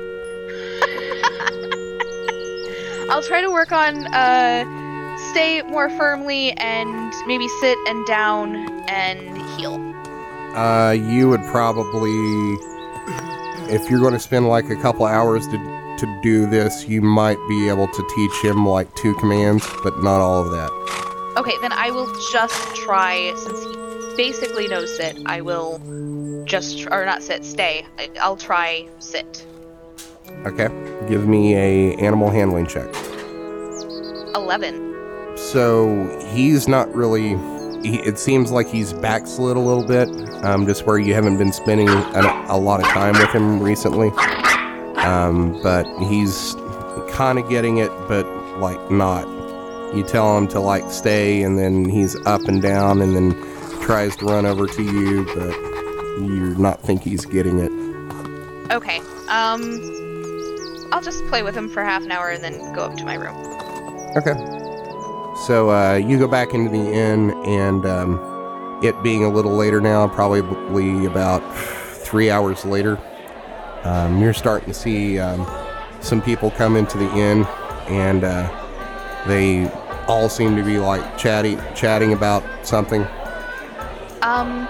I'll 3.10 3.24
try 3.24 3.42
to 3.42 3.50
work 3.50 3.72
on 3.72 4.06
uh, 4.14 5.18
stay 5.32 5.62
more 5.64 5.90
firmly 5.90 6.52
and 6.54 7.14
maybe 7.26 7.48
sit 7.60 7.78
and 7.88 8.06
down 8.06 8.56
and 8.88 9.38
heel. 9.60 9.91
Uh, 10.56 10.92
you 10.92 11.30
would 11.30 11.44
probably, 11.46 12.12
if 13.74 13.90
you're 13.90 14.00
going 14.02 14.14
to 14.14 14.20
spend 14.20 14.48
like 14.48 14.70
a 14.70 14.76
couple 14.76 15.06
hours 15.06 15.48
to 15.48 15.82
to 15.98 16.22
do 16.24 16.48
this, 16.48 16.88
you 16.88 17.00
might 17.02 17.38
be 17.48 17.70
able 17.70 17.88
to 17.88 18.10
teach 18.16 18.44
him 18.44 18.66
like 18.66 18.94
two 18.96 19.14
commands, 19.16 19.68
but 19.84 20.02
not 20.02 20.20
all 20.20 20.44
of 20.44 20.50
that. 20.50 21.34
Okay, 21.38 21.54
then 21.62 21.72
I 21.72 21.92
will 21.92 22.12
just 22.32 22.76
try 22.76 23.32
since 23.38 23.64
he 23.64 24.16
basically 24.18 24.68
knows 24.68 24.96
sit. 24.98 25.16
I 25.28 25.42
will 25.42 25.80
just 26.46 26.88
or 26.90 27.06
not 27.06 27.22
sit, 27.22 27.46
stay. 27.46 27.86
I- 28.00 28.10
I'll 28.20 28.36
try 28.36 28.88
sit. 29.00 29.46
Okay, 30.46 30.68
give 31.08 31.28
me 31.28 31.56
a 31.56 31.96
animal 31.98 32.30
handling 32.32 32.66
check. 32.66 32.88
Eleven. 34.36 34.96
So 35.38 36.20
he's 36.34 36.68
not 36.68 36.94
really. 36.96 37.36
He, 37.84 38.00
it 38.00 38.20
seems 38.20 38.52
like 38.52 38.68
he's 38.68 38.94
backslid 38.94 39.58
a 39.58 39.60
little 39.60 39.86
bit, 39.86 40.10
um, 40.44 40.66
just 40.66 40.86
where 40.86 40.98
you 40.98 41.14
haven't 41.14 41.38
been 41.38 41.52
spending 41.52 41.90
a, 41.90 42.46
a 42.50 42.58
lot 42.58 42.80
of 42.80 42.86
time 42.88 43.14
with 43.14 43.30
him 43.30 43.62
recently. 43.62 44.10
Um, 44.98 45.60
but 45.64 45.86
he's 46.08 46.56
kind 47.10 47.40
of 47.40 47.50
getting 47.50 47.78
it, 47.78 47.90
but 48.08 48.26
like 48.60 48.92
not. 48.92 49.28
You 49.96 50.04
tell 50.04 50.38
him 50.38 50.48
to 50.50 50.60
like 50.60 50.90
stay, 50.92 51.44
and 51.44 51.58
then 51.58 51.90
he's 51.90 52.16
up 52.26 52.42
and 52.44 52.62
down, 52.62 53.02
and 53.02 53.16
then 53.16 53.32
tries 53.82 54.16
to 54.18 54.26
run 54.26 54.46
over 54.46 54.68
to 54.68 54.84
you, 54.84 55.26
but 55.36 55.56
you 56.22 56.56
not 56.58 56.82
think 56.82 57.02
he's 57.02 57.26
getting 57.26 57.60
it. 57.60 57.72
Okay. 58.72 59.00
Um, 59.28 59.80
I'll 60.92 61.02
just 61.02 61.26
play 61.28 61.42
with 61.42 61.56
him 61.56 61.68
for 61.68 61.84
half 61.84 62.04
an 62.04 62.12
hour 62.12 62.30
and 62.30 62.44
then 62.44 62.74
go 62.74 62.84
up 62.84 62.96
to 62.98 63.06
my 63.06 63.16
room. 63.16 63.36
Okay. 64.16 64.61
So 65.48 65.72
uh, 65.72 65.96
you 65.96 66.20
go 66.20 66.28
back 66.28 66.54
into 66.54 66.70
the 66.70 66.94
inn, 66.94 67.32
and 67.46 67.84
um, 67.84 68.80
it 68.84 69.02
being 69.02 69.24
a 69.24 69.30
little 69.30 69.54
later 69.54 69.82
now, 69.82 70.08
probably 70.08 71.06
about 71.08 71.40
three 71.58 72.30
hours 72.30 72.64
later, 72.64 73.00
um, 73.84 74.22
you're 74.22 74.34
starting 74.34 74.68
to 74.68 74.74
see 74.74 75.18
um, 75.18 75.48
some 76.00 76.22
people 76.22 76.52
come 76.52 76.76
into 76.76 77.00
the 77.00 77.12
inn, 77.16 77.46
and 77.88 78.24
uh, 78.24 79.24
they 79.26 79.68
all 80.08 80.30
seem 80.30 80.56
to 80.56 80.64
be 80.64 80.78
like 80.78 81.18
chatty, 81.18 81.58
chatting 81.74 82.14
about 82.14 82.44
something. 82.64 83.02
Um, 84.22 84.68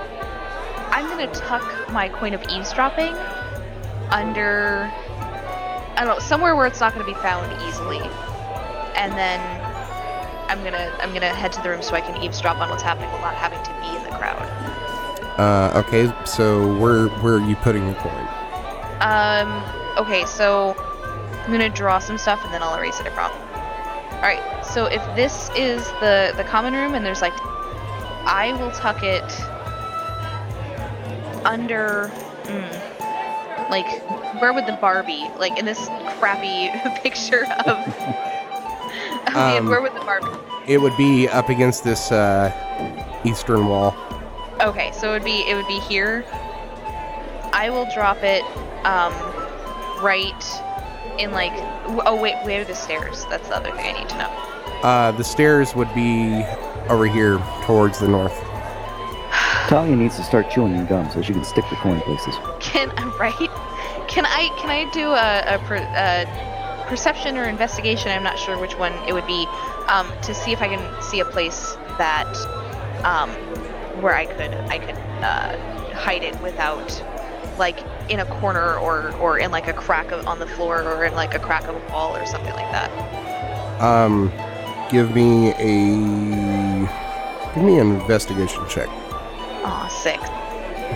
I'm 0.90 1.06
gonna 1.10 1.32
tuck 1.34 1.92
my 1.92 2.08
coin 2.08 2.34
of 2.34 2.42
eavesdropping 2.50 3.14
under, 4.10 4.90
I 5.96 5.96
don't 5.98 6.08
know, 6.08 6.20
somewhere 6.20 6.56
where 6.56 6.66
it's 6.66 6.80
not 6.80 6.94
gonna 6.94 7.04
be 7.04 7.14
found 7.16 7.52
easily, 7.64 8.00
and 8.96 9.12
then 9.14 9.61
I'm 10.52 10.66
gonna 10.66 10.94
I'm 11.00 11.14
gonna 11.14 11.34
head 11.34 11.54
to 11.54 11.62
the 11.62 11.70
room 11.70 11.82
so 11.82 11.96
I 11.96 12.02
can 12.02 12.22
eavesdrop 12.22 12.58
on 12.58 12.70
what's 12.70 12.84
happening 12.84 13.10
without 13.14 13.36
having 13.36 13.64
to 13.64 13.72
be 13.80 13.96
in 13.96 14.04
the 14.04 14.10
crowd. 14.18 14.42
Uh, 15.40 15.80
okay, 15.80 16.12
so 16.26 16.76
where 16.76 17.08
where 17.22 17.36
are 17.36 17.48
you 17.50 17.56
putting 17.56 17.88
the 17.88 17.94
coin? 17.94 18.28
Um, 19.00 19.64
okay, 19.98 20.26
so 20.26 20.76
I'm 21.46 21.52
gonna 21.54 21.70
draw 21.70 22.00
some 22.00 22.18
stuff 22.18 22.44
and 22.44 22.54
then 22.54 22.62
I'll 22.62 22.76
erase 22.76 23.00
it 23.00 23.08
across. 23.08 23.32
All 24.16 24.28
right, 24.28 24.44
so 24.66 24.88
if 24.88 25.02
this 25.16 25.50
is 25.56 25.88
the 26.02 26.34
the 26.36 26.44
common 26.44 26.74
room 26.74 26.96
and 26.96 27.06
there's 27.06 27.22
like, 27.22 27.34
I 28.26 28.54
will 28.60 28.72
tuck 28.72 29.04
it 29.04 29.24
under, 31.46 32.12
mm, 32.44 33.70
like, 33.70 33.88
where 34.42 34.52
would 34.52 34.66
the 34.66 34.74
bar 34.74 35.02
be? 35.02 35.30
Like 35.40 35.58
in 35.58 35.64
this 35.64 35.88
crappy 36.20 36.70
picture 37.02 37.46
of, 37.66 37.78
Um, 39.36 39.68
where 39.68 39.82
would 39.82 39.94
the 39.96 40.00
bar 40.02 40.20
be? 40.20 40.74
It 40.74 40.78
would 40.80 40.96
be 40.98 41.28
up 41.30 41.48
against 41.50 41.84
this 41.84 42.12
uh, 42.12 42.52
eastern 43.24 43.68
wall. 43.68 43.96
Okay, 44.60 44.92
so 44.92 45.10
it 45.10 45.14
would 45.14 45.24
be 45.24 45.48
it 45.50 45.56
would 45.56 45.68
be 45.68 45.80
here. 45.80 46.26
I 47.54 47.70
will 47.70 47.88
drop 47.94 48.18
it 48.24 48.44
um 48.86 49.14
right 50.04 50.44
in 51.18 51.32
like 51.32 51.54
w- 51.84 52.02
oh 52.06 52.20
wait 52.20 52.36
where 52.44 52.62
are 52.62 52.66
the 52.66 52.76
stairs? 52.76 53.26
That's 53.30 53.48
the 53.48 53.56
other 53.56 53.72
thing 53.72 53.96
I 53.96 54.00
need 54.00 54.10
to 54.10 54.18
know. 54.18 54.30
Uh, 54.84 55.12
the 55.12 55.24
stairs 55.24 55.76
would 55.76 55.94
be 55.94 56.44
over 56.90 57.06
here 57.08 57.38
towards 57.64 58.00
the 58.00 58.08
north. 58.08 58.38
Talia 59.70 59.96
needs 59.96 60.18
to 60.18 60.24
start 60.24 60.50
chewing 60.50 60.76
your 60.76 60.86
gum 60.86 61.10
so 61.12 61.22
she 61.22 61.34
can 61.34 61.46
stick 61.46 61.66
the 61.70 61.76
coin 61.78 62.02
places. 62.02 62.36
Can 62.60 62.90
right? 63.20 63.34
Can 64.08 64.26
I 64.26 64.50
can 64.60 64.70
I 64.70 64.90
do 64.92 65.10
a, 65.10 65.56
a, 65.56 66.26
a 66.36 66.51
perception 66.92 67.38
or 67.38 67.46
investigation? 67.46 68.12
I'm 68.12 68.22
not 68.22 68.38
sure 68.38 68.60
which 68.60 68.78
one 68.78 68.92
it 69.08 69.14
would 69.14 69.26
be. 69.26 69.48
Um, 69.88 70.12
to 70.24 70.36
see 70.36 70.52
if 70.52 70.62
I 70.62 70.68
can 70.68 71.02
see 71.02 71.22
a 71.22 71.26
place 71.26 71.78
that 71.98 72.28
um 73.06 73.30
where 74.02 74.14
I 74.14 74.26
could 74.26 74.54
I 74.70 74.78
could 74.78 74.96
uh, 75.24 75.58
hide 75.94 76.22
it 76.22 76.40
without 76.42 77.02
like 77.58 77.80
in 78.10 78.20
a 78.20 78.26
corner 78.26 78.76
or 78.76 79.16
or 79.16 79.40
in 79.40 79.52
like 79.52 79.70
a 79.70 79.74
crack 79.74 80.12
of, 80.12 80.28
on 80.28 80.40
the 80.40 80.48
floor 80.48 80.84
or 80.84 81.06
in 81.06 81.14
like 81.14 81.34
a 81.34 81.40
crack 81.40 81.64
of 81.70 81.76
a 81.76 81.94
wall 81.94 82.16
or 82.16 82.26
something 82.26 82.54
like 82.54 82.70
that. 82.74 82.92
Um, 83.82 84.30
give 84.92 85.16
me 85.16 85.54
a 85.54 86.90
give 87.56 87.64
me 87.64 87.80
an 87.80 88.02
investigation 88.02 88.68
check. 88.68 88.90
Aw, 89.64 89.88
sick. 89.88 90.20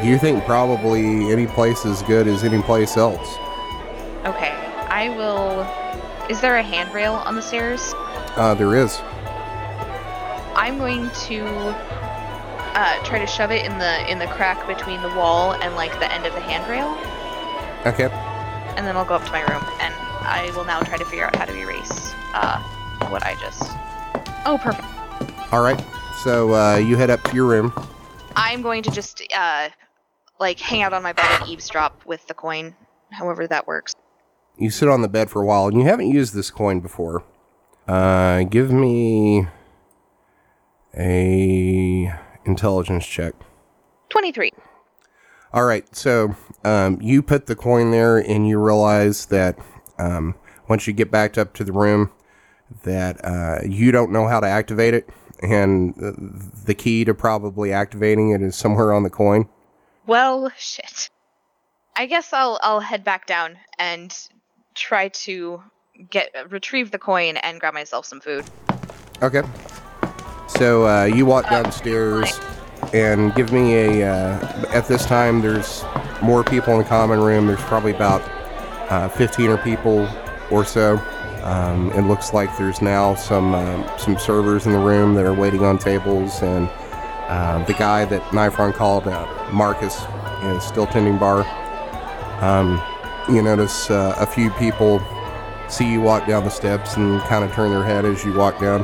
You 0.04 0.18
think 0.18 0.44
probably 0.44 1.32
any 1.32 1.48
place 1.48 1.86
as 1.86 2.04
good 2.04 2.28
as 2.28 2.44
any 2.44 2.62
place 2.62 2.98
else? 2.98 3.38
Okay, 4.26 4.52
I 4.90 5.14
will. 5.16 5.85
Is 6.30 6.42
there 6.42 6.58
a 6.58 6.64
handrail 6.64 7.14
on 7.14 7.36
the 7.36 7.42
stairs? 7.42 7.94
Uh, 8.36 8.56
there 8.56 8.76
is. 8.76 9.00
I'm 10.56 10.78
going 10.78 11.10
to 11.28 11.46
uh, 12.76 13.04
try 13.04 13.20
to 13.20 13.28
shove 13.28 13.52
it 13.52 13.64
in 13.66 13.78
the 13.78 14.12
in 14.12 14.20
the 14.20 14.28
crack 14.28 14.66
between 14.68 15.02
the 15.02 15.10
wall 15.10 15.54
and 15.54 15.76
like 15.76 15.92
the 16.00 16.12
end 16.12 16.26
of 16.26 16.34
the 16.34 16.40
handrail, 16.40 16.88
Okay. 17.86 18.06
and 18.76 18.88
then 18.88 18.98
I'll 18.98 19.06
go 19.06 19.16
up 19.16 19.26
to 19.26 19.32
my 19.32 19.42
room 19.42 19.64
and 19.80 19.94
I 20.28 20.52
will 20.56 20.66
now 20.66 20.80
try 20.82 20.98
to 20.98 21.06
figure 21.06 21.26
out 21.26 21.36
how 21.36 21.46
to 21.46 21.56
erase 21.56 22.12
uh, 22.34 22.60
what 23.10 23.24
I 23.24 23.36
just. 23.40 23.62
Oh, 24.48 24.58
perfect. 24.62 24.88
All 25.54 25.62
right. 25.62 25.82
So 26.24 26.54
uh, 26.56 26.78
you 26.78 26.98
head 26.98 27.10
up 27.12 27.22
to 27.26 27.36
your 27.36 27.46
room. 27.46 27.72
I'm 28.36 28.62
going 28.64 28.82
to 28.84 28.92
just 28.92 29.22
uh, 29.36 29.70
like 30.40 30.60
hang 30.60 30.82
out 30.82 30.94
on 30.94 31.04
my 31.04 31.14
bed 31.14 31.28
and 31.40 31.50
eavesdrop 31.50 32.04
with 32.06 32.26
the 32.28 32.34
coin, 32.34 32.76
however 33.12 33.46
that 33.48 33.68
works. 33.68 33.94
You 34.58 34.70
sit 34.70 34.88
on 34.88 35.02
the 35.02 35.08
bed 35.08 35.30
for 35.30 35.42
a 35.42 35.46
while, 35.46 35.68
and 35.68 35.78
you 35.78 35.84
haven't 35.84 36.10
used 36.10 36.34
this 36.34 36.50
coin 36.50 36.80
before. 36.80 37.24
Uh, 37.88 38.44
give 38.44 38.72
me 38.72 39.48
a 40.98 42.14
intelligence 42.46 43.06
check. 43.06 43.34
Twenty-three. 44.10 44.52
All 45.54 45.66
right, 45.66 45.94
so 45.96 46.36
um, 46.64 47.00
you 47.02 47.22
put 47.22 47.46
the 47.46 47.56
coin 47.56 47.92
there, 47.92 48.18
and 48.18 48.48
you 48.48 48.60
realize 48.60 49.28
that 49.28 49.58
um, 49.98 50.36
once 50.68 50.88
you 50.88 50.94
get 50.94 51.12
backed 51.12 51.38
up 51.38 51.54
to 51.56 51.64
the 51.64 51.72
room, 51.72 52.12
that 52.84 53.24
uh, 53.24 53.60
you 53.66 53.92
don't 53.92 54.12
know 54.12 54.28
how 54.28 54.40
to 54.40 54.48
activate 54.48 54.94
it, 54.94 55.10
and 55.42 55.96
the, 55.96 56.14
the 56.66 56.74
key 56.74 57.06
to 57.06 57.14
probably 57.14 57.72
activating 57.72 58.32
it 58.32 58.42
is 58.42 58.56
somewhere 58.56 58.94
on 58.94 59.04
the 59.04 59.10
coin. 59.10 59.48
Well, 60.08 60.52
shit. 60.58 61.10
I 61.96 62.06
guess 62.06 62.34
I'll 62.34 62.60
I'll 62.62 62.82
head 62.82 63.04
back 63.04 63.26
down 63.26 63.58
and 63.80 64.14
try 64.76 65.08
to 65.10 65.64
get 66.10 66.30
retrieve 66.50 66.92
the 66.92 67.00
coin 67.00 67.38
and 67.38 67.60
grab 67.60 67.74
myself 67.74 68.06
some 68.06 68.20
food. 68.20 68.46
Okay. 69.22 69.42
So 70.48 70.88
uh, 70.88 71.06
you 71.06 71.26
walk 71.26 71.50
downstairs. 71.50 72.40
and 72.94 73.34
give 73.36 73.52
me 73.52 73.76
a. 73.76 74.12
Uh, 74.12 74.66
at 74.74 74.88
this 74.88 75.06
time, 75.06 75.42
there's 75.42 75.84
more 76.22 76.44
people 76.44 76.74
in 76.74 76.80
the 76.80 76.86
common 76.86 77.20
room. 77.20 77.48
There's 77.48 77.62
probably 77.62 77.92
about 77.92 78.22
uh, 78.92 79.10
15 79.10 79.50
or 79.50 79.58
people 79.58 80.08
or 80.52 80.66
so. 80.66 80.98
Um, 81.44 81.92
it 81.92 82.02
looks 82.02 82.34
like 82.34 82.56
there's 82.58 82.82
now 82.82 83.16
some 83.16 83.54
uh, 83.54 83.98
some 83.98 84.18
servers 84.18 84.66
in 84.66 84.72
the 84.72 84.80
room 84.80 85.14
that 85.16 85.26
are 85.26 85.34
waiting 85.34 85.64
on 85.64 85.78
tables, 85.78 86.42
and 86.42 86.70
uh, 87.28 87.64
the 87.66 87.74
guy 87.74 88.06
that 88.06 88.22
Nifron 88.32 88.74
called 88.74 89.08
uh, 89.08 89.52
Marcus 89.52 90.04
is 90.44 90.64
still 90.64 90.88
tending 90.88 91.18
bar. 91.18 91.46
Um, 92.42 92.82
you 93.30 93.42
notice 93.42 93.90
uh, 93.90 94.16
a 94.18 94.26
few 94.26 94.52
people 94.52 95.02
see 95.68 95.92
you 95.92 96.02
walk 96.02 96.28
down 96.28 96.44
the 96.44 96.50
steps 96.50 96.96
and 96.96 97.20
kind 97.22 97.44
of 97.44 97.52
turn 97.54 97.72
their 97.72 97.84
head 97.84 98.06
as 98.06 98.24
you 98.24 98.34
walk 98.34 98.60
down. 98.60 98.84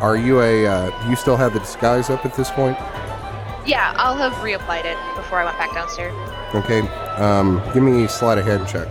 Are 0.00 0.16
you 0.16 0.40
a? 0.40 0.66
Uh, 0.66 1.02
do 1.02 1.10
you 1.10 1.16
still 1.16 1.36
have 1.36 1.52
the 1.52 1.60
disguise 1.60 2.10
up 2.10 2.24
at 2.24 2.34
this 2.34 2.50
point? 2.50 2.76
Yeah, 3.66 3.92
I'll 3.96 4.16
have 4.16 4.32
reapplied 4.34 4.86
it 4.86 4.96
before 5.14 5.38
I 5.38 5.44
went 5.44 5.58
back 5.58 5.74
downstairs. 5.74 6.14
Okay. 6.54 6.80
Um, 7.16 7.62
give 7.74 7.82
me 7.82 8.04
a 8.04 8.08
sleight 8.08 8.38
of 8.38 8.46
hand 8.46 8.66
check. 8.66 8.88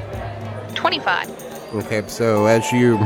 25. 0.76 1.30
Okay, 1.76 2.08
so 2.08 2.46
as 2.46 2.72
you 2.72 2.98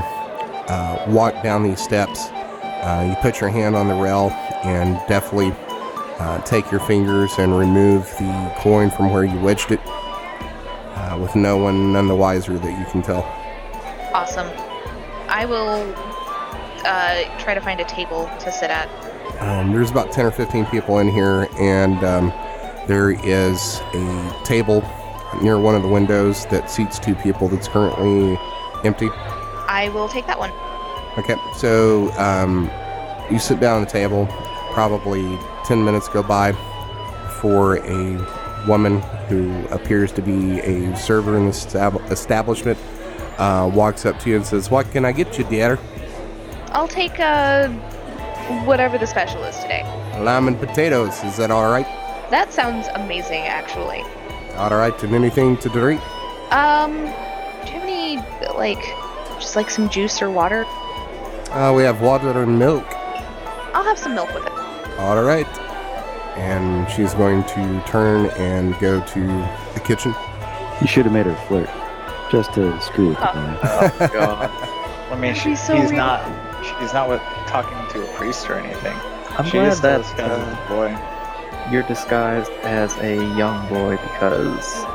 uh, 0.68 1.06
walk 1.08 1.42
down 1.42 1.64
these 1.64 1.82
steps, 1.82 2.28
uh, 2.30 3.06
you 3.10 3.16
put 3.22 3.40
your 3.40 3.50
hand 3.50 3.76
on 3.76 3.88
the 3.88 3.96
rail 3.96 4.30
and 4.64 5.02
deftly 5.08 5.54
uh, 6.20 6.42
take 6.42 6.70
your 6.72 6.82
fingers 6.82 7.32
and 7.40 7.58
remove 7.58 8.04
the 8.20 8.54
coin 8.58 8.90
from 8.92 9.12
where 9.12 9.24
you 9.24 9.40
wedged 9.40 9.72
it, 9.72 9.80
uh, 11.14 11.18
with 11.18 11.36
no 11.36 11.58
one 11.58 11.94
none 11.94 12.08
the 12.08 12.16
wiser 12.16 12.58
that 12.58 12.80
you 12.80 12.86
can 12.92 13.02
tell. 13.02 13.24
Awesome. 14.14 14.48
I 15.28 15.46
will 15.46 15.94
uh, 16.86 17.40
try 17.40 17.54
to 17.54 17.62
find 17.62 17.80
a 17.80 17.86
table 17.86 18.30
to 18.40 18.52
sit 18.52 18.70
at. 18.70 18.90
Um, 19.40 19.72
there's 19.72 19.92
about 19.92 20.12
10 20.12 20.26
or 20.26 20.32
15 20.32 20.66
people 20.68 21.00
in 21.00 21.10
here, 21.10 21.48
and 21.60 22.04
um, 22.04 22.30
there 22.88 23.12
is 23.12 23.82
a 23.94 24.42
table 24.44 24.84
near 25.42 25.60
one 25.60 25.76
of 25.76 25.82
the 25.82 25.88
windows 25.88 26.46
that 26.48 26.70
seats 26.70 27.00
two 27.00 27.16
people 27.16 27.48
that's 27.48 27.68
currently 27.68 28.38
empty. 28.84 29.10
I 29.68 29.90
will 29.94 30.08
take 30.08 30.28
that 30.28 30.38
one. 30.38 30.52
Okay, 31.18 31.36
so 31.58 32.12
um, 32.18 32.70
you 33.32 33.40
sit 33.40 33.60
down 33.60 33.82
at 33.82 33.88
the 33.88 33.92
table. 33.92 34.28
Probably 34.74 35.38
10 35.66 35.84
minutes 35.84 36.08
go 36.10 36.22
by 36.24 36.54
for 37.42 37.78
a 37.78 38.43
woman 38.68 39.02
who 39.28 39.66
appears 39.68 40.12
to 40.14 40.22
be 40.22 40.60
a 40.60 40.96
server 40.96 41.38
in 41.38 41.48
the 41.48 41.54
stab- 41.54 42.02
establishment 42.12 42.78
uh, 43.38 43.70
walks 43.74 44.06
up 44.06 44.20
to 44.20 44.30
you 44.30 44.38
and 44.38 44.46
says, 44.46 44.70
What 44.70 44.90
can 44.92 45.06
I 45.06 45.12
get 45.12 45.38
you, 45.38 45.44
dear? 45.46 45.80
I'll 46.68 46.88
take 46.88 47.20
uh, 47.20 47.70
whatever 48.66 48.98
the 48.98 49.08
special 49.08 49.44
is 49.44 49.56
today. 49.58 49.84
Lime 50.20 50.48
and 50.48 50.60
potatoes. 50.60 51.24
Is 51.24 51.38
that 51.38 51.52
all 51.52 51.70
right? 51.70 51.86
That 52.30 52.52
sounds 52.52 52.88
amazing, 52.96 53.44
actually. 53.44 54.04
All 54.56 54.70
right, 54.70 55.04
and 55.04 55.14
anything 55.14 55.58
to 55.58 55.70
drink? 55.70 56.02
Um, 56.52 56.94
do 56.94 57.72
you 57.72 57.80
have 57.80 57.84
any, 57.84 58.18
like, 58.56 58.82
just 59.40 59.56
like 59.56 59.70
some 59.70 59.90
juice 59.90 60.22
or 60.22 60.30
water? 60.30 60.66
Uh, 61.52 61.74
we 61.76 61.84
have 61.84 62.02
water 62.02 62.42
and 62.42 62.58
milk. 62.58 62.86
I'll 63.74 63.84
have 63.84 63.98
some 63.98 64.16
milk 64.16 64.34
with 64.34 64.46
it. 64.46 64.52
All 65.00 65.22
right. 65.24 65.48
And 66.36 66.90
she's 66.90 67.14
going 67.14 67.44
to 67.44 67.84
turn 67.86 68.28
and 68.38 68.78
go 68.80 69.00
to 69.06 69.20
the 69.74 69.82
kitchen. 69.84 70.14
You 70.82 70.88
should 70.88 71.06
have 71.06 71.14
made 71.14 71.26
her 71.28 71.36
flirt, 71.48 71.70
just 72.32 72.54
to 72.54 72.80
screw 72.82 73.10
with 73.10 73.18
the 73.20 73.30
Oh. 73.30 73.34
guy. 73.34 73.92
Oh 74.00 74.08
god. 74.14 74.50
I 75.12 75.16
mean, 75.20 75.36
she, 75.36 75.56
so 75.56 75.76
he's 75.76 75.92
real. 75.92 75.98
not. 76.00 76.66
She's 76.80 76.94
not 76.94 77.08
with 77.08 77.22
talking 77.48 77.78
to 77.92 78.04
a 78.04 78.14
priest 78.16 78.50
or 78.50 78.56
anything. 78.56 78.96
I'm 79.38 79.46
she 79.46 79.52
glad 79.52 79.72
is 79.74 79.82
that 79.82 80.02
uh, 80.20 80.68
boy. 80.70 81.72
you're 81.72 81.84
disguised 81.84 82.52
as 82.64 82.96
a 82.98 83.16
young 83.38 83.68
boy 83.70 83.98
because 83.98 84.86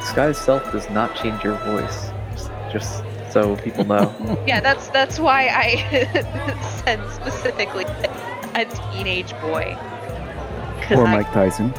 disguise 0.00 0.38
self 0.38 0.70
does 0.72 0.88
not 0.90 1.16
change 1.16 1.42
your 1.42 1.54
voice. 1.64 2.10
Just, 2.32 2.50
just 2.72 3.02
so 3.32 3.56
people 3.56 3.84
know. 3.84 4.14
Yeah, 4.46 4.60
that's 4.60 4.88
that's 4.90 5.18
why 5.18 5.48
I 5.48 5.76
said 6.84 7.00
specifically 7.10 7.84
a 8.54 8.64
teenage 8.92 9.32
boy. 9.40 9.76
'Cause 10.88 10.98
Or 10.98 11.06
I- 11.06 11.12
Mike 11.16 11.32
Tyson. 11.32 11.66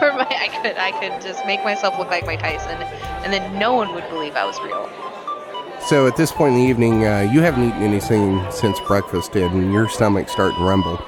or 0.00 0.12
my, 0.12 0.26
I 0.30 0.48
could 0.62 0.76
I 0.76 0.92
could 1.00 1.20
just 1.22 1.44
make 1.46 1.62
myself 1.64 1.98
look 1.98 2.08
like 2.10 2.24
Mike 2.26 2.40
Tyson, 2.40 2.76
and 3.24 3.32
then 3.32 3.58
no 3.58 3.74
one 3.74 3.94
would 3.94 4.08
believe 4.10 4.36
I 4.36 4.44
was 4.44 4.58
real. 4.60 4.88
So 5.86 6.06
at 6.06 6.16
this 6.16 6.30
point 6.30 6.54
in 6.54 6.60
the 6.62 6.66
evening, 6.68 7.06
uh, 7.06 7.20
you 7.32 7.40
haven't 7.40 7.64
eaten 7.68 7.82
anything 7.82 8.44
since 8.50 8.78
breakfast, 8.80 9.34
and 9.34 9.72
your 9.72 9.88
stomach's 9.88 10.30
starting 10.32 10.58
to 10.58 10.64
rumble. 10.64 10.98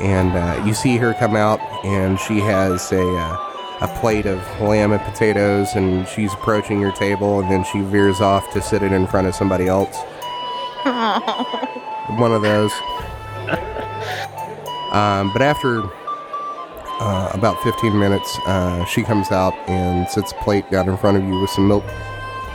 And 0.00 0.32
uh, 0.34 0.62
you 0.66 0.72
see 0.74 0.96
her 0.96 1.12
come 1.14 1.36
out, 1.36 1.60
and 1.84 2.18
she 2.18 2.40
has 2.40 2.90
a 2.92 3.02
uh, 3.16 3.36
a 3.82 3.88
plate 4.00 4.26
of 4.26 4.38
lamb 4.60 4.92
and 4.92 5.00
potatoes, 5.02 5.68
and 5.74 6.06
she's 6.08 6.32
approaching 6.32 6.80
your 6.80 6.92
table, 6.92 7.40
and 7.40 7.50
then 7.50 7.64
she 7.64 7.80
veers 7.80 8.20
off 8.20 8.50
to 8.54 8.60
sit 8.62 8.82
it 8.82 8.92
in 8.92 9.06
front 9.06 9.26
of 9.28 9.34
somebody 9.34 9.66
else. 9.68 9.96
One 12.18 12.32
of 12.32 12.42
those. 12.42 12.72
Um, 14.92 15.32
but 15.32 15.42
after 15.42 15.82
uh, 17.00 17.30
about 17.32 17.60
15 17.62 17.98
minutes, 17.98 18.38
uh, 18.46 18.84
she 18.84 19.02
comes 19.02 19.30
out 19.30 19.54
and 19.68 20.08
sits 20.08 20.32
a 20.32 20.34
plate 20.36 20.70
down 20.70 20.88
in 20.88 20.96
front 20.96 21.16
of 21.16 21.24
you 21.24 21.40
with 21.40 21.50
some 21.50 21.68
milk. 21.68 21.84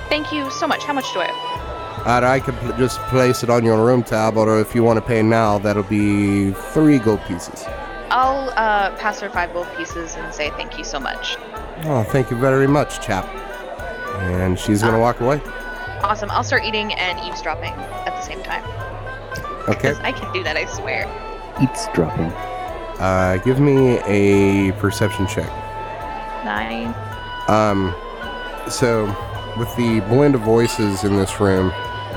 Thank 0.10 0.32
you 0.32 0.50
so 0.52 0.68
much. 0.68 0.84
How 0.84 0.94
much 0.94 1.12
do 1.14 1.20
I 1.20 1.30
owe? 1.30 2.04
And 2.06 2.26
I 2.26 2.40
could 2.40 2.56
pl- 2.56 2.78
just 2.78 3.00
place 3.04 3.44
it 3.44 3.50
on 3.50 3.64
your 3.64 3.86
room 3.86 4.04
tab, 4.04 4.36
or 4.36 4.60
if 4.60 4.76
you 4.76 4.84
want 4.84 4.98
to 4.98 5.02
pay 5.02 5.22
now, 5.22 5.58
that'll 5.60 5.84
be 5.84 6.52
three 6.52 7.00
gold 7.00 7.22
pieces. 7.28 7.64
I'll 8.10 8.50
uh, 8.52 8.96
pass 8.98 9.20
her 9.22 9.30
five 9.30 9.54
gold 9.54 9.68
pieces 9.78 10.16
and 10.16 10.34
say 10.34 10.50
thank 10.52 10.78
you 10.78 10.84
so 10.84 11.00
much. 11.00 11.38
Oh, 11.86 12.04
thank 12.04 12.30
you 12.30 12.38
very 12.38 12.68
much, 12.68 13.00
chap. 13.00 13.26
And 14.20 14.60
she's 14.60 14.82
gonna 14.84 15.00
walk 15.00 15.20
away. 15.22 15.42
Awesome. 16.04 16.30
I'll 16.32 16.44
start 16.44 16.64
eating 16.64 16.94
and 16.94 17.18
eavesdropping 17.26 17.74
at 17.74 18.06
the 18.06 18.22
same 18.22 18.44
time. 18.44 18.64
Okay. 19.70 19.94
I 20.02 20.12
can 20.12 20.32
do 20.34 20.44
that, 20.44 20.58
I 20.58 20.66
swear. 20.66 21.08
Eavesdropping. 21.62 22.32
Uh, 23.00 23.38
give 23.44 23.60
me 23.60 24.00
a 24.00 24.72
perception 24.74 25.28
check. 25.28 25.50
Nine. 26.46 26.94
Um, 27.48 27.94
so 28.70 29.06
with 29.58 29.74
the 29.76 30.00
blend 30.08 30.36
of 30.36 30.42
voices 30.42 31.04
in 31.04 31.16
this 31.16 31.40
room, 31.40 31.72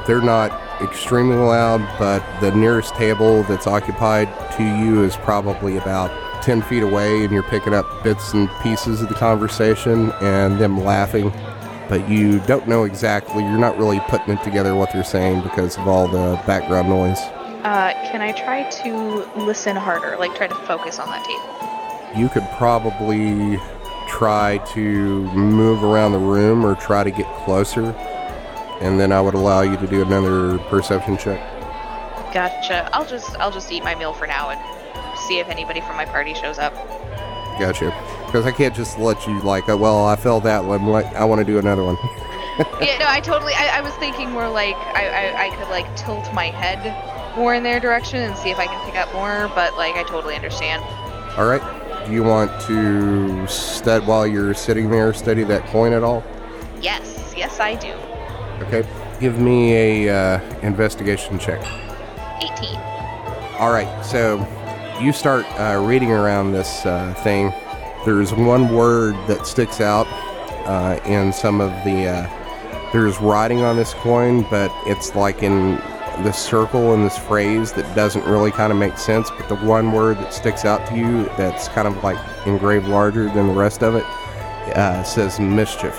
they're 0.07 0.21
not 0.21 0.53
extremely 0.81 1.37
loud, 1.37 1.81
but 1.99 2.23
the 2.41 2.53
nearest 2.53 2.95
table 2.95 3.43
that's 3.45 3.67
occupied 3.67 4.29
to 4.53 4.63
you 4.63 5.03
is 5.03 5.17
probably 5.17 5.77
about 5.77 6.11
10 6.43 6.63
feet 6.63 6.83
away, 6.83 7.25
and 7.25 7.33
you're 7.33 7.43
picking 7.45 7.75
up 7.75 7.87
bits 8.05 8.33
and 8.33 8.49
pieces 8.63 9.03
of 9.03 9.09
the 9.09 9.15
conversation 9.15 10.13
and 10.21 10.59
them 10.59 10.83
laughing. 10.83 11.33
But 11.89 12.09
you 12.09 12.41
don't 12.41 12.69
know 12.69 12.85
exactly, 12.85 13.43
you're 13.43 13.59
not 13.59 13.79
really 13.79 14.01
putting 14.09 14.35
it 14.35 14.43
together 14.43 14.75
what 14.75 14.93
they're 14.93 15.05
saying 15.05 15.43
because 15.43 15.77
of 15.77 15.89
all 15.89 16.09
the 16.09 16.41
background 16.47 16.89
noise. 16.89 17.19
Uh, 17.67 17.93
can 18.13 18.23
I 18.23 18.31
try 18.31 18.63
to 18.63 19.29
listen 19.35 19.75
harder? 19.75 20.17
Like, 20.19 20.37
try 20.37 20.47
to 20.47 20.55
focus 20.55 21.01
on 21.01 21.09
that 21.09 21.25
table? 21.25 22.21
You 22.23 22.29
could 22.29 22.49
probably 22.57 23.59
try 24.07 24.59
to 24.75 25.23
move 25.33 25.83
around 25.83 26.13
the 26.13 26.21
room 26.21 26.65
or 26.65 26.77
try 26.77 27.03
to 27.03 27.11
get 27.11 27.27
closer, 27.39 27.87
and 28.81 29.01
then 29.01 29.11
I 29.11 29.21
would 29.21 29.35
allow 29.35 29.63
you 29.63 29.77
to 29.79 29.87
do 29.89 30.01
another 30.03 30.59
perception 30.69 31.17
check. 31.17 31.41
Gotcha. 32.33 32.89
I'll 32.93 33.05
just 33.05 33.35
I'll 33.41 33.51
just 33.51 33.73
eat 33.73 33.83
my 33.83 33.97
meal 33.97 34.13
for 34.13 34.29
now 34.29 34.51
and 34.51 35.19
see 35.27 35.41
if 35.41 35.49
anybody 35.49 35.81
from 35.81 35.97
my 35.97 36.05
party 36.05 36.35
shows 36.35 36.61
up. 36.61 36.73
Gotcha. 37.59 37.93
Because 38.27 38.47
I 38.47 38.53
can't 38.53 38.77
just 38.77 38.97
let 38.97 39.27
you 39.27 39.41
like, 39.41 39.69
oh, 39.69 39.77
well, 39.77 40.07
I 40.07 40.15
fell 40.15 40.39
that 40.43 40.65
one. 40.65 40.87
Like, 40.87 41.07
I 41.17 41.25
want 41.25 41.41
to 41.41 41.45
do 41.45 41.59
another 41.59 41.83
one. 41.83 41.97
yeah, 42.81 42.97
no, 42.99 43.07
I 43.09 43.21
totally. 43.21 43.55
I, 43.55 43.79
I 43.79 43.81
was 43.81 43.93
thinking 43.95 44.31
more 44.31 44.49
like 44.49 44.77
I, 44.77 45.09
I 45.09 45.47
I 45.47 45.57
could 45.57 45.69
like 45.69 45.97
tilt 45.97 46.33
my 46.33 46.47
head 46.47 47.16
more 47.37 47.55
in 47.55 47.63
their 47.63 47.81
direction 47.81 48.21
and 48.21 48.37
see 48.37 48.51
if 48.51 48.59
I 48.59 48.67
can 48.67 48.85
pick 48.87 48.99
up 48.99 49.13
more. 49.13 49.51
But 49.55 49.77
like, 49.77 49.95
I 49.95 50.03
totally 50.05 50.35
understand. 50.35 50.83
All 51.37 51.47
right. 51.47 51.63
Do 52.07 52.13
you 52.13 52.23
want 52.23 52.53
to 52.63 53.47
stud 53.49 54.07
while 54.07 54.27
you're 54.27 54.55
sitting 54.55 54.91
there, 54.91 55.13
study 55.13 55.43
that 55.45 55.67
coin 55.67 55.93
at 55.93 56.05
all? 56.05 56.23
Yes, 56.81 57.35
yes, 57.37 57.59
I 57.59 57.75
do. 57.75 57.93
Okay. 58.65 58.89
Give 59.19 59.39
me 59.41 60.07
a 60.07 60.15
uh, 60.15 60.61
investigation 60.61 61.39
check. 61.39 61.61
18. 62.43 62.77
All 63.59 63.73
right, 63.73 64.05
so 64.05 64.47
you 65.01 65.13
start 65.13 65.47
uh, 65.59 65.83
reading 65.85 66.13
around 66.13 66.53
this 66.53 66.85
uh, 66.87 67.15
thing. 67.25 67.53
There's 68.05 68.33
one 68.33 68.75
word 68.75 69.15
that 69.27 69.47
sticks 69.47 69.81
out 69.81 70.07
uh, 70.67 71.01
in 71.07 71.33
some 71.33 71.61
of 71.61 71.71
the. 71.85 72.07
Uh, 72.07 72.93
there's 72.93 73.21
writing 73.21 73.63
on 73.63 73.77
this 73.77 73.95
coin, 73.95 74.43
but 74.51 74.71
it's 74.87 75.15
like 75.15 75.43
in 75.43 75.79
this 76.23 76.39
circle 76.39 76.95
and 76.95 77.05
this 77.05 77.19
phrase 77.19 77.73
that 77.73 77.95
doesn't 77.95 78.25
really 78.25 78.51
kind 78.51 78.73
of 78.73 78.79
make 78.79 78.99
sense. 78.99 79.31
But 79.31 79.49
the 79.49 79.57
one 79.57 79.93
word 79.93 80.19
that 80.19 80.33
sticks 80.33 80.65
out 80.65 80.87
to 80.89 80.97
you 80.97 81.25
that's 81.37 81.69
kind 81.69 81.87
of 81.87 82.03
like 82.03 82.19
engraved 82.47 82.87
larger 82.89 83.25
than 83.25 83.49
the 83.49 83.55
rest 83.55 83.83
of 83.83 83.95
it 83.95 84.05
uh, 84.77 85.03
says 85.03 85.39
mischief. 85.41 85.95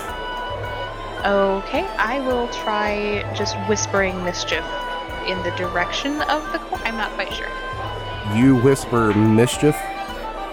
Okay, 1.24 1.86
I 1.98 2.20
will 2.26 2.48
try 2.48 3.24
just 3.34 3.56
whispering 3.68 4.22
mischief 4.24 4.64
in 5.26 5.42
the 5.42 5.50
direction 5.56 6.20
of 6.22 6.52
the 6.52 6.58
coin. 6.58 6.80
I'm 6.84 6.96
not 6.96 7.10
quite 7.12 7.32
sure. 7.32 7.48
you 8.34 8.56
whisper 8.56 9.12
mischief 9.14 9.76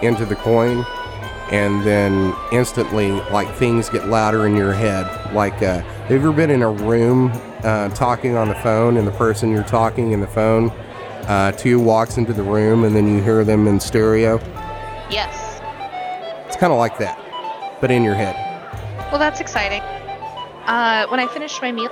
into 0.02 0.26
the 0.26 0.36
coin, 0.36 0.84
and 1.50 1.82
then 1.84 2.34
instantly, 2.52 3.12
like 3.30 3.52
things 3.54 3.88
get 3.88 4.08
louder 4.08 4.46
in 4.46 4.56
your 4.56 4.72
head. 4.72 5.06
Like, 5.32 5.62
uh, 5.62 5.80
have 5.80 6.10
you 6.10 6.16
ever 6.16 6.32
been 6.32 6.50
in 6.50 6.62
a 6.62 6.70
room 6.70 7.30
uh, 7.62 7.88
talking 7.90 8.36
on 8.36 8.48
the 8.48 8.54
phone, 8.56 8.96
and 8.96 9.06
the 9.06 9.12
person 9.12 9.50
you're 9.50 9.64
talking 9.64 10.12
in 10.12 10.20
the 10.20 10.26
phone 10.26 10.70
uh, 11.28 11.52
to 11.52 11.78
walks 11.78 12.16
into 12.16 12.32
the 12.32 12.42
room, 12.42 12.84
and 12.84 12.94
then 12.94 13.06
you 13.06 13.22
hear 13.22 13.44
them 13.44 13.66
in 13.66 13.80
stereo? 13.80 14.38
Yes. 15.10 15.60
It's 16.46 16.56
kind 16.56 16.72
of 16.72 16.78
like 16.78 16.98
that, 16.98 17.18
but 17.80 17.90
in 17.90 18.02
your 18.02 18.14
head. 18.14 18.34
Well, 19.10 19.18
that's 19.18 19.40
exciting. 19.40 19.82
Uh, 20.66 21.06
when 21.08 21.20
I 21.20 21.26
finish 21.28 21.60
my 21.60 21.70
meal, 21.72 21.90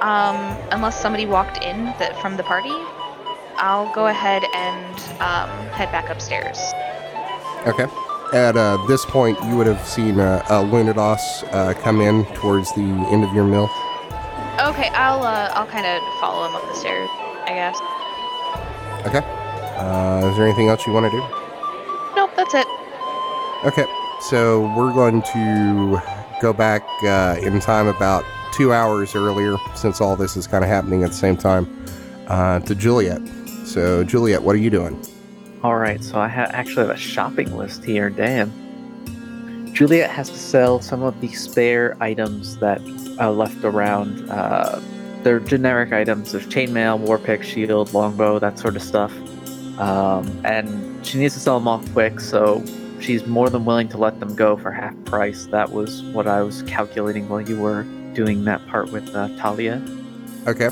um, 0.00 0.56
unless 0.70 1.00
somebody 1.00 1.26
walked 1.26 1.62
in 1.64 1.86
that 1.98 2.20
from 2.20 2.36
the 2.36 2.44
party, 2.44 2.74
I'll 3.56 3.92
go 3.92 4.06
ahead 4.06 4.44
and 4.54 4.94
um, 5.20 5.50
head 5.70 5.90
back 5.90 6.10
upstairs. 6.10 6.58
Okay. 7.66 7.86
At 8.32 8.56
uh, 8.56 8.76
this 8.86 9.04
point, 9.06 9.38
you 9.44 9.56
would 9.56 9.66
have 9.66 9.86
seen 9.86 10.20
uh, 10.20 10.44
uh, 10.48 10.62
Lunados 10.62 11.18
uh, 11.52 11.74
come 11.74 12.00
in 12.00 12.24
towards 12.34 12.72
the 12.74 12.82
end 12.82 13.24
of 13.24 13.32
your 13.34 13.44
meal. 13.44 13.70
Okay, 14.60 14.90
I'll 14.92 15.22
uh, 15.22 15.50
I'll 15.54 15.66
kind 15.66 15.86
of 15.86 16.02
follow 16.20 16.46
him 16.46 16.54
up 16.54 16.62
the 16.62 16.74
stairs, 16.74 17.08
I 17.46 17.54
guess. 17.54 17.78
Okay. 19.06 19.26
Uh, 19.78 20.28
is 20.30 20.36
there 20.36 20.46
anything 20.46 20.68
else 20.68 20.86
you 20.86 20.92
want 20.92 21.06
to 21.06 21.10
do? 21.10 21.24
Nope, 22.16 22.30
that's 22.36 22.54
it. 22.54 22.66
Okay. 23.64 23.86
So 24.20 24.62
we're 24.76 24.92
going 24.92 25.22
to 25.22 26.00
go 26.42 26.52
back 26.52 26.82
uh, 27.04 27.38
in 27.40 27.60
time 27.60 27.86
about 27.86 28.24
two 28.52 28.72
hours 28.72 29.14
earlier, 29.14 29.56
since 29.76 30.00
all 30.00 30.16
this 30.16 30.36
is 30.36 30.46
kind 30.46 30.64
of 30.64 30.70
happening 30.70 31.04
at 31.04 31.10
the 31.10 31.16
same 31.16 31.36
time, 31.36 31.86
uh, 32.26 32.58
to 32.60 32.74
Juliet. 32.74 33.22
So, 33.64 34.02
Juliet, 34.02 34.42
what 34.42 34.56
are 34.56 34.58
you 34.58 34.70
doing? 34.70 35.00
All 35.62 35.76
right, 35.76 36.02
so 36.02 36.20
I 36.20 36.28
ha- 36.28 36.50
actually 36.50 36.86
have 36.86 36.96
a 36.96 36.96
shopping 36.96 37.56
list 37.56 37.84
here. 37.84 38.10
Damn. 38.10 38.52
Juliet 39.74 40.10
has 40.10 40.28
to 40.30 40.38
sell 40.38 40.80
some 40.80 41.02
of 41.02 41.20
the 41.20 41.28
spare 41.28 41.96
items 42.00 42.58
that 42.58 42.80
are 43.18 43.32
left 43.32 43.64
around. 43.64 44.30
Uh, 44.30 44.80
they're 45.22 45.40
generic 45.40 45.92
items. 45.92 46.32
There's 46.32 46.46
chainmail, 46.46 47.00
warpick, 47.00 47.42
shield, 47.42 47.92
longbow, 47.92 48.38
that 48.38 48.58
sort 48.58 48.76
of 48.76 48.82
stuff. 48.82 49.12
Um, 49.78 50.40
and 50.44 51.04
she 51.04 51.18
needs 51.18 51.34
to 51.34 51.40
sell 51.40 51.58
them 51.58 51.68
off 51.68 51.92
quick, 51.92 52.20
so 52.20 52.64
she's 53.00 53.26
more 53.26 53.50
than 53.50 53.64
willing 53.64 53.88
to 53.88 53.98
let 53.98 54.20
them 54.20 54.34
go 54.36 54.56
for 54.56 54.70
half 54.70 54.94
price. 55.04 55.46
That 55.46 55.70
was 55.70 56.02
what 56.02 56.26
I 56.26 56.42
was 56.42 56.62
calculating 56.62 57.28
while 57.28 57.40
you 57.40 57.58
were 57.58 57.82
doing 58.14 58.44
that 58.44 58.64
part 58.68 58.90
with 58.90 59.14
uh, 59.14 59.28
Talia. 59.36 59.82
Okay. 60.46 60.70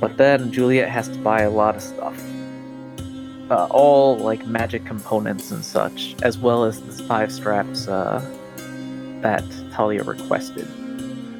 But 0.00 0.16
then 0.16 0.52
Juliet 0.52 0.88
has 0.88 1.08
to 1.08 1.18
buy 1.18 1.42
a 1.42 1.50
lot 1.50 1.76
of 1.76 1.82
stuff. 1.82 2.16
Uh, 3.50 3.66
all 3.70 4.16
like 4.16 4.46
magic 4.46 4.84
components 4.84 5.50
and 5.50 5.64
such, 5.64 6.14
as 6.22 6.38
well 6.38 6.62
as 6.64 6.80
the 6.80 7.02
five 7.04 7.32
straps 7.32 7.88
uh, 7.88 8.24
that 9.22 9.44
Talia 9.72 10.04
requested. 10.04 10.68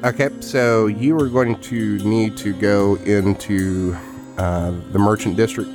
Okay, 0.03 0.29
so 0.41 0.87
you 0.87 1.17
are 1.17 1.29
going 1.29 1.57
to 1.61 1.99
need 1.99 2.35
to 2.35 2.53
go 2.53 2.95
into 2.97 3.95
uh, 4.37 4.71
the 4.91 4.99
merchant 4.99 5.37
district, 5.37 5.71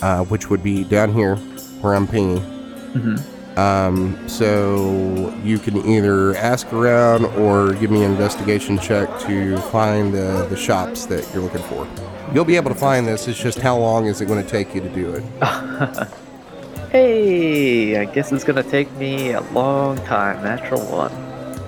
uh, 0.00 0.24
which 0.24 0.48
would 0.48 0.62
be 0.62 0.82
down 0.84 1.12
here 1.12 1.36
where 1.82 1.94
I'm 1.94 2.06
pinging. 2.06 2.38
Mm-hmm. 2.38 3.58
Um, 3.58 4.28
so 4.28 5.34
you 5.42 5.58
can 5.58 5.76
either 5.84 6.36
ask 6.36 6.72
around 6.72 7.24
or 7.24 7.74
give 7.74 7.90
me 7.90 8.04
an 8.04 8.12
investigation 8.12 8.78
check 8.78 9.08
to 9.20 9.58
find 9.58 10.14
the, 10.14 10.46
the 10.48 10.56
shops 10.56 11.06
that 11.06 11.28
you're 11.34 11.42
looking 11.42 11.62
for. 11.64 11.86
You'll 12.34 12.44
be 12.44 12.56
able 12.56 12.70
to 12.70 12.78
find 12.78 13.06
this. 13.06 13.26
It's 13.26 13.40
just 13.40 13.58
how 13.58 13.78
long 13.78 14.06
is 14.06 14.20
it 14.20 14.26
going 14.26 14.42
to 14.42 14.48
take 14.48 14.74
you 14.74 14.80
to 14.80 14.88
do 14.90 15.14
it? 15.14 16.08
hey, 16.90 17.98
I 17.98 18.04
guess 18.06 18.32
it's 18.32 18.44
gonna 18.44 18.62
take 18.62 18.90
me 18.92 19.32
a 19.32 19.40
long 19.52 19.96
time. 20.04 20.42
Natural 20.42 20.80
one. 20.86 21.12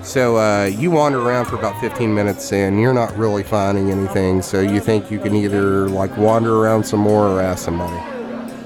So 0.03 0.39
uh, 0.39 0.65
you 0.65 0.91
wander 0.91 1.21
around 1.21 1.45
for 1.45 1.57
about 1.57 1.79
15 1.81 2.15
minutes 2.15 2.53
and 2.53 2.81
you're 2.81 2.95
not 2.95 3.15
really 3.17 3.43
finding 3.43 3.91
anything. 3.91 4.41
So 4.41 4.61
you 4.61 4.81
think 4.81 5.11
you 5.11 5.19
can 5.19 5.35
either 5.35 5.89
like 5.89 6.17
wander 6.17 6.57
around 6.57 6.85
some 6.85 7.01
more 7.01 7.29
or 7.29 7.41
ask 7.41 7.65
somebody. 7.65 7.97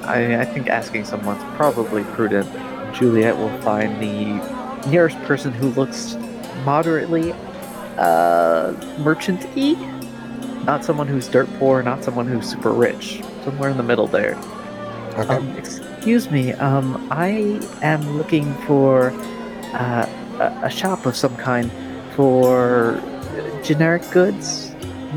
I, 0.04 0.42
I 0.42 0.44
think 0.44 0.68
asking 0.68 1.06
someone's 1.06 1.42
probably 1.56 2.04
prudent. 2.04 2.48
Juliet 2.94 3.36
will 3.36 3.56
find 3.62 4.00
the 4.00 4.88
nearest 4.88 5.18
person 5.22 5.52
who 5.52 5.70
looks 5.70 6.16
moderately 6.64 7.32
uh, 7.98 8.72
merchant-y. 8.98 9.74
Not 10.64 10.84
someone 10.84 11.06
who's 11.06 11.28
dirt 11.28 11.48
poor, 11.58 11.82
not 11.82 12.02
someone 12.04 12.26
who's 12.26 12.48
super 12.50 12.72
rich. 12.72 13.22
Somewhere 13.44 13.70
in 13.70 13.76
the 13.76 13.82
middle 13.82 14.06
there. 14.06 14.36
Okay. 15.16 15.34
Um, 15.36 15.56
excuse 15.56 16.30
me, 16.30 16.52
um, 16.54 17.06
I 17.10 17.60
am 17.82 18.16
looking 18.16 18.52
for 18.66 19.10
uh, 19.74 20.08
a, 20.40 20.66
a 20.66 20.70
shop 20.70 21.06
of 21.06 21.14
some 21.16 21.36
kind 21.36 21.70
for 22.14 23.00
generic 23.62 24.02
goods. 24.10 24.74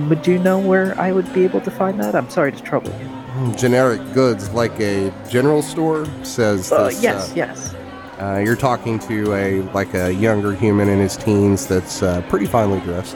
Would 0.10 0.28
you 0.28 0.38
know 0.38 0.60
where 0.60 1.00
I 1.00 1.12
would 1.12 1.32
be 1.34 1.44
able 1.44 1.62
to 1.62 1.72
find 1.72 2.00
that? 2.02 2.14
I'm 2.16 2.30
sorry 2.30 2.52
to 2.52 2.62
trouble 2.62 2.92
you. 3.00 3.54
Generic 3.56 4.02
goods 4.14 4.50
like 4.52 4.78
a 4.80 5.12
general 5.30 5.62
store 5.62 6.06
says 6.24 6.72
Uh, 6.72 6.86
this. 6.90 7.02
yes, 7.02 7.34
yes. 7.36 7.74
Uh, 8.20 8.42
you're 8.44 8.56
talking 8.56 8.98
to 9.00 9.34
a 9.34 9.62
like 9.74 9.94
a 9.94 10.12
younger 10.12 10.54
human 10.54 10.90
in 10.90 10.98
his 11.00 11.16
teens 11.16 11.68
that's 11.68 12.02
uh, 12.02 12.22
pretty 12.30 12.48
finely 12.48 12.80
dressed. 12.82 13.16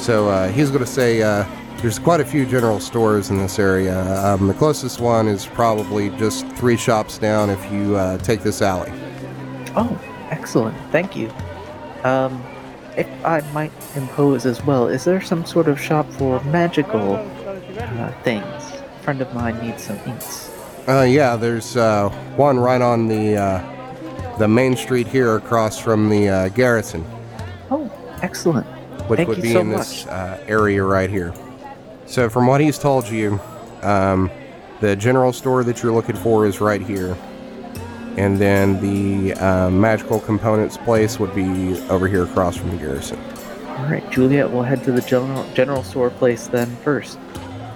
So 0.00 0.28
uh, 0.28 0.48
he's 0.48 0.70
going 0.70 0.84
to 0.84 0.90
say 0.90 1.22
uh, 1.22 1.44
there's 1.82 1.98
quite 1.98 2.20
a 2.20 2.24
few 2.24 2.46
general 2.46 2.80
stores 2.80 3.28
in 3.28 3.36
this 3.36 3.58
area. 3.58 4.02
Um, 4.24 4.46
the 4.48 4.54
closest 4.54 4.98
one 4.98 5.28
is 5.28 5.44
probably 5.46 6.08
just 6.10 6.46
three 6.52 6.76
shops 6.76 7.18
down 7.18 7.50
if 7.50 7.70
you 7.70 7.96
uh, 7.96 8.16
take 8.18 8.42
this 8.42 8.62
alley. 8.62 8.90
Oh, 9.76 10.00
excellent. 10.30 10.76
Thank 10.90 11.16
you. 11.16 11.30
Um, 12.02 12.42
if 12.96 13.06
I 13.24 13.40
might 13.52 13.72
impose 13.94 14.46
as 14.46 14.64
well, 14.64 14.88
is 14.88 15.04
there 15.04 15.20
some 15.20 15.44
sort 15.44 15.68
of 15.68 15.78
shop 15.78 16.10
for 16.12 16.42
magical 16.44 17.14
uh, 17.16 18.12
things? 18.22 18.44
A 18.44 18.98
friend 19.02 19.20
of 19.20 19.32
mine 19.34 19.58
needs 19.64 19.84
some 19.84 19.98
inks. 20.06 20.50
Uh, 20.88 21.02
yeah, 21.02 21.36
there's 21.36 21.76
uh, 21.76 22.08
one 22.36 22.58
right 22.58 22.80
on 22.80 23.06
the 23.06 23.36
uh, 23.36 24.36
the 24.38 24.48
main 24.48 24.74
street 24.76 25.06
here 25.06 25.36
across 25.36 25.78
from 25.78 26.08
the 26.08 26.28
uh, 26.28 26.48
garrison, 26.48 27.04
Oh, 27.70 27.90
excellent. 28.22 28.66
Which 29.10 29.18
Thank 29.18 29.28
would 29.28 29.42
be 29.42 29.52
so 29.52 29.60
in 29.60 29.70
this 29.70 30.06
uh, 30.06 30.42
area 30.46 30.84
right 30.84 31.10
here. 31.10 31.34
So 32.06 32.30
from 32.30 32.46
what 32.46 32.60
he's 32.60 32.78
told 32.78 33.08
you, 33.08 33.40
um, 33.82 34.30
the 34.80 34.94
general 34.94 35.32
store 35.32 35.64
that 35.64 35.82
you're 35.82 35.92
looking 35.92 36.14
for 36.14 36.46
is 36.46 36.60
right 36.60 36.80
here. 36.80 37.18
And 38.16 38.38
then 38.38 38.80
the 38.80 39.34
uh, 39.34 39.70
magical 39.70 40.20
components 40.20 40.76
place 40.76 41.18
would 41.18 41.34
be 41.34 41.76
over 41.88 42.06
here 42.06 42.22
across 42.22 42.56
from 42.56 42.70
the 42.70 42.76
garrison. 42.76 43.18
All 43.66 43.86
right, 43.86 44.08
Juliet, 44.12 44.48
we'll 44.48 44.62
head 44.62 44.84
to 44.84 44.92
the 44.92 45.00
general 45.02 45.44
general 45.54 45.82
store 45.82 46.10
place 46.10 46.46
then 46.46 46.68
first. 46.76 47.18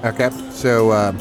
Okay, 0.05 0.31
so 0.51 0.91
uh, 0.91 1.13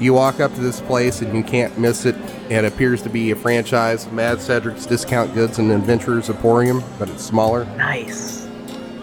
you 0.00 0.12
walk 0.12 0.40
up 0.40 0.52
to 0.54 0.60
this 0.60 0.80
place 0.80 1.22
and 1.22 1.36
you 1.36 1.44
can't 1.44 1.78
miss 1.78 2.04
it. 2.04 2.16
It 2.50 2.64
appears 2.64 3.00
to 3.02 3.10
be 3.10 3.30
a 3.30 3.36
franchise 3.36 4.10
Mad 4.10 4.40
Cedric's 4.40 4.86
Discount 4.86 5.34
Goods 5.34 5.58
and 5.58 5.70
Adventurers 5.70 6.30
Emporium, 6.30 6.82
but 6.98 7.08
it's 7.08 7.24
smaller. 7.24 7.64
Nice. 7.76 8.41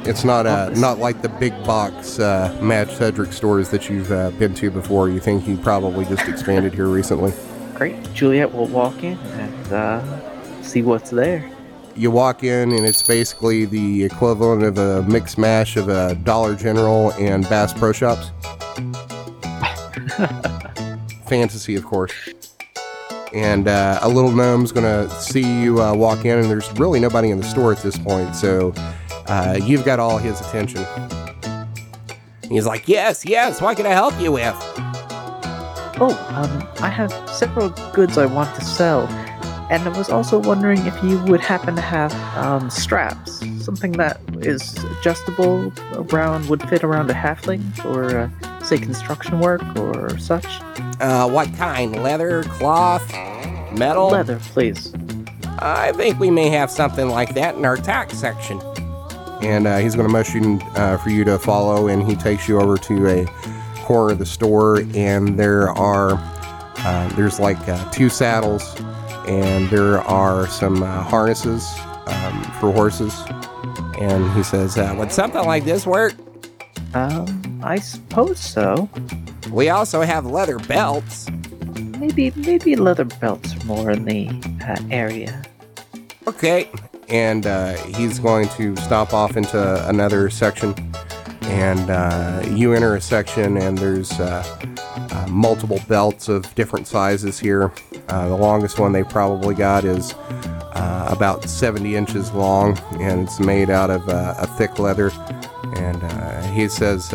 It's 0.03 0.23
not 0.23 0.45
uh, 0.47 0.69
not 0.71 0.99
like 0.99 1.21
the 1.21 1.29
big 1.29 1.51
box 1.65 2.19
uh, 2.19 2.55
Cedric 2.97 3.33
stores 3.33 3.69
that 3.69 3.89
you've 3.89 4.11
uh, 4.11 4.31
been 4.31 4.53
to 4.55 4.71
before. 4.71 5.09
You 5.09 5.19
think 5.19 5.43
he 5.43 5.57
probably 5.57 6.05
just 6.05 6.27
expanded 6.27 6.73
here 6.73 6.87
recently. 6.87 7.33
Great. 7.75 8.13
Juliet 8.13 8.53
will 8.53 8.67
walk 8.67 9.03
in 9.03 9.17
and 9.17 9.73
uh, 9.73 10.61
see 10.61 10.81
what's 10.81 11.09
there. 11.09 11.49
You 11.95 12.11
walk 12.11 12.43
in 12.43 12.71
and 12.71 12.85
it's 12.85 13.03
basically 13.03 13.65
the 13.65 14.05
equivalent 14.05 14.63
of 14.63 14.77
a 14.77 15.03
mix 15.03 15.37
mash 15.37 15.75
of 15.75 15.89
a 15.89 16.15
Dollar 16.15 16.55
General 16.55 17.11
and 17.13 17.43
Bass 17.49 17.73
Pro 17.73 17.91
Shops. 17.91 18.31
Fantasy, 21.27 21.75
of 21.75 21.85
course. 21.85 22.13
And 23.33 23.67
uh, 23.67 23.99
a 24.01 24.09
little 24.09 24.31
gnome's 24.31 24.71
gonna 24.71 25.09
see 25.09 25.61
you 25.61 25.81
uh, 25.81 25.93
walk 25.93 26.25
in, 26.25 26.39
and 26.39 26.49
there's 26.49 26.71
really 26.79 26.99
nobody 26.99 27.29
in 27.29 27.37
the 27.37 27.43
store 27.43 27.71
at 27.71 27.79
this 27.79 27.97
point, 27.97 28.35
so 28.35 28.73
uh, 29.29 29.59
you've 29.63 29.85
got 29.85 29.99
all 29.99 30.17
his 30.17 30.41
attention. 30.41 30.85
He's 32.49 32.65
like, 32.65 32.87
"Yes, 32.87 33.25
yes. 33.25 33.61
What 33.61 33.77
can 33.77 33.85
I 33.85 33.91
help 33.91 34.19
you 34.19 34.31
with?" 34.31 34.55
Oh, 36.01 36.15
um, 36.29 36.67
I 36.81 36.89
have 36.89 37.11
several 37.29 37.69
goods 37.93 38.17
I 38.17 38.25
want 38.25 38.55
to 38.55 38.63
sell, 38.63 39.07
and 39.69 39.83
I 39.83 39.97
was 39.97 40.09
also 40.09 40.39
wondering 40.39 40.85
if 40.85 41.03
you 41.03 41.19
would 41.25 41.41
happen 41.41 41.75
to 41.75 41.81
have 41.81 42.13
um, 42.37 42.69
straps, 42.69 43.39
something 43.63 43.91
that 43.93 44.19
is 44.37 44.81
adjustable 44.85 45.71
around, 45.93 46.47
would 46.49 46.67
fit 46.69 46.83
around 46.83 47.11
a 47.11 47.13
halfling 47.13 47.61
for, 47.75 48.17
uh, 48.17 48.63
say, 48.63 48.77
construction 48.77 49.39
work 49.39 49.61
or 49.77 50.17
such. 50.17 50.47
Uh, 51.01 51.29
what 51.29 51.53
kind? 51.55 52.01
Leather, 52.01 52.43
cloth, 52.43 53.11
metal? 53.73 54.07
Leather, 54.07 54.39
please. 54.39 54.93
I 55.59 55.91
think 55.91 56.19
we 56.19 56.31
may 56.31 56.49
have 56.49 56.71
something 56.71 57.09
like 57.09 57.35
that 57.35 57.55
in 57.55 57.65
our 57.65 57.75
tax 57.75 58.17
section. 58.17 58.61
And 59.41 59.67
uh, 59.67 59.77
he's 59.77 59.95
going 59.95 60.07
to 60.07 60.13
motion 60.13 60.61
uh, 60.75 60.97
for 60.97 61.09
you 61.09 61.23
to 61.25 61.39
follow, 61.39 61.87
and 61.87 62.05
he 62.07 62.15
takes 62.15 62.47
you 62.47 62.59
over 62.59 62.77
to 62.77 63.07
a 63.07 63.25
corner 63.83 64.13
of 64.13 64.19
the 64.19 64.25
store, 64.25 64.81
and 64.95 65.39
there 65.39 65.69
are 65.69 66.19
Uh, 66.81 67.09
there's 67.17 67.41
like 67.41 67.59
uh, 67.67 67.91
two 67.91 68.07
saddles, 68.07 68.63
and 69.27 69.69
there 69.69 69.99
are 70.07 70.47
some 70.47 70.81
uh, 70.81 71.03
harnesses 71.03 71.67
um, 72.07 72.41
for 72.61 72.71
horses. 72.71 73.13
And 73.99 74.31
he 74.31 74.43
says, 74.43 74.77
uh, 74.77 74.95
"Would 74.97 75.11
something 75.11 75.43
like 75.43 75.65
this 75.65 75.85
work?" 75.85 76.13
Um, 76.93 77.59
I 77.61 77.79
suppose 77.79 78.39
so. 78.39 78.89
We 79.51 79.67
also 79.67 80.03
have 80.03 80.25
leather 80.25 80.57
belts. 80.57 81.27
Maybe 81.99 82.31
maybe 82.37 82.77
leather 82.77 83.03
belts 83.03 83.53
are 83.57 83.65
more 83.65 83.91
in 83.91 84.05
the 84.05 84.29
uh, 84.63 84.79
area. 84.89 85.43
Okay. 86.27 86.69
And 87.09 87.45
uh, 87.45 87.73
he's 87.95 88.19
going 88.19 88.49
to 88.49 88.75
stop 88.77 89.13
off 89.13 89.35
into 89.35 89.87
another 89.87 90.29
section. 90.29 90.75
And 91.43 91.89
uh, 91.89 92.43
you 92.51 92.73
enter 92.73 92.95
a 92.95 93.01
section, 93.01 93.57
and 93.57 93.77
there's 93.77 94.11
uh, 94.19 94.43
uh, 95.11 95.27
multiple 95.27 95.79
belts 95.87 96.29
of 96.29 96.53
different 96.55 96.87
sizes 96.87 97.39
here. 97.39 97.71
Uh, 98.07 98.27
the 98.27 98.35
longest 98.35 98.79
one 98.79 98.91
they 98.91 99.03
probably 99.03 99.55
got 99.55 99.83
is 99.83 100.13
about 101.11 101.43
70 101.49 101.95
inches 101.95 102.31
long, 102.33 102.77
and 102.99 103.23
it's 103.23 103.39
made 103.39 103.71
out 103.71 103.89
of 103.89 104.07
a 104.07 104.47
thick 104.57 104.77
leather. 104.77 105.11
And 105.75 106.45
he 106.53 106.69
says, 106.69 107.09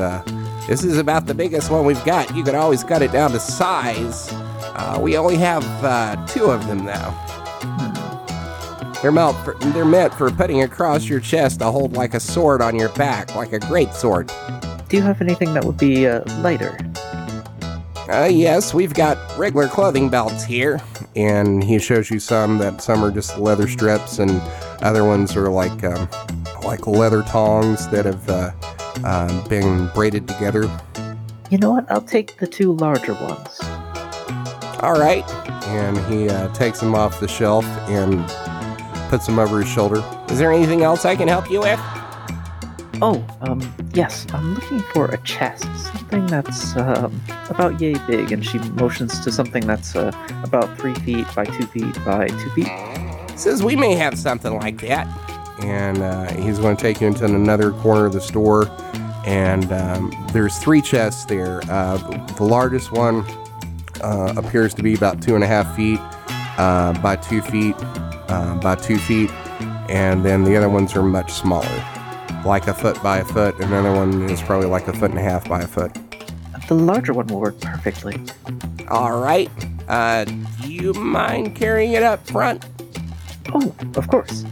This 0.66 0.82
is 0.82 0.99
about 0.99 1.26
the 1.26 1.34
biggest 1.34 1.70
one 1.70 1.84
we've 1.84 2.05
got. 2.05 2.34
You 2.34 2.42
could 2.42 2.57
always 2.57 2.82
cut 2.82 3.03
it 3.03 3.12
down 3.12 3.30
to 3.30 3.40
size. 3.40 4.32
Uh, 4.76 4.99
we 5.01 5.16
only 5.16 5.36
have 5.36 5.64
uh, 5.84 6.16
two 6.26 6.47
of 6.47 6.66
them 6.66 6.84
now. 6.84 7.11
They're 9.05 9.13
meant, 9.13 9.37
for, 9.45 9.53
they're 9.59 9.85
meant 9.85 10.15
for 10.15 10.31
putting 10.31 10.63
across 10.63 11.05
your 11.05 11.21
chest 11.21 11.59
to 11.59 11.71
hold 11.71 11.93
like 11.93 12.15
a 12.15 12.21
sword 12.21 12.63
on 12.63 12.75
your 12.75 12.89
back, 12.95 13.35
like 13.37 13.53
a 13.53 13.59
great 13.59 13.93
sword. 13.93 14.33
Do 14.89 14.97
you 14.97 15.03
have 15.03 15.21
anything 15.21 15.53
that 15.53 15.63
would 15.67 15.77
be 15.77 16.07
uh, 16.07 16.25
lighter? 16.41 16.79
Uh, 18.09 18.31
yes, 18.33 18.73
we've 18.73 18.95
got 18.95 19.19
regular 19.37 19.69
clothing 19.69 20.09
belts 20.09 20.43
here. 20.43 20.81
And 21.17 21.63
he 21.63 21.79
shows 21.79 22.11
you 22.11 22.19
some 22.19 22.57
that 22.61 22.81
some 22.81 23.05
are 23.05 23.11
just 23.11 23.37
leather 23.37 23.69
strips, 23.69 24.21
and 24.21 24.41
other 24.81 25.05
ones 25.05 25.37
are 25.37 25.51
like 25.51 25.85
um, 25.85 26.09
like 26.65 26.87
leather 26.87 27.25
tongs 27.25 27.87
that 27.89 28.07
have 28.07 28.31
uh, 28.31 28.53
um, 29.05 29.47
been 29.49 29.89
braided 29.89 30.27
together. 30.27 30.63
You 31.51 31.59
know 31.59 31.73
what? 31.73 31.93
I'll 31.93 32.01
take 32.01 32.39
the 32.39 32.47
two 32.47 32.73
larger 32.73 33.13
ones. 33.13 33.61
All 34.81 34.99
right. 34.99 35.29
And 35.67 35.99
he 36.11 36.31
uh, 36.31 36.49
takes 36.55 36.81
them 36.81 36.95
off 36.95 37.21
the 37.21 37.29
shelf 37.29 37.67
and 37.91 38.25
puts 39.15 39.27
them 39.27 39.39
over 39.39 39.61
his 39.61 39.71
shoulder. 39.71 40.03
Is 40.29 40.41
there 40.41 40.53
anything 40.53 40.83
else 40.83 41.05
I 41.05 41.15
can 41.15 41.29
help 41.29 41.49
you 41.49 41.61
with? 41.61 41.79
Oh, 43.01 43.25
um, 43.43 43.62
yes, 43.93 44.27
I'm 44.35 44.55
looking 44.55 44.81
for 44.81 45.05
a 45.05 45.19
chest, 45.19 45.62
something 45.93 46.27
that's 46.27 46.77
um, 46.77 47.21
about 47.49 47.81
yay 47.81 47.95
big, 48.09 48.33
and 48.33 48.45
she 48.45 48.59
motions 48.71 49.21
to 49.21 49.31
something 49.31 49.65
that's 49.69 49.95
uh, 49.95 50.11
about 50.43 50.77
three 50.81 50.95
feet 50.95 51.29
by 51.33 51.45
two 51.45 51.65
feet 51.67 51.95
by 52.05 52.27
two 52.27 52.51
feet. 52.51 52.67
says 53.37 53.62
we 53.62 53.77
may 53.77 53.95
have 53.95 54.19
something 54.19 54.57
like 54.57 54.81
that. 54.81 55.07
And 55.62 55.99
uh, 55.99 56.33
he's 56.33 56.59
going 56.59 56.77
to 56.77 56.83
take 56.83 57.01
you 57.01 57.07
into 57.07 57.25
another 57.25 57.71
corner 57.71 58.07
of 58.07 58.15
the 58.15 58.21
store. 58.21 58.69
And 59.25 59.73
um, 59.73 60.12
there's 60.33 60.59
three 60.59 60.83
chests 60.83 61.25
there. 61.25 61.61
Uh, 61.71 61.99
the 62.35 62.43
largest 62.43 62.91
one 62.91 63.25
uh, 64.01 64.35
appears 64.37 64.75
to 64.75 64.83
be 64.83 64.95
about 64.95 65.23
two 65.23 65.37
and 65.37 65.45
a 65.45 65.47
half 65.47 65.77
feet 65.77 66.01
uh, 66.59 67.01
by 67.01 67.15
two 67.15 67.41
feet 67.43 67.77
uh, 68.35 68.55
by 68.61 68.74
two 68.74 68.99
feet. 68.99 69.30
And 69.89 70.24
then 70.24 70.45
the 70.45 70.57
other 70.57 70.68
ones 70.68 70.97
are 70.97 71.03
much 71.03 71.32
smaller, 71.32 71.85
like 72.45 72.66
a 72.68 72.74
foot 72.74 73.01
by 73.03 73.18
a 73.18 73.24
foot. 73.24 73.55
Another 73.61 73.93
one 73.93 74.28
is 74.30 74.41
probably 74.43 74.66
like 74.68 74.89
a 74.89 74.93
foot 74.93 75.11
and 75.11 75.18
a 75.18 75.22
half 75.22 75.49
by 75.49 75.61
a 75.61 75.66
foot. 75.66 75.93
The 76.68 76.74
larger 76.74 77.12
one 77.12 77.26
will 77.26 77.41
work 77.41 77.61
perfectly. 77.61 78.16
All 78.89 79.20
right. 79.20 79.51
Uh, 79.89 80.24
do 80.24 80.72
you 80.72 80.95
mind 80.95 81.55
carrying 81.55 81.93
it 81.93 82.03
up 82.03 82.26
front? 82.26 82.64
Oh, 83.53 83.74
of 83.97 84.09
course. 84.09 84.45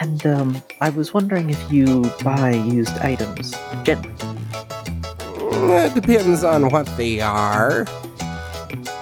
And 0.00 0.26
um, 0.26 0.62
I 0.80 0.90
was 0.90 1.14
wondering 1.14 1.48
if 1.50 1.72
you 1.72 2.10
buy 2.24 2.50
used 2.50 2.96
items 2.98 3.52
generally. 3.84 4.08
Mm, 4.18 5.86
It 5.86 5.94
depends 5.94 6.42
on 6.42 6.70
what 6.70 6.86
they 6.96 7.20
are. 7.20 7.86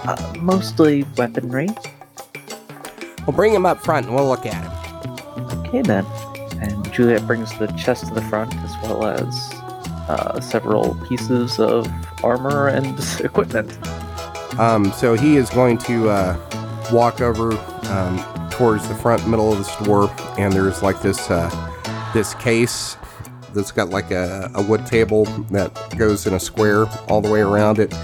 Uh, 0.04 0.34
mostly 0.40 1.04
weaponry. 1.16 1.68
We'll 3.30 3.36
bring 3.36 3.54
him 3.54 3.64
up 3.64 3.80
front 3.80 4.06
and 4.06 4.14
we'll 4.16 4.26
look 4.26 4.44
at 4.44 4.60
him. 4.60 5.58
Okay 5.60 5.82
then. 5.82 6.04
And 6.60 6.92
Juliet 6.92 7.28
brings 7.28 7.56
the 7.60 7.68
chest 7.78 8.08
to 8.08 8.12
the 8.12 8.22
front 8.22 8.52
as 8.56 8.76
well 8.82 9.06
as 9.06 9.52
uh, 10.08 10.40
several 10.40 10.96
pieces 11.06 11.60
of 11.60 11.88
armor 12.24 12.66
and 12.66 12.98
equipment. 13.20 13.78
Um, 14.58 14.92
so 14.94 15.14
he 15.14 15.36
is 15.36 15.48
going 15.48 15.78
to 15.78 16.08
uh, 16.08 16.88
walk 16.92 17.20
over 17.20 17.52
um, 17.92 18.50
towards 18.50 18.88
the 18.88 18.96
front 18.96 19.28
middle 19.28 19.52
of 19.52 19.58
the 19.58 19.64
store, 19.64 20.12
and 20.36 20.52
there's 20.52 20.82
like 20.82 21.00
this 21.00 21.30
uh, 21.30 21.48
this 22.12 22.34
case 22.34 22.96
that's 23.54 23.70
got 23.70 23.90
like 23.90 24.10
a, 24.10 24.50
a 24.56 24.62
wood 24.62 24.86
table 24.86 25.26
that 25.52 25.72
goes 25.96 26.26
in 26.26 26.34
a 26.34 26.40
square 26.40 26.86
all 27.08 27.20
the 27.20 27.30
way 27.30 27.42
around 27.42 27.78
it, 27.78 27.94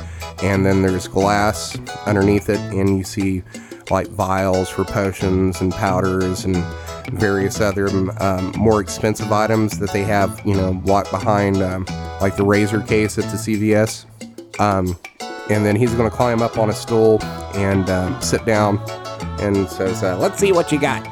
and 0.44 0.64
then 0.64 0.82
there's 0.82 1.08
glass 1.08 1.76
underneath 2.06 2.48
it, 2.48 2.60
and 2.60 2.96
you 2.96 3.02
see 3.02 3.42
like 3.90 4.08
vials 4.08 4.68
for 4.68 4.84
potions 4.84 5.60
and 5.60 5.72
powders 5.72 6.44
and 6.44 6.56
various 7.12 7.60
other 7.60 7.88
um, 8.20 8.52
more 8.56 8.80
expensive 8.80 9.30
items 9.30 9.78
that 9.78 9.92
they 9.92 10.02
have, 10.02 10.40
you 10.44 10.54
know, 10.54 10.80
locked 10.84 11.10
behind 11.10 11.62
um, 11.62 11.84
like 12.20 12.36
the 12.36 12.44
razor 12.44 12.80
case 12.80 13.18
at 13.18 13.24
the 13.24 13.36
CVS. 13.36 14.06
Um, 14.60 14.98
and 15.48 15.64
then 15.64 15.76
he's 15.76 15.94
going 15.94 16.10
to 16.10 16.16
climb 16.16 16.42
up 16.42 16.58
on 16.58 16.70
a 16.70 16.72
stool 16.72 17.22
and 17.54 17.88
um, 17.88 18.20
sit 18.20 18.44
down 18.44 18.78
and 19.40 19.68
says, 19.68 20.02
uh, 20.02 20.18
"Let's 20.18 20.38
see 20.38 20.52
what 20.52 20.72
you 20.72 20.80
got." 20.80 21.06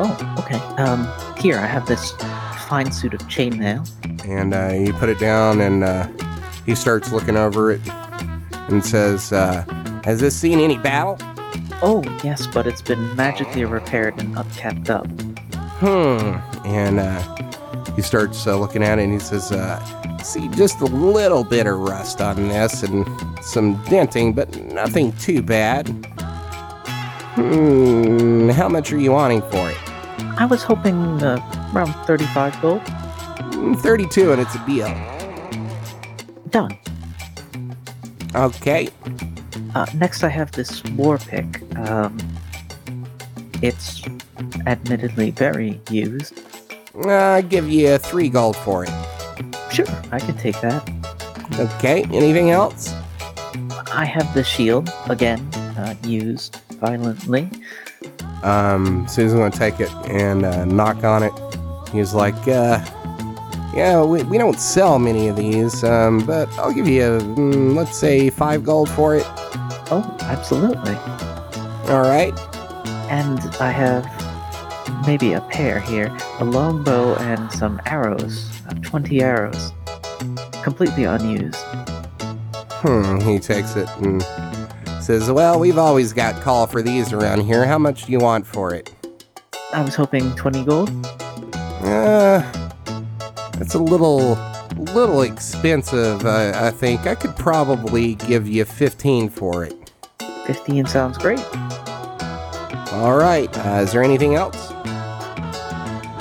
Oh, 0.00 0.36
okay. 0.38 0.58
Um, 0.82 1.08
here 1.38 1.58
I 1.58 1.66
have 1.66 1.86
this 1.86 2.12
fine 2.66 2.90
suit 2.92 3.14
of 3.14 3.20
chainmail. 3.22 3.88
And 4.26 4.52
uh, 4.52 4.70
he 4.70 4.92
put 4.92 5.08
it 5.08 5.18
down 5.18 5.60
and 5.60 5.84
uh, 5.84 6.08
he 6.66 6.74
starts 6.74 7.12
looking 7.12 7.36
over 7.36 7.70
it 7.70 7.80
and 8.68 8.84
says, 8.84 9.32
uh, 9.32 9.62
"Has 10.04 10.20
this 10.20 10.36
seen 10.36 10.58
any 10.58 10.76
battle?" 10.78 11.18
Oh, 11.80 12.02
yes, 12.24 12.46
but 12.46 12.66
it's 12.66 12.82
been 12.82 13.14
magically 13.14 13.64
repaired 13.64 14.18
and 14.18 14.34
upkept 14.34 14.90
up. 14.90 15.06
Hmm. 15.80 16.66
And 16.66 16.98
uh, 16.98 17.92
he 17.94 18.02
starts 18.02 18.46
uh, 18.46 18.58
looking 18.58 18.82
at 18.82 18.98
it 18.98 19.02
and 19.04 19.12
he 19.12 19.18
says, 19.20 19.52
uh, 19.52 19.78
"See, 20.22 20.48
just 20.48 20.80
a 20.80 20.86
little 20.86 21.44
bit 21.44 21.66
of 21.68 21.78
rust 21.78 22.20
on 22.20 22.48
this 22.48 22.82
and 22.82 23.06
some 23.42 23.80
denting, 23.84 24.32
but 24.32 24.56
nothing 24.72 25.12
too 25.18 25.40
bad." 25.40 25.88
Hmm. 27.36 28.48
How 28.48 28.68
much 28.68 28.92
are 28.92 28.98
you 28.98 29.12
wanting 29.12 29.42
for 29.42 29.70
it? 29.70 29.76
I 30.40 30.46
was 30.46 30.64
hoping 30.64 31.22
uh, 31.22 31.38
around 31.72 31.92
35 32.06 32.60
gold. 32.60 32.80
"Mm, 32.82 33.78
Thirty-two, 33.80 34.32
and 34.32 34.40
it's 34.40 34.54
a 34.56 34.66
deal. 34.66 34.88
Done. 36.50 36.76
Okay. 38.34 38.88
Uh, 39.74 39.86
next, 39.94 40.24
I 40.24 40.28
have 40.28 40.52
this 40.52 40.82
war 40.84 41.18
pick. 41.18 41.62
Um, 41.76 42.16
it's 43.62 44.02
admittedly 44.66 45.30
very 45.30 45.80
used. 45.90 46.40
I'll 47.04 47.42
give 47.42 47.70
you 47.70 47.98
three 47.98 48.28
gold 48.28 48.56
for 48.56 48.84
it. 48.84 48.90
Sure, 49.70 49.86
I 50.10 50.18
can 50.18 50.36
take 50.36 50.60
that. 50.60 50.88
Okay. 51.58 52.02
Anything 52.04 52.50
else? 52.50 52.94
I 53.92 54.04
have 54.04 54.32
the 54.34 54.44
shield, 54.44 54.90
again, 55.08 55.40
uh, 55.76 55.94
used 56.04 56.56
violently. 56.80 57.50
Um, 58.42 59.06
Susan's 59.08 59.40
gonna 59.40 59.50
take 59.50 59.80
it 59.80 59.92
and 60.08 60.44
uh, 60.44 60.64
knock 60.64 61.04
on 61.04 61.22
it. 61.22 61.32
He's 61.92 62.14
like, 62.14 62.36
uh, 62.46 62.84
yeah, 63.74 64.02
we, 64.02 64.22
we 64.24 64.38
don't 64.38 64.58
sell 64.58 64.98
many 64.98 65.28
of 65.28 65.36
these, 65.36 65.84
um, 65.84 66.24
but 66.26 66.48
I'll 66.58 66.72
give 66.72 66.88
you, 66.88 67.02
mm, 67.02 67.74
let's 67.74 67.96
say, 67.96 68.30
five 68.30 68.64
gold 68.64 68.88
for 68.90 69.16
it. 69.16 69.24
Oh, 69.90 70.16
absolutely. 70.22 70.94
All 71.90 72.02
right. 72.02 72.32
And 73.10 73.38
I 73.60 73.70
have 73.70 74.06
maybe 75.06 75.32
a 75.32 75.40
pair 75.42 75.80
here 75.80 76.14
a 76.40 76.44
longbow 76.44 77.14
and 77.16 77.50
some 77.52 77.80
arrows. 77.86 78.50
Uh, 78.68 78.74
20 78.74 79.22
arrows. 79.22 79.72
Completely 80.62 81.04
unused. 81.04 81.56
Hmm. 82.80 83.18
He 83.20 83.38
takes 83.38 83.76
it 83.76 83.88
and 83.98 84.22
says, 85.02 85.30
well, 85.30 85.58
we've 85.58 85.78
always 85.78 86.12
got 86.12 86.40
call 86.42 86.66
for 86.66 86.82
these 86.82 87.12
around 87.12 87.40
here. 87.40 87.66
How 87.66 87.78
much 87.78 88.04
do 88.06 88.12
you 88.12 88.18
want 88.18 88.46
for 88.46 88.74
it? 88.74 88.94
I 89.72 89.82
was 89.82 89.94
hoping 89.94 90.34
20 90.36 90.64
gold. 90.64 90.90
Uh, 91.54 92.42
that's 93.58 93.74
a 93.74 93.78
little, 93.78 94.38
little 94.94 95.22
expensive. 95.22 96.24
I, 96.24 96.68
I 96.68 96.70
think 96.70 97.06
I 97.06 97.14
could 97.14 97.36
probably 97.36 98.14
give 98.14 98.48
you 98.48 98.64
fifteen 98.64 99.28
for 99.28 99.64
it. 99.64 99.74
15 100.48 100.86
sounds 100.86 101.18
great. 101.18 101.44
All 102.92 103.18
right. 103.18 103.50
Uh, 103.58 103.80
is 103.82 103.92
there 103.92 104.02
anything 104.02 104.34
else? 104.34 104.70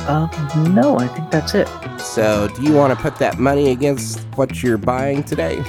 Um, 0.09 0.29
no, 0.73 0.97
I 0.99 1.07
think 1.07 1.31
that's 1.31 1.55
it. 1.55 1.67
So, 1.97 2.49
do 2.49 2.61
you 2.61 2.73
want 2.73 2.93
to 2.93 3.01
put 3.01 3.17
that 3.19 3.39
money 3.39 3.71
against 3.71 4.19
what 4.35 4.61
you're 4.61 4.77
buying 4.77 5.23
today? 5.23 5.63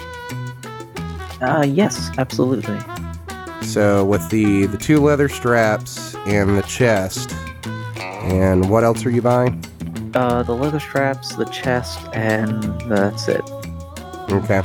Uh, 1.41 1.65
yes, 1.69 2.11
absolutely. 2.19 2.79
So 3.63 4.05
with 4.05 4.29
the 4.31 4.67
the 4.67 4.79
two 4.79 4.99
leather 4.99 5.29
straps 5.29 6.17
and 6.27 6.57
the 6.57 6.63
chest, 6.63 7.33
and 7.97 8.69
what 8.71 8.83
else 8.83 9.05
are 9.07 9.11
you 9.11 9.23
buying? 9.23 9.63
Uh, 10.15 10.43
the 10.43 10.55
leather 10.55 10.81
straps, 10.81 11.35
the 11.37 11.45
chest, 11.47 12.01
and 12.13 12.63
that's 12.83 13.29
it. 13.29 13.43
Okay. 14.31 14.63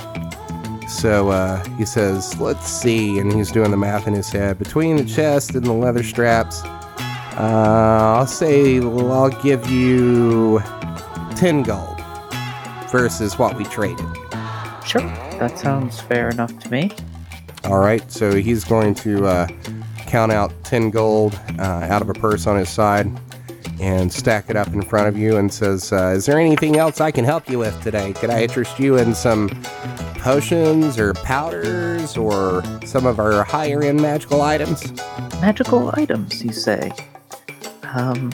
So 0.87 1.29
uh, 1.29 1.63
he 1.77 1.85
says, 1.85 2.39
let's 2.39 2.67
see, 2.67 3.19
and 3.19 3.33
he's 3.33 3.51
doing 3.51 3.71
the 3.71 3.77
math 3.77 4.07
in 4.07 4.13
his 4.13 4.29
head. 4.29 4.59
Between 4.59 4.97
the 4.97 5.05
chest 5.05 5.55
and 5.55 5.65
the 5.65 5.73
leather 5.73 6.03
straps, 6.03 6.63
uh, 6.63 8.15
I'll 8.17 8.27
say 8.27 8.79
well, 8.79 9.11
I'll 9.11 9.41
give 9.41 9.67
you 9.69 10.59
10 11.35 11.63
gold 11.63 12.01
versus 12.91 13.39
what 13.39 13.57
we 13.57 13.63
traded. 13.65 14.05
Sure, 14.85 15.01
that 15.39 15.57
sounds 15.57 15.99
fair 15.99 16.29
enough 16.29 16.57
to 16.59 16.69
me. 16.69 16.91
All 17.63 17.79
right, 17.79 18.09
so 18.11 18.35
he's 18.35 18.63
going 18.63 18.93
to 18.95 19.25
uh, 19.25 19.47
count 20.05 20.31
out 20.31 20.51
10 20.63 20.91
gold 20.91 21.39
uh, 21.57 21.87
out 21.89 22.01
of 22.01 22.09
a 22.09 22.13
purse 22.13 22.45
on 22.45 22.57
his 22.57 22.69
side 22.69 23.11
and 23.83 24.11
stack 24.11 24.49
it 24.49 24.55
up 24.55 24.69
in 24.69 24.81
front 24.81 25.09
of 25.09 25.17
you 25.17 25.35
and 25.35 25.53
says, 25.53 25.91
uh, 25.91 26.13
Is 26.15 26.25
there 26.25 26.39
anything 26.39 26.77
else 26.77 27.01
I 27.01 27.11
can 27.11 27.25
help 27.25 27.49
you 27.49 27.59
with 27.59 27.79
today? 27.83 28.13
Could 28.13 28.29
I 28.29 28.43
interest 28.43 28.79
you 28.79 28.97
in 28.97 29.13
some 29.13 29.49
potions 30.19 30.97
or 30.97 31.13
powders 31.15 32.15
or 32.15 32.63
some 32.85 33.05
of 33.05 33.19
our 33.19 33.43
higher 33.43 33.83
end 33.83 34.01
magical 34.01 34.41
items? 34.41 34.89
Magical 35.41 35.91
items, 35.95 36.41
you 36.41 36.53
say? 36.53 36.93
Um, 37.93 38.31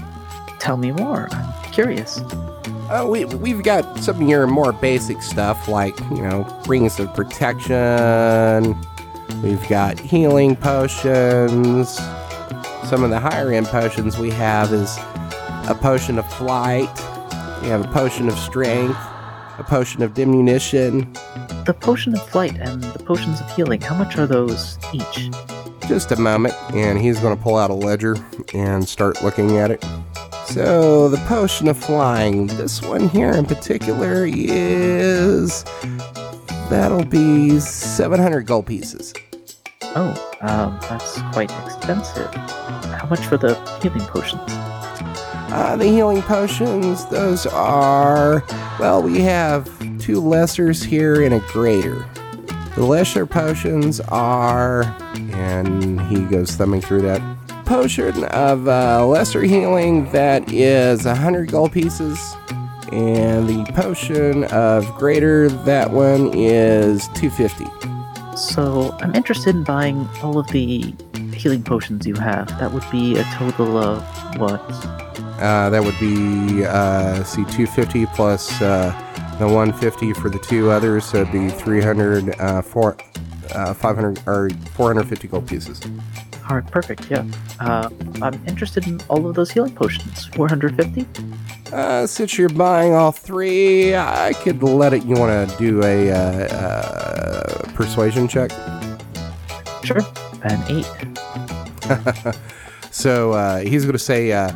tell 0.59 0.77
me 0.77 0.91
more. 0.91 1.29
I'm 1.31 1.71
curious. 1.71 2.19
Uh, 2.19 3.07
we, 3.09 3.25
we've 3.25 3.63
got 3.63 3.97
some 3.97 4.21
of 4.21 4.29
your 4.29 4.45
more 4.45 4.71
basic 4.71 5.23
stuff 5.23 5.67
like, 5.67 5.99
you 6.11 6.21
know, 6.21 6.61
rings 6.67 6.99
of 6.99 7.11
protection. 7.15 8.75
We've 9.41 9.67
got 9.67 9.99
healing 9.99 10.55
potions. 10.55 11.97
Some 12.87 13.03
of 13.03 13.09
the 13.09 13.19
higher 13.19 13.51
end 13.51 13.65
potions 13.65 14.19
we 14.19 14.29
have 14.31 14.71
is 14.71 14.99
a 15.69 15.75
potion 15.75 16.17
of 16.17 16.31
flight. 16.33 16.89
We 17.61 17.67
have 17.67 17.85
a 17.85 17.87
potion 17.89 18.27
of 18.27 18.37
strength, 18.39 18.97
a 19.59 19.63
potion 19.63 20.01
of 20.01 20.15
diminution. 20.15 21.13
The 21.65 21.77
potion 21.79 22.15
of 22.15 22.27
flight 22.29 22.57
and 22.59 22.83
the 22.83 22.99
potions 22.99 23.39
of 23.39 23.55
healing, 23.55 23.79
how 23.79 23.95
much 23.95 24.17
are 24.17 24.25
those 24.25 24.79
each? 24.93 25.29
Just 25.87 26.11
a 26.11 26.15
moment, 26.15 26.55
and 26.73 26.97
he's 26.99 27.19
going 27.19 27.37
to 27.37 27.41
pull 27.41 27.55
out 27.55 27.69
a 27.69 27.73
ledger 27.73 28.15
and 28.53 28.87
start 28.87 29.21
looking 29.23 29.57
at 29.57 29.69
it. 29.69 29.85
So, 30.47 31.07
the 31.07 31.17
potion 31.27 31.67
of 31.67 31.77
flying, 31.77 32.47
this 32.47 32.81
one 32.81 33.07
here 33.09 33.31
in 33.31 33.45
particular 33.45 34.25
is. 34.27 35.63
That'll 36.69 37.05
be 37.05 37.59
700 37.59 38.45
gold 38.45 38.65
pieces. 38.65 39.13
Oh, 39.81 40.31
um, 40.41 40.79
that's 40.81 41.21
quite 41.33 41.51
expensive. 41.65 42.33
How 42.33 43.07
much 43.09 43.25
for 43.25 43.37
the 43.37 43.55
healing 43.81 44.01
potions? 44.01 44.68
Uh, 45.51 45.75
the 45.75 45.85
healing 45.85 46.21
potions, 46.21 47.05
those 47.07 47.47
are. 47.47 48.43
Well, 48.79 49.01
we 49.01 49.19
have 49.21 49.65
two 49.99 50.21
lessers 50.21 50.83
here 50.85 51.23
and 51.23 51.33
a 51.33 51.39
greater. 51.51 52.05
The 52.75 52.85
lesser 52.85 53.25
potions 53.25 53.99
are. 54.09 54.83
And 55.33 55.99
he 56.01 56.21
goes 56.21 56.55
thumbing 56.55 56.81
through 56.81 57.01
that. 57.01 57.21
Potion 57.65 58.25
of 58.25 58.67
uh, 58.67 59.05
lesser 59.07 59.41
healing, 59.41 60.11
that 60.11 60.51
is 60.53 61.05
100 61.05 61.51
gold 61.51 61.71
pieces. 61.71 62.19
And 62.91 63.49
the 63.49 63.71
potion 63.73 64.43
of 64.45 64.85
greater, 64.97 65.49
that 65.49 65.91
one 65.91 66.31
is 66.35 67.07
250. 67.09 67.65
So, 68.37 68.95
I'm 69.01 69.15
interested 69.15 69.55
in 69.55 69.63
buying 69.63 70.07
all 70.21 70.37
of 70.37 70.47
the 70.47 70.93
healing 71.33 71.63
potions 71.63 72.05
you 72.05 72.15
have. 72.15 72.47
That 72.59 72.71
would 72.71 72.89
be 72.91 73.17
a 73.17 73.23
total 73.33 73.77
of 73.77 74.03
what? 74.37 74.61
Uh, 75.39 75.69
that 75.69 75.83
would 75.83 75.97
be 75.99 76.65
uh, 76.65 77.23
see 77.23 77.43
250 77.45 78.05
plus 78.07 78.61
uh, 78.61 78.91
the 79.39 79.47
150 79.47 80.13
for 80.13 80.29
the 80.29 80.39
two 80.39 80.69
others, 80.69 81.05
so 81.05 81.21
it'd 81.21 81.31
be 81.31 81.49
300, 81.49 82.37
uh, 82.39 82.61
four, 82.61 82.97
uh, 83.55 83.73
500 83.73 84.19
or 84.27 84.49
450 84.73 85.27
gold 85.29 85.47
pieces. 85.47 85.81
All 86.49 86.57
right, 86.57 86.71
perfect. 86.71 87.09
Yeah. 87.09 87.23
Uh, 87.59 87.89
I'm 88.21 88.33
interested 88.47 88.85
in 88.87 88.99
all 89.07 89.27
of 89.27 89.35
those 89.35 89.51
healing 89.51 89.73
potions. 89.73 90.25
450? 90.27 91.05
Uh, 91.71 92.05
since 92.07 92.37
you're 92.37 92.49
buying 92.49 92.93
all 92.93 93.11
three, 93.11 93.95
I 93.95 94.33
could 94.33 94.61
let 94.63 94.93
it. 94.93 95.05
You 95.05 95.15
want 95.15 95.49
to 95.49 95.57
do 95.57 95.83
a 95.83 96.11
uh, 96.11 96.15
uh, 96.17 97.71
persuasion 97.73 98.27
check? 98.27 98.51
Sure. 99.83 100.01
An 100.43 100.63
8. 100.67 102.35
So 102.91 103.31
uh, 103.31 103.59
he's 103.59 103.83
going 103.83 103.93
to 103.93 103.99
say, 103.99 104.31
uh, 104.31 104.51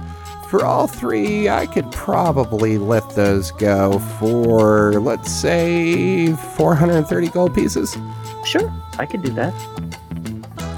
for 0.53 0.63
all 0.63 0.85
three, 0.85 1.49
I 1.49 1.65
could 1.65 1.91
probably 1.91 2.77
let 2.77 3.09
those 3.15 3.49
go 3.49 3.97
for, 4.19 4.99
let's 4.99 5.31
say, 5.31 6.31
430 6.31 7.29
gold 7.29 7.55
pieces. 7.55 7.97
Sure, 8.45 8.71
I 8.99 9.07
can 9.07 9.21
do 9.21 9.31
that. 9.31 9.51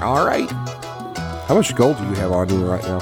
All 0.00 0.24
right. 0.24 0.50
How 1.46 1.54
much 1.54 1.76
gold 1.76 1.98
do 1.98 2.04
you 2.04 2.14
have 2.14 2.32
on 2.32 2.48
you 2.48 2.64
right 2.64 2.82
now? 2.84 3.00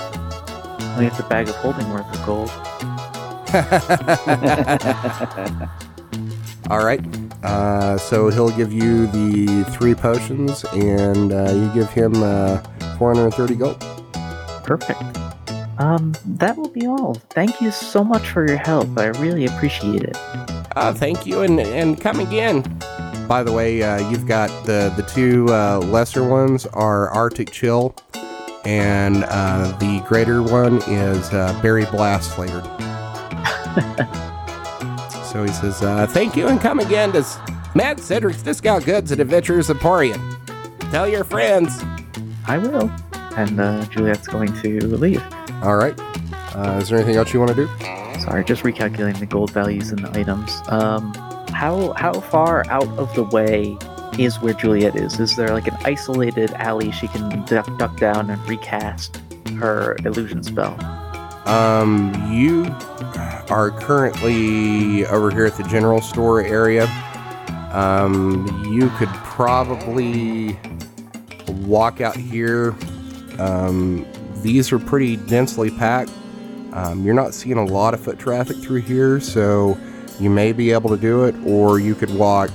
We 0.98 1.04
have 1.04 1.16
the 1.16 1.22
bag 1.28 1.48
of 1.48 1.54
holding 1.54 1.88
worth 1.90 2.12
of 2.12 2.26
gold. 2.26 2.50
All 6.70 6.84
right. 6.84 7.00
Uh, 7.44 7.96
so 7.98 8.30
he'll 8.30 8.50
give 8.50 8.72
you 8.72 9.06
the 9.06 9.62
three 9.70 9.94
potions, 9.94 10.64
and 10.72 11.32
uh, 11.32 11.52
you 11.52 11.72
give 11.72 11.88
him 11.90 12.20
uh, 12.20 12.58
430 12.98 13.54
gold. 13.54 13.78
Perfect. 14.64 15.23
Um, 15.78 16.14
that 16.24 16.56
will 16.56 16.68
be 16.68 16.86
all. 16.86 17.14
Thank 17.30 17.60
you 17.60 17.70
so 17.70 18.04
much 18.04 18.28
for 18.28 18.46
your 18.46 18.56
help. 18.56 18.96
I 18.96 19.06
really 19.06 19.46
appreciate 19.46 20.02
it. 20.02 20.16
Uh, 20.76 20.92
thank 20.92 21.26
you, 21.26 21.42
and 21.42 21.60
and 21.60 22.00
come 22.00 22.20
again. 22.20 22.62
By 23.28 23.42
the 23.42 23.52
way, 23.52 23.82
uh, 23.82 24.08
you've 24.10 24.26
got 24.26 24.48
the 24.66 24.92
the 24.96 25.02
two 25.02 25.46
uh, 25.48 25.78
lesser 25.78 26.26
ones 26.26 26.66
are 26.66 27.10
Arctic 27.10 27.50
Chill, 27.50 27.94
and 28.64 29.24
uh, 29.24 29.76
the 29.78 30.04
greater 30.06 30.42
one 30.42 30.78
is 30.82 31.32
uh, 31.32 31.58
Berry 31.62 31.86
Blast 31.86 32.34
flavored. 32.34 32.64
so 35.32 35.44
he 35.44 35.52
says, 35.52 35.82
uh, 35.82 36.06
"Thank 36.08 36.36
you, 36.36 36.48
and 36.48 36.60
come 36.60 36.80
again 36.80 37.12
to 37.12 37.24
Mad 37.74 37.98
Cedric's 37.98 38.42
Discount 38.42 38.84
Goods 38.84 39.10
at 39.12 39.20
Adventures 39.20 39.70
Emporium. 39.70 40.38
Tell 40.90 41.08
your 41.08 41.24
friends." 41.24 41.82
I 42.46 42.58
will. 42.58 42.90
And 43.36 43.58
uh, 43.58 43.84
Juliet's 43.86 44.28
going 44.28 44.52
to 44.60 44.80
leave. 44.96 45.22
All 45.64 45.76
right. 45.76 45.98
Uh, 46.54 46.78
is 46.80 46.90
there 46.90 46.98
anything 46.98 47.16
else 47.16 47.32
you 47.32 47.40
want 47.40 47.56
to 47.56 47.56
do? 47.56 47.66
Sorry, 48.20 48.44
just 48.44 48.62
recalculating 48.64 49.18
the 49.18 49.24
gold 49.24 49.50
values 49.50 49.92
and 49.92 50.04
the 50.04 50.18
items. 50.18 50.60
Um, 50.68 51.14
how 51.48 51.94
how 51.94 52.12
far 52.20 52.66
out 52.68 52.86
of 52.98 53.14
the 53.14 53.24
way 53.24 53.78
is 54.18 54.38
where 54.40 54.52
Juliet 54.52 54.94
is? 54.94 55.18
Is 55.18 55.36
there 55.36 55.48
like 55.48 55.66
an 55.66 55.76
isolated 55.84 56.50
alley 56.52 56.90
she 56.92 57.08
can 57.08 57.44
duck, 57.46 57.66
duck 57.78 57.96
down 57.98 58.28
and 58.28 58.46
recast 58.46 59.22
her 59.58 59.96
illusion 60.04 60.42
spell? 60.42 60.78
Um, 61.46 62.12
you 62.30 62.64
are 63.48 63.70
currently 63.70 65.06
over 65.06 65.30
here 65.30 65.46
at 65.46 65.56
the 65.56 65.64
general 65.64 66.02
store 66.02 66.42
area. 66.42 66.86
Um, 67.72 68.66
you 68.70 68.90
could 68.98 69.08
probably 69.08 70.58
walk 71.48 72.02
out 72.02 72.16
here. 72.16 72.74
Um, 73.38 74.06
these 74.44 74.70
are 74.72 74.78
pretty 74.78 75.16
densely 75.16 75.70
packed. 75.70 76.12
Um, 76.74 77.02
you're 77.02 77.14
not 77.14 77.32
seeing 77.32 77.56
a 77.56 77.64
lot 77.64 77.94
of 77.94 78.00
foot 78.00 78.18
traffic 78.18 78.58
through 78.58 78.82
here, 78.82 79.18
so 79.18 79.78
you 80.20 80.28
may 80.28 80.52
be 80.52 80.70
able 80.70 80.90
to 80.90 80.98
do 80.98 81.24
it, 81.24 81.34
or 81.46 81.80
you 81.80 81.94
could 81.94 82.14
walk 82.14 82.50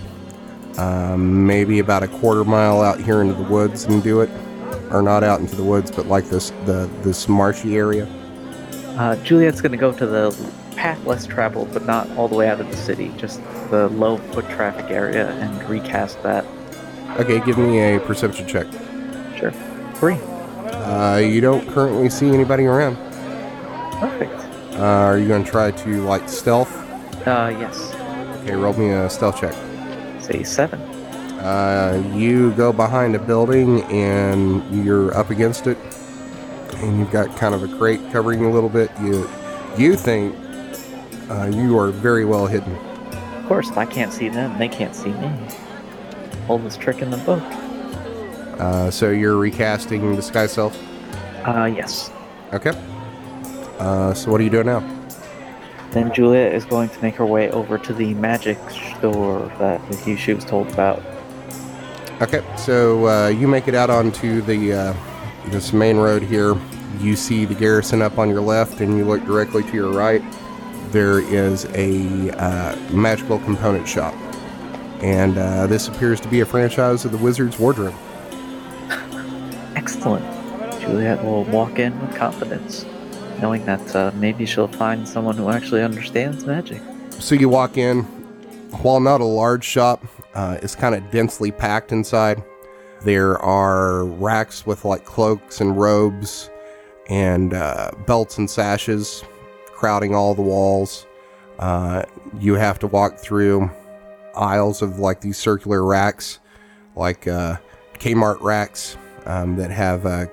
um, 0.78 1.48
maybe 1.48 1.80
about 1.80 2.04
a 2.04 2.08
quarter 2.08 2.46
mile 2.46 2.82
out 2.82 3.02
here 3.02 3.22
into 3.22 3.34
the 3.34 3.50
woods 3.50 3.86
and 3.86 4.04
do 4.04 4.22
it, 4.22 4.30
or 4.92 5.02
not 5.02 5.24
out 5.24 5.40
into 5.40 5.56
the 5.56 5.64
woods, 5.64 5.90
but 5.90 6.06
like 6.06 6.26
this 6.26 6.52
the 6.66 6.88
this 7.02 7.28
marshy 7.28 7.76
area. 7.76 8.08
Uh, 8.96 9.16
Juliet's 9.24 9.60
going 9.60 9.72
to 9.72 9.78
go 9.78 9.92
to 9.92 10.06
the 10.06 10.54
path 10.76 11.04
less 11.08 11.26
traveled, 11.26 11.74
but 11.74 11.86
not 11.88 12.08
all 12.12 12.28
the 12.28 12.36
way 12.36 12.48
out 12.48 12.62
of 12.62 12.70
the 12.70 12.78
city, 12.78 13.12
just 13.18 13.42
the 13.72 13.90
low 13.90 14.18
foot 14.18 14.48
traffic 14.50 14.92
area, 14.92 15.32
and 15.32 15.68
recast 15.68 16.22
that. 16.22 16.46
Okay, 17.18 17.44
give 17.44 17.58
me 17.58 17.80
a 17.80 18.00
perception 18.00 18.48
check. 18.48 18.68
Sure. 19.40 19.52
Three. 19.96 20.18
Uh, 20.90 21.18
you 21.18 21.40
don't 21.40 21.70
currently 21.70 22.10
see 22.10 22.30
anybody 22.30 22.66
around. 22.66 22.96
Perfect. 24.00 24.34
Uh, 24.74 24.80
are 24.80 25.20
you 25.20 25.28
going 25.28 25.44
to 25.44 25.52
try 25.52 25.70
to 25.70 26.04
like 26.04 26.28
stealth? 26.28 26.76
Uh, 27.28 27.56
yes. 27.60 27.94
Okay, 28.42 28.56
roll 28.56 28.74
me 28.74 28.90
a 28.90 29.08
stealth 29.08 29.40
check. 29.40 29.54
Say 30.20 30.42
seven. 30.44 30.82
Uh, 31.40 32.04
you 32.16 32.54
go 32.54 32.74
behind 32.74 33.16
a 33.16 33.20
building 33.20 33.84
and 33.84 34.84
you're 34.84 35.16
up 35.16 35.30
against 35.30 35.68
it, 35.68 35.78
and 36.78 36.98
you've 36.98 37.12
got 37.12 37.38
kind 37.38 37.54
of 37.54 37.62
a 37.62 37.78
crate 37.78 38.02
covering 38.12 38.40
you 38.40 38.50
a 38.50 38.54
little 38.54 38.68
bit. 38.68 38.90
You 39.00 39.30
you 39.78 39.96
think 39.96 40.36
uh, 41.30 41.52
you 41.54 41.78
are 41.78 41.92
very 41.92 42.26
well 42.26 42.48
hidden. 42.48 42.76
Of 43.38 43.46
course, 43.48 43.70
I 43.72 43.86
can't 43.86 44.12
see 44.12 44.28
them. 44.28 44.58
They 44.58 44.68
can't 44.68 44.96
see 44.96 45.12
me. 45.12 45.32
Oldest 46.48 46.82
trick 46.82 47.04
in 47.04 47.12
the 47.12 47.18
book. 47.18 47.44
Uh, 48.60 48.92
so 48.92 49.10
you're 49.10 49.38
recasting 49.38 50.16
Disguise 50.16 50.52
Self? 50.52 50.78
Uh, 51.46 51.66
yes. 51.74 52.12
Okay. 52.54 52.72
Uh, 53.80 54.14
so 54.14 54.30
what 54.32 54.42
are 54.42 54.44
you 54.44 54.50
doing 54.50 54.66
now? 54.66 54.80
Then 55.92 56.14
Juliet 56.14 56.54
is 56.54 56.66
going 56.66 56.90
to 56.90 57.02
make 57.02 57.16
her 57.16 57.26
way 57.26 57.50
over 57.52 57.78
to 57.78 57.94
the 57.94 58.14
magic 58.16 58.60
store 58.98 59.52
that 59.60 59.82
he- 60.04 60.16
she 60.18 60.34
was 60.34 60.46
told 60.46 60.68
about. 60.72 61.02
Okay, 62.22 62.44
so 62.58 63.08
uh, 63.08 63.28
you 63.30 63.48
make 63.48 63.68
it 63.70 63.74
out 63.76 63.90
onto 63.90 64.42
the 64.42 64.74
uh, 64.74 64.94
this 65.48 65.72
main 65.72 65.98
road 65.98 66.22
here. 66.22 66.56
You 67.00 67.16
see 67.16 67.46
the 67.46 67.56
garrison 67.56 68.02
up 68.02 68.18
on 68.18 68.30
your 68.30 68.42
left, 68.42 68.82
and 68.82 68.98
you 68.98 69.06
look 69.06 69.24
directly 69.26 69.64
to 69.64 69.72
your 69.74 69.90
right. 69.94 70.22
There 70.92 71.22
is 71.22 71.66
a 71.74 72.30
uh, 72.38 72.76
magical 72.92 73.40
component 73.40 73.88
shop, 73.88 74.14
and 75.02 75.38
uh, 75.38 75.68
this 75.68 75.88
appears 75.88 76.20
to 76.22 76.28
be 76.28 76.42
a 76.42 76.46
franchise 76.46 77.06
of 77.06 77.12
the 77.14 77.18
Wizard's 77.18 77.58
Wardrobe. 77.58 77.96
Excellent. 80.00 80.80
Juliet 80.80 81.22
will 81.26 81.44
walk 81.44 81.78
in 81.78 82.00
with 82.00 82.16
confidence, 82.16 82.86
knowing 83.42 83.66
that 83.66 83.94
uh, 83.94 84.12
maybe 84.16 84.46
she'll 84.46 84.70
find 84.70 85.06
someone 85.06 85.36
who 85.36 85.50
actually 85.50 85.84
understands 85.84 86.46
magic. 86.46 86.82
So 87.20 87.36
you 87.36 87.50
walk 87.50 87.78
in. 87.78 88.04
While 88.82 89.02
not 89.02 89.20
a 89.20 89.26
large 89.26 89.66
shop, 89.66 90.06
uh, 90.36 90.58
it's 90.62 90.74
kind 90.74 90.96
of 90.96 91.12
densely 91.12 91.52
packed 91.52 91.92
inside. 91.92 92.42
There 93.02 93.38
are 93.40 94.06
racks 94.06 94.66
with 94.66 94.86
like 94.86 95.04
cloaks 95.04 95.60
and 95.60 95.78
robes 95.78 96.50
and 97.10 97.54
uh, 97.54 97.92
belts 98.08 98.38
and 98.38 98.50
sashes 98.50 99.26
crowding 99.66 100.16
all 100.16 100.34
the 100.34 100.42
walls. 100.42 101.06
Uh, 101.58 102.04
you 102.40 102.54
have 102.54 102.80
to 102.80 102.88
walk 102.88 103.18
through 103.20 103.70
aisles 104.34 104.82
of 104.82 105.00
like 105.00 105.20
these 105.20 105.38
circular 105.38 105.84
racks, 105.84 106.40
like 106.96 107.28
uh, 107.28 107.58
Kmart 107.96 108.40
racks 108.40 108.96
um, 109.30 109.56
that 109.56 109.72
have 109.72 110.06
uh, 110.06 110.26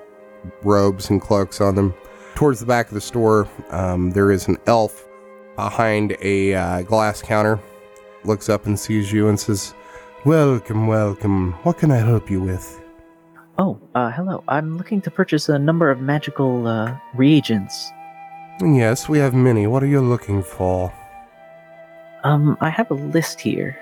robes 0.63 1.09
and 1.09 1.21
cloaks 1.21 1.61
on 1.61 1.75
them. 1.75 1.93
Towards 2.35 2.59
the 2.59 2.65
back 2.65 2.87
of 2.87 2.93
the 2.93 3.01
store, 3.01 3.47
um, 3.69 4.11
there 4.11 4.31
is 4.31 4.47
an 4.47 4.57
elf 4.65 5.07
behind 5.55 6.17
a 6.21 6.53
uh, 6.53 6.81
glass 6.81 7.21
counter. 7.21 7.59
Looks 8.25 8.49
up 8.49 8.65
and 8.65 8.77
sees 8.79 9.11
you 9.11 9.29
and 9.29 9.39
says, 9.39 9.73
Welcome, 10.25 10.87
welcome. 10.87 11.53
What 11.63 11.77
can 11.77 11.91
I 11.91 11.97
help 11.97 12.29
you 12.29 12.41
with? 12.41 12.81
Oh, 13.59 13.79
uh, 13.95 14.11
hello. 14.11 14.43
I'm 14.47 14.77
looking 14.77 15.01
to 15.01 15.11
purchase 15.11 15.49
a 15.49 15.57
number 15.57 15.89
of 15.89 16.01
magical 16.01 16.67
uh, 16.67 16.97
reagents. 17.15 17.91
Yes, 18.61 19.07
we 19.07 19.19
have 19.19 19.33
many. 19.33 19.67
What 19.67 19.83
are 19.83 19.87
you 19.87 20.01
looking 20.01 20.43
for? 20.43 20.93
Um, 22.23 22.57
I 22.61 22.69
have 22.69 22.91
a 22.91 22.95
list 22.95 23.39
here. 23.39 23.79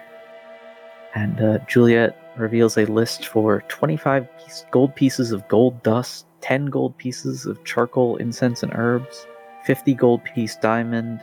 And 1.13 1.41
uh, 1.41 1.59
Juliet 1.67 2.17
reveals 2.37 2.77
a 2.77 2.85
list 2.85 3.27
for 3.27 3.61
25 3.67 4.27
piece, 4.37 4.65
gold 4.71 4.95
pieces 4.95 5.31
of 5.31 5.47
gold 5.47 5.81
dust, 5.83 6.25
10 6.41 6.67
gold 6.67 6.97
pieces 6.97 7.45
of 7.45 7.63
charcoal, 7.63 8.17
incense, 8.17 8.63
and 8.63 8.71
herbs, 8.75 9.25
50 9.65 9.93
gold 9.93 10.23
piece 10.23 10.55
diamond, 10.57 11.21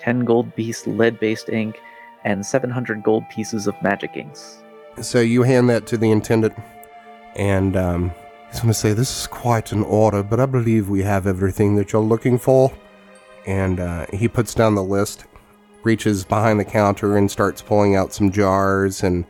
10 0.00 0.24
gold 0.24 0.54
piece 0.54 0.86
lead 0.86 1.18
based 1.18 1.48
ink, 1.48 1.80
and 2.24 2.44
700 2.44 3.02
gold 3.02 3.28
pieces 3.28 3.66
of 3.66 3.80
magic 3.82 4.16
inks. 4.16 4.62
So 5.00 5.20
you 5.20 5.42
hand 5.42 5.70
that 5.70 5.86
to 5.88 5.96
the 5.96 6.10
intendant, 6.10 6.54
and 7.34 7.76
um, 7.76 8.12
he's 8.50 8.60
going 8.60 8.72
to 8.72 8.78
say, 8.78 8.92
This 8.92 9.20
is 9.20 9.26
quite 9.26 9.72
an 9.72 9.82
order, 9.84 10.22
but 10.22 10.38
I 10.38 10.46
believe 10.46 10.88
we 10.88 11.02
have 11.02 11.26
everything 11.26 11.76
that 11.76 11.92
you're 11.92 12.02
looking 12.02 12.38
for. 12.38 12.72
And 13.46 13.80
uh, 13.80 14.06
he 14.12 14.28
puts 14.28 14.54
down 14.54 14.76
the 14.76 14.84
list, 14.84 15.24
reaches 15.82 16.24
behind 16.24 16.60
the 16.60 16.64
counter, 16.64 17.16
and 17.16 17.30
starts 17.30 17.62
pulling 17.62 17.96
out 17.96 18.12
some 18.12 18.30
jars 18.30 19.02
and 19.02 19.24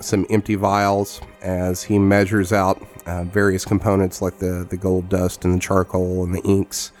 some 0.00 0.26
empty 0.30 0.54
vials 0.54 1.20
as 1.42 1.82
he 1.82 1.98
measures 1.98 2.52
out 2.52 2.82
uh, 3.06 3.24
various 3.24 3.64
components 3.64 4.22
like 4.22 4.38
the, 4.38 4.66
the 4.68 4.76
gold 4.76 5.08
dust 5.08 5.44
and 5.44 5.54
the 5.54 5.60
charcoal 5.60 6.24
and 6.24 6.34
the 6.34 6.42
inks. 6.42 6.92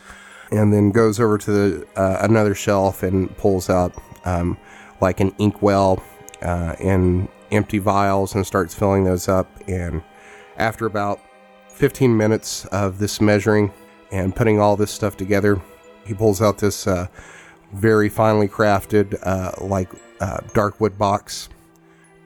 And 0.50 0.72
then 0.72 0.90
goes 0.90 1.18
over 1.18 1.38
to 1.38 1.50
the, 1.50 1.86
uh, 1.96 2.18
another 2.20 2.54
shelf 2.54 3.02
and 3.02 3.34
pulls 3.38 3.70
out 3.70 3.94
um, 4.24 4.58
like 5.00 5.20
an 5.20 5.34
inkwell 5.38 6.02
uh, 6.42 6.76
and 6.78 7.28
empty 7.50 7.78
vials 7.78 8.34
and 8.34 8.46
starts 8.46 8.74
filling 8.74 9.04
those 9.04 9.28
up. 9.28 9.48
And 9.66 10.02
after 10.58 10.86
about 10.86 11.20
15 11.68 12.16
minutes 12.16 12.66
of 12.66 12.98
this 12.98 13.20
measuring 13.20 13.72
and 14.10 14.34
putting 14.36 14.60
all 14.60 14.76
this 14.76 14.90
stuff 14.90 15.16
together, 15.16 15.60
he 16.04 16.14
pulls 16.14 16.42
out 16.42 16.58
this 16.58 16.86
uh, 16.86 17.06
very 17.72 18.08
finely 18.08 18.48
crafted, 18.48 19.18
uh, 19.22 19.52
like 19.60 19.88
uh, 20.20 20.40
dark 20.52 20.80
wood 20.80 20.98
box 20.98 21.48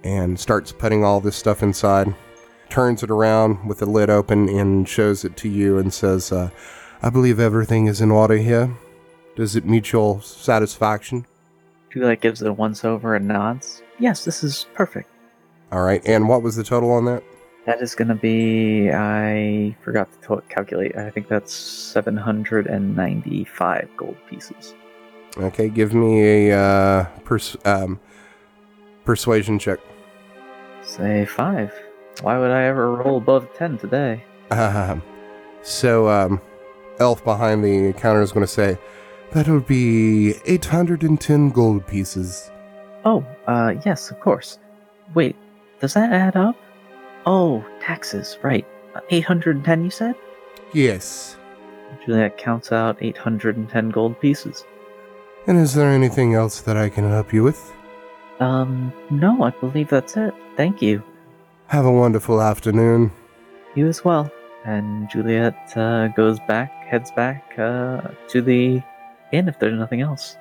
and 0.07 0.39
starts 0.39 0.73
putting 0.73 1.05
all 1.05 1.21
this 1.21 1.37
stuff 1.37 1.63
inside. 1.63 2.15
Turns 2.71 3.03
it 3.03 3.11
around 3.11 3.67
with 3.67 3.79
the 3.79 3.87
lid 3.87 4.11
open 4.11 4.49
and 4.49 4.89
shows 4.89 5.25
it 5.25 5.37
to 5.39 5.49
you 5.49 5.79
and 5.79 5.93
says, 5.93 6.31
uh, 6.33 6.51
I 7.03 7.11
believe 7.11 7.41
everything 7.41 7.87
is 7.87 8.01
in 8.01 8.11
order 8.11 8.37
here. 8.37 8.75
Does 9.35 9.57
it 9.57 9.67
meet 9.67 9.93
your 9.93 10.23
satisfaction? 10.23 11.27
Juliet 11.93 12.21
gives 12.21 12.43
it 12.43 12.49
a 12.49 12.53
once 12.53 12.85
over 12.85 13.15
and 13.15 13.29
nods. 13.29 13.83
Yes, 13.99 14.25
this 14.25 14.45
is 14.45 14.67
perfect. 14.75 15.09
All 15.73 15.83
right. 15.83 16.03
And 16.07 16.29
what 16.29 16.43
was 16.43 16.57
the 16.57 16.65
total 16.65 16.93
on 16.93 17.05
that? 17.07 17.23
That 17.67 17.81
is 17.83 17.95
going 17.95 18.09
to 18.09 18.15
be. 18.15 18.91
I 18.93 19.77
forgot 19.83 20.11
to 20.13 20.19
to- 20.29 20.43
calculate. 20.49 20.97
I 20.97 21.11
think 21.11 21.29
that's 21.29 21.53
795 21.53 23.89
gold 23.97 24.17
pieces. 24.29 24.75
Okay. 25.39 25.69
Give 25.69 25.93
me 25.93 26.49
a 26.51 26.59
uh, 26.59 27.05
pers- 27.25 27.57
um, 27.65 27.99
persuasion 29.05 29.59
check. 29.59 29.81
Say 30.87 31.27
five. 31.27 31.73
Why 32.23 32.39
would 32.39 32.51
I 32.51 32.65
ever 32.65 32.95
roll 32.95 33.19
above 33.19 33.53
10 33.55 33.79
today? 33.79 34.25
Um, 34.51 35.03
so, 35.63 36.09
um, 36.09 36.41
Elf 36.99 37.23
behind 37.25 37.63
the 37.65 37.93
counter 37.95 38.23
is 38.23 38.33
going 38.33 38.47
to 38.47 38.53
say, 38.53 38.79
That'll 39.33 39.61
be 39.61 40.35
810 40.47 41.51
gold 41.51 41.87
pieces. 41.87 42.51
Oh, 43.05 43.27
uh, 43.47 43.75
yes, 43.85 44.11
of 44.11 44.21
course. 44.21 44.59
Wait, 45.15 45.37
does 45.81 45.95
that 45.95 46.13
add 46.13 46.37
up? 46.37 46.57
Oh, 47.27 47.65
taxes, 47.81 48.39
right. 48.43 48.67
Uh, 48.95 49.01
810, 49.11 49.85
you 49.85 49.91
said? 49.91 50.15
Yes. 50.73 51.37
Juliet 52.05 52.39
counts 52.39 52.73
out 52.73 52.97
810 53.03 53.91
gold 53.91 54.19
pieces. 54.21 54.65
And 55.47 55.59
is 55.59 55.75
there 55.75 55.91
anything 55.91 56.35
else 56.35 56.61
that 56.63 56.77
I 56.77 56.89
can 56.89 57.09
help 57.09 57.33
you 57.33 57.43
with? 57.43 57.73
Um, 58.41 58.93
no, 59.11 59.43
I 59.43 59.51
believe 59.51 59.89
that's 59.89 60.17
it. 60.17 60.35
Thank 60.57 60.83
you. 60.83 61.03
Have 61.69 61.85
a 61.85 61.93
wonderful 61.93 62.41
afternoon. 62.41 63.11
You 63.75 63.89
as 63.89 64.05
well. 64.05 64.31
And 64.65 65.09
Juliet 65.11 65.77
uh, 65.77 66.09
goes 66.09 66.39
back, 66.41 66.73
heads 66.85 67.11
back 67.13 67.59
uh, 67.59 68.01
to 68.29 68.43
the 68.43 68.83
inn 69.33 69.49
if 69.49 69.59
there's 69.59 69.79
nothing 69.79 70.01
else. 70.01 70.37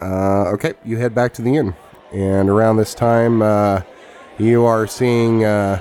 Uh, 0.00 0.50
okay, 0.52 0.74
you 0.84 0.96
head 0.96 1.14
back 1.14 1.32
to 1.34 1.42
the 1.42 1.56
inn. 1.56 1.74
And 2.12 2.48
around 2.48 2.76
this 2.76 2.94
time, 2.94 3.42
uh, 3.42 3.82
you 4.38 4.64
are 4.64 4.86
seeing 4.86 5.44
uh, 5.44 5.80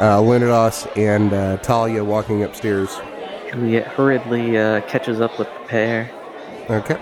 uh, 0.00 0.20
Leonidas 0.20 0.86
and 0.96 1.32
uh, 1.32 1.56
Talia 1.58 2.04
walking 2.04 2.42
upstairs. 2.42 3.00
Juliet 3.50 3.86
hurriedly 3.86 4.58
uh, 4.58 4.80
catches 4.82 5.20
up 5.20 5.38
with 5.38 5.48
the 5.48 5.68
pair. 5.68 6.10
Okay. 6.70 7.00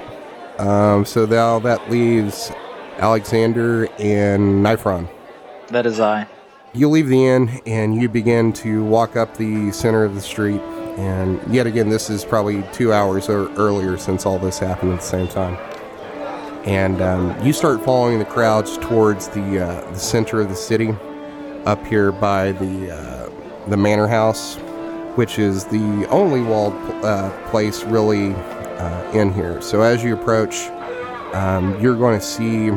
Um, 0.59 1.05
so 1.05 1.27
now 1.27 1.59
that 1.61 1.91
leaves 1.91 2.53
Alexander 2.99 3.89
and 3.99 4.65
Nifron. 4.65 5.09
That 5.69 5.87
is 5.87 6.01
I. 6.01 6.27
You 6.75 6.89
leave 6.89 7.09
the 7.09 7.27
inn 7.27 7.61
and 7.67 7.95
you 7.95 8.09
begin 8.09 8.53
to 8.55 8.83
walk 8.85 9.17
up 9.17 9.37
the 9.37 9.71
center 9.73 10.05
of 10.05 10.15
the 10.15 10.21
street. 10.21 10.61
And 10.99 11.41
yet 11.53 11.67
again, 11.67 11.89
this 11.89 12.09
is 12.11 12.25
probably 12.25 12.63
two 12.73 12.93
hours 12.93 13.29
or 13.29 13.51
earlier 13.55 13.97
since 13.99 14.25
all 14.27 14.39
this 14.39 14.59
happened 14.59 14.93
at 14.93 15.01
the 15.01 15.07
same 15.07 15.29
time. 15.29 15.57
And 16.65 17.03
um, 17.03 17.45
you 17.45 17.53
start 17.53 17.85
following 17.85 18.19
the 18.19 18.25
crowds 18.25 18.79
towards 18.79 19.29
the 19.29 19.65
uh, 19.65 19.91
the 19.91 19.99
center 19.99 20.41
of 20.41 20.49
the 20.49 20.55
city, 20.55 20.95
up 21.65 21.85
here 21.87 22.13
by 22.13 22.53
the 22.53 22.95
uh, 22.95 23.31
the 23.69 23.77
manor 23.77 24.07
house, 24.07 24.57
which 25.17 25.39
is 25.39 25.65
the 25.65 26.07
only 26.09 26.41
walled 26.41 26.75
uh, 27.05 27.31
place 27.49 27.83
really 27.85 28.33
uh, 28.35 29.11
in 29.13 29.33
here. 29.33 29.61
So 29.61 29.83
as 29.83 30.05
you 30.05 30.15
approach, 30.15 30.69
um, 31.33 31.81
you're 31.81 31.97
going 31.97 32.19
to 32.19 32.25
see 32.25 32.71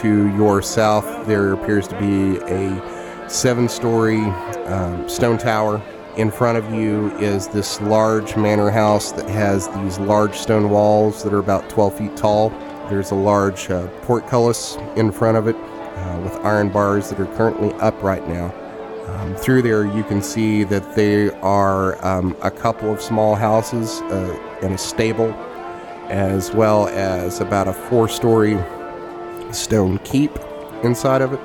to 0.00 0.28
your 0.36 0.62
south 0.62 1.26
there 1.26 1.52
appears 1.52 1.86
to 1.88 1.98
be 1.98 2.38
a 2.52 3.28
seven-story 3.28 4.22
um, 4.66 5.08
stone 5.08 5.38
tower. 5.38 5.82
In 6.16 6.30
front 6.30 6.58
of 6.58 6.72
you 6.74 7.10
is 7.18 7.48
this 7.48 7.80
large 7.80 8.36
manor 8.36 8.70
house 8.70 9.12
that 9.12 9.28
has 9.28 9.68
these 9.68 9.98
large 9.98 10.34
stone 10.34 10.70
walls 10.70 11.22
that 11.22 11.32
are 11.32 11.38
about 11.38 11.68
12 11.70 11.98
feet 11.98 12.16
tall. 12.16 12.50
There's 12.88 13.10
a 13.10 13.14
large 13.14 13.70
uh, 13.70 13.86
portcullis 14.02 14.76
in 14.96 15.12
front 15.12 15.36
of 15.36 15.46
it 15.46 15.56
uh, 15.56 16.20
with 16.24 16.34
iron 16.44 16.70
bars 16.70 17.10
that 17.10 17.20
are 17.20 17.36
currently 17.36 17.72
up 17.74 18.02
right 18.02 18.26
now. 18.28 18.52
Um, 19.06 19.34
through 19.34 19.62
there, 19.62 19.84
you 19.84 20.04
can 20.04 20.22
see 20.22 20.64
that 20.64 20.94
there 20.94 21.34
are 21.44 22.04
um, 22.04 22.36
a 22.42 22.50
couple 22.50 22.92
of 22.92 23.00
small 23.00 23.34
houses 23.34 24.00
uh, 24.02 24.58
and 24.62 24.74
a 24.74 24.78
stable, 24.78 25.32
as 26.10 26.52
well 26.52 26.88
as 26.88 27.40
about 27.40 27.68
a 27.68 27.72
four 27.72 28.08
story 28.08 28.58
stone 29.52 29.98
keep 30.00 30.30
inside 30.82 31.22
of 31.22 31.32
it. 31.32 31.40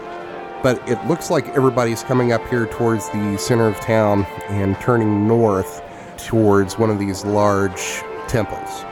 but 0.63 0.81
it 0.89 1.03
looks 1.05 1.29
like 1.29 1.47
everybody's 1.49 2.01
coming 2.03 2.31
up 2.31 2.45
here 2.47 2.65
towards 2.65 3.07
the 3.11 3.37
center 3.37 3.67
of 3.67 3.79
town 3.79 4.25
and 4.49 4.75
turning 4.81 5.27
north 5.27 5.83
towards 6.17 6.79
one 6.79 6.89
of 6.89 6.97
these 6.97 7.23
large 7.23 8.01
temples. 8.27 8.83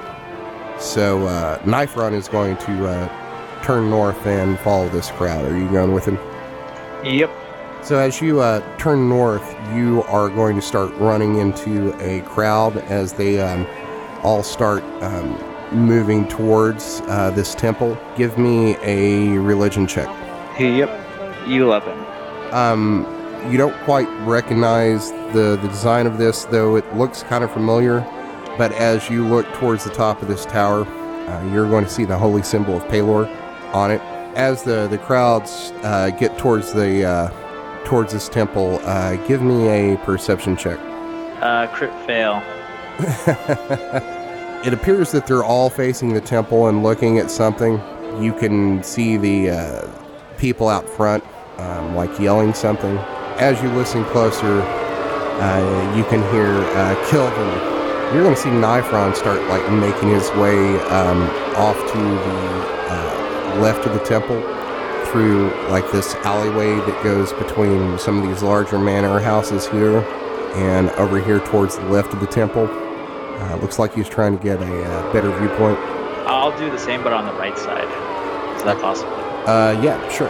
So 0.77 1.25
uh, 1.27 1.57
Nifron 1.59 2.13
is 2.13 2.27
going 2.27 2.57
to 2.57 2.87
uh, 2.87 3.63
turn 3.63 3.89
north 3.89 4.27
and 4.27 4.59
follow 4.59 4.87
this 4.89 5.09
crowd. 5.11 5.45
Are 5.51 5.57
you 5.57 5.67
going 5.69 5.93
with 5.93 6.05
him? 6.05 6.19
Yep. 7.03 7.31
So 7.81 7.97
as 7.97 8.21
you 8.21 8.41
uh, 8.41 8.61
turn 8.77 9.09
north, 9.09 9.55
you 9.73 10.03
are 10.03 10.29
going 10.29 10.55
to 10.55 10.61
start 10.61 10.93
running 10.95 11.39
into 11.39 11.93
a 12.01 12.21
crowd 12.21 12.77
as 12.77 13.13
they 13.13 13.41
um, 13.41 13.65
all 14.21 14.43
start 14.43 14.83
um, 15.01 15.33
moving 15.73 16.27
towards 16.27 17.01
uh, 17.07 17.31
this 17.31 17.55
temple. 17.55 17.97
Give 18.15 18.37
me 18.37 18.77
a 18.81 19.37
religion 19.39 19.87
check. 19.87 20.07
Yep. 20.59 20.89
Eleven. 21.47 21.97
Um, 22.51 23.05
you 23.49 23.57
don't 23.57 23.75
quite 23.83 24.07
recognize 24.25 25.11
the, 25.33 25.57
the 25.61 25.67
design 25.67 26.07
of 26.07 26.17
this, 26.17 26.45
though 26.45 26.75
it 26.75 26.95
looks 26.95 27.23
kind 27.23 27.43
of 27.43 27.51
familiar. 27.51 28.01
But 28.57 28.71
as 28.73 29.09
you 29.09 29.27
look 29.27 29.45
towards 29.53 29.83
the 29.83 29.89
top 29.89 30.21
of 30.21 30.27
this 30.27 30.45
tower, 30.45 30.85
uh, 30.85 31.51
you're 31.51 31.67
going 31.67 31.83
to 31.83 31.89
see 31.89 32.05
the 32.05 32.17
holy 32.17 32.43
symbol 32.43 32.77
of 32.77 32.83
Pelor 32.83 33.27
on 33.73 33.91
it. 33.91 34.01
As 34.35 34.63
the 34.63 34.87
the 34.87 34.97
crowds 34.97 35.71
uh, 35.83 36.09
get 36.11 36.37
towards 36.37 36.73
the 36.73 37.05
uh, 37.05 37.83
towards 37.85 38.13
this 38.13 38.29
temple, 38.29 38.79
uh, 38.83 39.15
give 39.27 39.41
me 39.41 39.67
a 39.93 39.97
perception 39.97 40.55
check. 40.55 40.79
Uh, 41.41 41.67
crit 41.67 41.91
fail. 42.05 42.41
it 44.63 44.73
appears 44.73 45.11
that 45.11 45.27
they're 45.27 45.43
all 45.43 45.69
facing 45.69 46.13
the 46.13 46.21
temple 46.21 46.67
and 46.67 46.83
looking 46.83 47.19
at 47.19 47.29
something. 47.29 47.81
You 48.21 48.33
can 48.33 48.81
see 48.81 49.17
the 49.17 49.49
uh, 49.49 49.87
people 50.37 50.69
out 50.69 50.87
front, 50.87 51.23
um, 51.57 51.95
like 51.95 52.17
yelling 52.17 52.53
something. 52.53 52.97
As 53.37 53.61
you 53.61 53.69
listen 53.69 54.05
closer, 54.05 54.61
uh, 54.61 55.95
you 55.97 56.03
can 56.05 56.21
hear 56.31 56.47
uh, 56.47 56.95
Kilvin. 57.09 58.13
You're 58.13 58.23
going 58.23 58.35
to 58.35 58.41
see 58.41 58.49
Nifron 58.49 59.15
start 59.15 59.41
like 59.49 59.69
making 59.71 60.09
his 60.09 60.29
way 60.31 60.79
um, 60.89 61.23
off 61.57 61.75
to 61.91 61.97
the 61.97 62.83
uh, 62.89 63.57
left 63.59 63.85
of 63.85 63.93
the 63.93 64.05
temple 64.05 64.41
through 65.07 65.51
like 65.69 65.89
this 65.91 66.15
alleyway 66.23 66.75
that 66.75 67.03
goes 67.03 67.33
between 67.33 67.99
some 67.99 68.21
of 68.21 68.27
these 68.27 68.41
larger 68.41 68.79
manor 68.79 69.19
houses 69.19 69.67
here 69.67 69.99
and 70.55 70.89
over 70.91 71.19
here 71.21 71.39
towards 71.39 71.77
the 71.77 71.85
left 71.85 72.13
of 72.13 72.19
the 72.19 72.27
temple. 72.27 72.67
Uh, 73.39 73.57
looks 73.57 73.79
like 73.79 73.93
he's 73.93 74.09
trying 74.09 74.37
to 74.37 74.43
get 74.43 74.61
a 74.61 74.83
uh, 74.83 75.13
better 75.13 75.29
viewpoint. 75.39 75.77
I'll 76.27 76.57
do 76.57 76.69
the 76.69 76.79
same, 76.79 77.03
but 77.03 77.13
on 77.13 77.25
the 77.25 77.33
right 77.33 77.57
side. 77.57 77.87
Is 78.55 78.63
that 78.63 78.79
possible? 78.79 79.13
Uh, 79.47 79.79
yeah, 79.81 80.07
sure. 80.09 80.29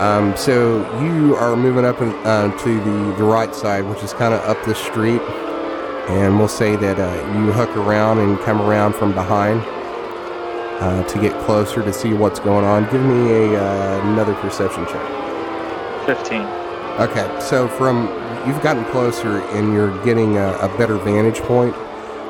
Um, 0.00 0.36
so 0.36 0.78
you 1.02 1.34
are 1.34 1.56
moving 1.56 1.84
up 1.84 2.00
in, 2.00 2.10
uh, 2.24 2.56
to 2.56 2.80
the, 2.80 3.14
the 3.16 3.24
right 3.24 3.54
side, 3.54 3.84
which 3.84 4.02
is 4.02 4.12
kind 4.12 4.32
of 4.32 4.40
up 4.40 4.64
the 4.64 4.74
street, 4.74 5.20
and 6.08 6.38
we'll 6.38 6.48
say 6.48 6.76
that 6.76 6.98
uh, 6.98 7.38
you 7.38 7.52
hook 7.52 7.76
around 7.76 8.18
and 8.18 8.38
come 8.40 8.60
around 8.60 8.94
from 8.94 9.12
behind 9.12 9.60
uh, 10.80 11.02
to 11.04 11.20
get 11.20 11.38
closer 11.44 11.82
to 11.82 11.92
see 11.92 12.12
what's 12.12 12.38
going 12.38 12.64
on. 12.64 12.88
Give 12.90 13.02
me 13.02 13.32
a 13.32 13.60
uh, 13.60 14.00
another 14.12 14.34
perception 14.34 14.86
check. 14.86 16.06
Fifteen. 16.06 16.42
Okay, 16.98 17.40
so 17.40 17.68
from 17.68 18.06
you've 18.46 18.62
gotten 18.62 18.84
closer 18.86 19.40
and 19.48 19.72
you're 19.72 20.02
getting 20.04 20.38
a, 20.38 20.52
a 20.58 20.68
better 20.78 20.96
vantage 20.96 21.40
point, 21.40 21.74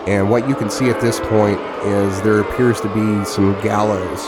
and 0.08 0.30
what 0.30 0.48
you 0.48 0.54
can 0.54 0.70
see 0.70 0.88
at 0.88 1.02
this 1.02 1.20
point 1.20 1.60
is 1.84 2.22
there 2.22 2.40
appears 2.40 2.80
to 2.80 2.88
be 2.94 3.26
some 3.26 3.52
gallows 3.60 4.24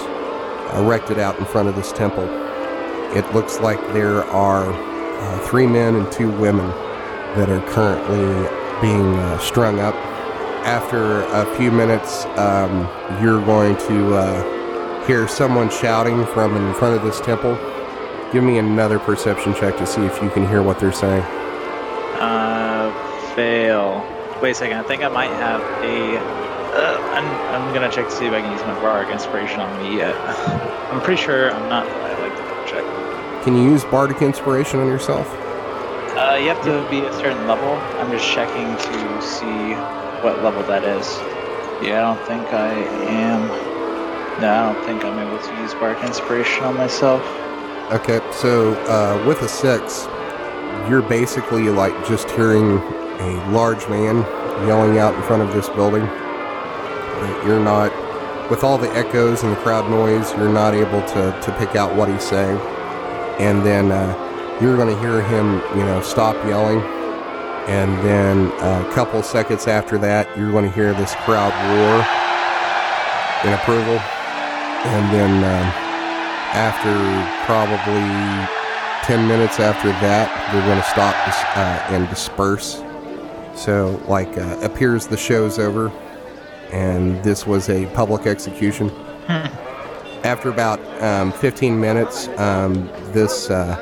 erected 0.74 1.18
out 1.18 1.38
in 1.38 1.46
front 1.46 1.70
of 1.70 1.74
this 1.74 1.90
temple. 1.90 2.28
It 3.16 3.24
looks 3.32 3.60
like 3.60 3.80
there 3.94 4.22
are 4.24 4.70
uh, 4.70 5.38
three 5.46 5.66
men 5.66 5.94
and 5.94 6.12
two 6.12 6.30
women 6.30 6.68
that 7.34 7.48
are 7.48 7.66
currently 7.70 8.26
being 8.82 9.14
uh, 9.14 9.38
strung 9.38 9.80
up. 9.80 9.94
After 10.66 11.22
a 11.22 11.46
few 11.56 11.72
minutes, 11.72 12.26
um, 12.36 12.80
you're 13.22 13.42
going 13.46 13.74
to 13.88 14.14
uh, 14.16 15.06
hear 15.06 15.26
someone 15.26 15.70
shouting 15.70 16.26
from 16.26 16.58
in 16.58 16.74
front 16.74 16.94
of 16.94 17.02
this 17.02 17.22
temple. 17.22 17.54
Give 18.34 18.44
me 18.44 18.58
another 18.58 18.98
perception 18.98 19.54
check 19.54 19.78
to 19.78 19.86
see 19.86 20.02
if 20.02 20.22
you 20.22 20.28
can 20.28 20.46
hear 20.46 20.62
what 20.62 20.78
they're 20.78 20.92
saying. 20.92 21.22
Uh, 22.20 22.92
fail. 23.34 24.19
Wait 24.40 24.52
a 24.52 24.54
second. 24.54 24.78
I 24.78 24.82
think 24.82 25.02
I 25.02 25.08
might 25.08 25.30
have 25.32 25.60
a. 25.84 26.16
Uh, 26.16 26.96
I'm, 27.12 27.26
I'm 27.54 27.74
gonna 27.74 27.90
check 27.90 28.06
to 28.06 28.10
see 28.10 28.24
if 28.24 28.32
I 28.32 28.40
can 28.40 28.50
use 28.52 28.62
my 28.62 28.74
bardic 28.80 29.12
inspiration 29.12 29.60
on 29.60 29.82
me 29.82 29.98
yet. 29.98 30.14
I'm 30.92 31.02
pretty 31.02 31.20
sure 31.20 31.52
I'm 31.52 31.68
not. 31.68 31.86
I 31.86 32.18
like 32.20 32.34
to 32.36 32.42
double 32.42 32.66
check. 32.66 33.44
Can 33.44 33.54
you 33.54 33.64
use 33.64 33.84
bardic 33.84 34.22
inspiration 34.22 34.80
on 34.80 34.86
yourself? 34.86 35.28
Uh, 36.16 36.38
you 36.40 36.48
have 36.48 36.62
to 36.64 36.88
be 36.88 37.00
a 37.00 37.12
certain 37.18 37.46
level. 37.46 37.68
I'm 38.00 38.10
just 38.10 38.26
checking 38.32 38.76
to 38.76 39.22
see 39.22 39.74
what 40.22 40.42
level 40.42 40.62
that 40.64 40.84
is. 40.84 41.06
Yeah, 41.86 42.10
I 42.10 42.14
don't 42.14 42.26
think 42.26 42.52
I 42.54 42.72
am. 43.10 43.46
No, 44.40 44.48
I 44.50 44.72
don't 44.72 44.84
think 44.86 45.04
I'm 45.04 45.18
able 45.18 45.38
to 45.38 45.60
use 45.60 45.74
bardic 45.74 46.02
inspiration 46.02 46.64
on 46.64 46.78
myself. 46.78 47.22
Okay, 47.92 48.20
so 48.32 48.72
uh, 48.84 49.22
with 49.26 49.42
a 49.42 49.48
six, 49.48 50.06
you're 50.88 51.02
basically 51.02 51.68
like 51.68 51.92
just 52.06 52.30
hearing 52.30 52.80
a 53.20 53.50
large 53.50 53.88
man 53.88 54.22
yelling 54.66 54.98
out 54.98 55.14
in 55.14 55.22
front 55.22 55.42
of 55.42 55.52
this 55.52 55.68
building. 55.70 56.02
You're 57.46 57.60
not, 57.60 57.92
with 58.50 58.64
all 58.64 58.78
the 58.78 58.90
echoes 58.96 59.42
and 59.42 59.52
the 59.52 59.60
crowd 59.60 59.90
noise, 59.90 60.32
you're 60.32 60.52
not 60.52 60.74
able 60.74 61.02
to, 61.08 61.40
to 61.40 61.56
pick 61.58 61.76
out 61.76 61.94
what 61.94 62.08
he's 62.08 62.24
saying. 62.24 62.58
And 63.38 63.64
then 63.64 63.92
uh, 63.92 64.58
you're 64.60 64.76
going 64.76 64.94
to 64.94 65.00
hear 65.00 65.22
him, 65.22 65.62
you 65.78 65.84
know, 65.84 66.00
stop 66.02 66.34
yelling. 66.46 66.80
And 67.68 67.92
then 68.04 68.52
uh, 68.62 68.86
a 68.88 68.92
couple 68.94 69.22
seconds 69.22 69.66
after 69.66 69.98
that, 69.98 70.26
you're 70.36 70.50
going 70.50 70.64
to 70.64 70.74
hear 70.74 70.92
this 70.94 71.14
crowd 71.26 71.52
roar 71.68 72.04
in 73.44 73.52
approval. 73.58 73.98
And 74.88 75.14
then 75.14 75.44
um, 75.44 75.72
after 76.52 76.90
probably 77.44 78.00
10 79.06 79.28
minutes 79.28 79.60
after 79.60 79.88
that, 79.88 80.28
they're 80.52 80.66
going 80.66 80.80
to 80.80 80.88
stop 80.88 81.14
uh, 81.56 81.94
and 81.94 82.08
disperse. 82.08 82.82
So, 83.60 84.02
like, 84.08 84.38
uh, 84.38 84.58
appears 84.62 85.06
the 85.06 85.18
show's 85.18 85.58
over, 85.58 85.90
and 86.72 87.22
this 87.22 87.46
was 87.46 87.68
a 87.68 87.84
public 87.94 88.26
execution. 88.26 88.90
After 90.24 90.48
about 90.48 90.80
um, 91.02 91.30
15 91.30 91.78
minutes, 91.78 92.28
um, 92.38 92.86
this 93.12 93.50
uh, 93.50 93.76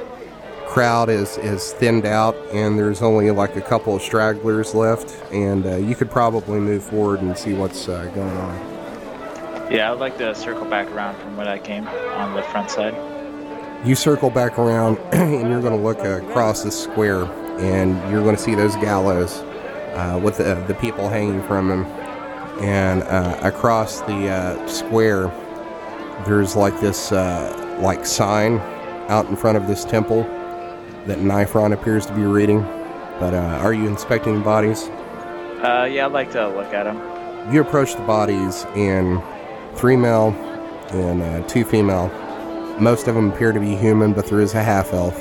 crowd 0.66 1.08
is, 1.08 1.38
is 1.38 1.74
thinned 1.74 2.06
out, 2.06 2.34
and 2.52 2.76
there's 2.76 3.02
only 3.02 3.30
like 3.30 3.54
a 3.54 3.60
couple 3.60 3.94
of 3.94 4.02
stragglers 4.02 4.74
left, 4.74 5.14
and 5.32 5.64
uh, 5.64 5.76
you 5.76 5.94
could 5.94 6.10
probably 6.10 6.58
move 6.58 6.82
forward 6.82 7.20
and 7.20 7.38
see 7.38 7.54
what's 7.54 7.88
uh, 7.88 8.04
going 8.16 8.36
on. 8.36 9.72
Yeah, 9.72 9.92
I'd 9.92 10.00
like 10.00 10.18
to 10.18 10.34
circle 10.34 10.64
back 10.64 10.90
around 10.90 11.20
from 11.20 11.36
where 11.36 11.48
I 11.48 11.60
came 11.60 11.86
on 11.86 12.34
the 12.34 12.42
front 12.42 12.68
side. 12.68 12.96
You 13.86 13.94
circle 13.94 14.30
back 14.30 14.58
around, 14.58 14.98
and 15.12 15.48
you're 15.48 15.62
going 15.62 15.78
to 15.78 15.84
look 15.84 16.00
across 16.00 16.64
the 16.64 16.72
square, 16.72 17.26
and 17.60 17.94
you're 18.10 18.24
going 18.24 18.34
to 18.34 18.42
see 18.42 18.56
those 18.56 18.74
gallows 18.76 19.44
uh, 19.98 20.18
with 20.22 20.38
the, 20.38 20.54
the 20.68 20.74
people 20.74 21.08
hanging 21.08 21.42
from 21.42 21.68
them. 21.68 21.84
And 22.60 23.02
uh, 23.02 23.38
across 23.42 24.00
the 24.02 24.28
uh, 24.28 24.66
square, 24.66 25.26
there's 26.26 26.56
like 26.56 26.80
this 26.80 27.12
uh, 27.12 27.78
like 27.80 28.06
sign 28.06 28.58
out 29.08 29.26
in 29.26 29.36
front 29.36 29.56
of 29.56 29.66
this 29.66 29.84
temple 29.84 30.22
that 31.06 31.18
Nifron 31.18 31.72
appears 31.72 32.06
to 32.06 32.14
be 32.14 32.22
reading. 32.22 32.62
But 33.18 33.34
uh, 33.34 33.60
are 33.62 33.72
you 33.72 33.88
inspecting 33.88 34.38
the 34.38 34.44
bodies? 34.44 34.88
Uh, 35.62 35.88
yeah, 35.90 36.06
I'd 36.06 36.12
like 36.12 36.30
to 36.32 36.48
look 36.48 36.72
at 36.72 36.84
them. 36.84 37.52
You 37.52 37.62
approach 37.62 37.94
the 37.94 38.02
bodies, 38.02 38.64
and 38.76 39.20
three 39.74 39.96
male 39.96 40.28
and 40.90 41.22
uh, 41.22 41.48
two 41.48 41.64
female. 41.64 42.08
Most 42.78 43.08
of 43.08 43.14
them 43.16 43.32
appear 43.32 43.52
to 43.52 43.58
be 43.58 43.74
human, 43.74 44.12
but 44.12 44.26
there 44.28 44.40
is 44.40 44.54
a 44.54 44.62
half 44.62 44.92
elf. 44.92 45.18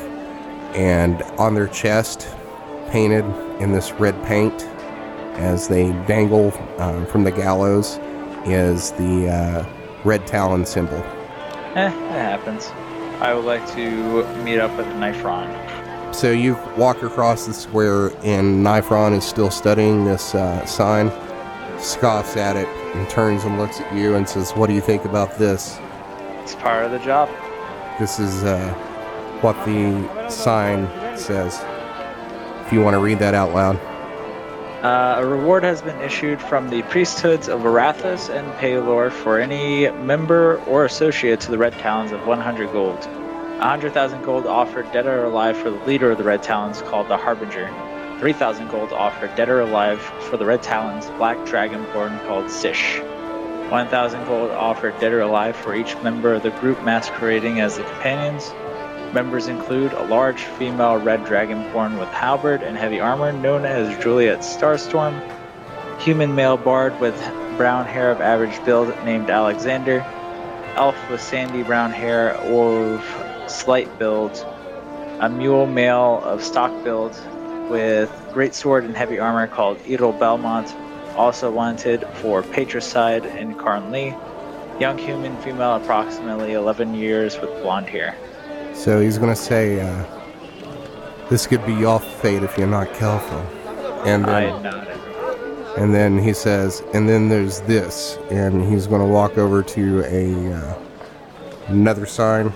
And 0.76 1.24
on 1.40 1.56
their 1.56 1.68
chest, 1.68 2.28
painted 2.90 3.26
in 3.60 3.72
this 3.72 3.92
red 3.94 4.22
paint, 4.24 4.64
as 5.38 5.68
they 5.68 5.92
dangle 6.06 6.52
um, 6.78 7.06
from 7.06 7.24
the 7.24 7.32
gallows, 7.32 8.00
is 8.46 8.92
the 8.94 9.28
uh, 9.30 9.66
red 10.04 10.26
talon 10.26 10.66
symbol. 10.66 10.98
Eh, 11.76 11.88
it 11.88 11.92
happens. 11.92 12.68
I 13.22 13.34
would 13.34 13.46
like 13.46 13.68
to 13.74 14.26
meet 14.44 14.60
up 14.60 14.76
with 14.78 14.86
Nifron. 14.88 15.68
So 16.14 16.32
you 16.32 16.58
walk 16.78 17.04
across 17.04 17.46
the 17.46 17.54
square, 17.54 18.08
and 18.24 18.66
Nifron 18.66 19.16
is 19.16 19.26
still 19.26 19.52
studying 19.52 20.06
this 20.06 20.34
uh, 20.34 20.66
sign, 20.66 21.12
scoffs 21.80 22.38
at 22.38 22.56
it, 22.56 22.68
and 22.96 23.10
turns 23.10 23.44
and 23.44 23.58
looks 23.58 23.82
at 23.82 23.96
you 23.96 24.16
and 24.16 24.28
says, 24.28 24.52
What 24.52 24.68
do 24.68 24.74
you 24.74 24.82
think 24.82 25.06
about 25.06 25.38
this? 25.38 25.78
It's 26.42 26.56
part 26.56 26.86
of 26.86 26.92
the 26.92 27.00
job. 27.00 27.30
This 28.00 28.20
is 28.20 28.44
uh, 28.44 28.74
what 29.42 29.54
the 29.66 30.30
sign 30.30 30.88
says. 31.18 31.60
If 32.68 32.74
you 32.74 32.82
want 32.82 32.96
to 32.96 33.00
read 33.00 33.20
that 33.20 33.34
out 33.34 33.54
loud. 33.54 33.78
Uh, 34.84 35.22
a 35.22 35.26
reward 35.26 35.64
has 35.64 35.82
been 35.82 36.02
issued 36.02 36.42
from 36.42 36.70
the 36.70 36.82
priesthoods 36.82 37.48
of 37.48 37.62
Erathis 37.62 38.30
and 38.30 38.46
Pelor 38.60 39.10
for 39.10 39.40
any 39.40 39.90
member 39.90 40.58
or 40.68 40.84
associate 40.84 41.40
to 41.40 41.52
the 41.52 41.58
Red 41.58 41.72
Talons 41.80 42.12
of 42.12 42.28
100 42.28 42.74
gold. 42.74 42.98
100,000 43.06 44.22
gold 44.22 44.46
offered 44.46 44.92
dead 44.92 45.06
or 45.06 45.24
alive 45.24 45.56
for 45.56 45.70
the 45.70 45.80
leader 45.86 46.12
of 46.12 46.18
the 46.18 46.26
Red 46.26 46.44
Talons 46.44 46.82
called 46.82 47.08
the 47.08 47.16
Harbinger. 47.16 47.74
3,000 48.20 48.70
gold 48.70 48.92
offered 48.92 49.34
dead 49.38 49.48
or 49.48 49.62
alive 49.62 50.02
for 50.02 50.36
the 50.36 50.46
Red 50.46 50.62
Talons 50.62 51.06
Black 51.12 51.38
Dragonborn 51.46 52.28
called 52.28 52.52
Sish. 52.52 53.00
1,000 53.70 54.26
gold 54.26 54.52
offered 54.52 55.00
dead 55.00 55.14
or 55.14 55.22
alive 55.22 55.56
for 55.56 55.74
each 55.74 55.96
member 56.04 56.34
of 56.34 56.44
the 56.44 56.52
group 56.52 56.84
masquerading 56.84 57.62
as 57.62 57.78
the 57.78 57.84
companions. 57.84 58.52
Members 59.14 59.48
include 59.48 59.94
a 59.94 60.04
large 60.04 60.44
female 60.44 60.98
red 60.98 61.24
dragonborn 61.24 61.98
with 61.98 62.10
halberd 62.10 62.62
and 62.62 62.78
heavy 62.78 63.00
armor 63.00 63.32
known 63.32 63.66
as 63.66 64.04
Juliet 64.04 64.40
Starstorm, 64.40 65.22
human 66.02 66.36
male 66.36 66.58
bard 66.58 67.00
with 67.00 67.16
brown 67.56 67.86
hair 67.86 68.12
of 68.12 68.20
average 68.20 68.64
build 68.66 68.90
named 69.06 69.30
Alexander, 69.30 70.02
elf 70.76 70.96
with 71.10 71.22
sandy 71.22 71.64
brown 71.64 71.92
hair 71.92 72.36
of 72.36 73.50
slight 73.50 73.98
build, 73.98 74.46
a 75.22 75.30
mule 75.30 75.66
male 75.66 76.22
of 76.24 76.44
stock 76.44 76.72
build 76.84 77.18
with 77.70 78.12
great 78.34 78.54
sword 78.54 78.84
and 78.84 78.96
heavy 78.96 79.20
armor 79.20 79.48
called 79.48 79.80
Edel 79.88 80.12
Belmont, 80.12 80.76
also 81.16 81.50
wanted 81.50 82.06
for 82.16 82.44
patricide 82.44 83.26
in 83.26 83.56
Karn 83.56 83.92
Lee, 83.92 84.14
young 84.80 84.98
human 84.98 85.36
female 85.38 85.76
approximately 85.76 86.54
11 86.54 86.94
years 86.94 87.40
with 87.40 87.50
blonde 87.64 87.88
hair. 87.88 88.16
So 88.78 89.02
he's 89.02 89.18
going 89.18 89.34
to 89.34 89.36
say, 89.36 89.82
uh, 89.82 90.06
This 91.30 91.48
could 91.48 91.66
be 91.66 91.74
your 91.74 92.00
fate 92.00 92.44
if 92.44 92.58
you're 92.58 92.68
not 92.68 92.94
careful. 92.94 93.40
And 94.06 94.24
then, 94.24 94.66
and 95.78 95.94
then 95.94 96.18
he 96.20 96.32
says, 96.32 96.84
And 96.94 97.10
then 97.10 97.28
there's 97.28 97.62
this. 97.62 98.18
And 98.30 98.64
he's 98.64 98.86
going 98.86 99.02
to 99.02 99.08
walk 99.08 99.38
over 99.40 99.64
to 99.64 100.04
a 100.06 100.54
uh, 100.54 100.80
another 101.68 102.06
sign 102.06 102.54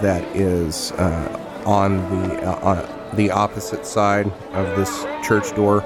that 0.00 0.22
is 0.36 0.92
uh, 0.92 1.62
on 1.66 1.98
the 2.10 2.48
uh, 2.48 2.60
on 2.60 3.16
the 3.16 3.32
opposite 3.32 3.84
side 3.84 4.30
of 4.52 4.76
this 4.76 5.04
church 5.26 5.54
door. 5.56 5.80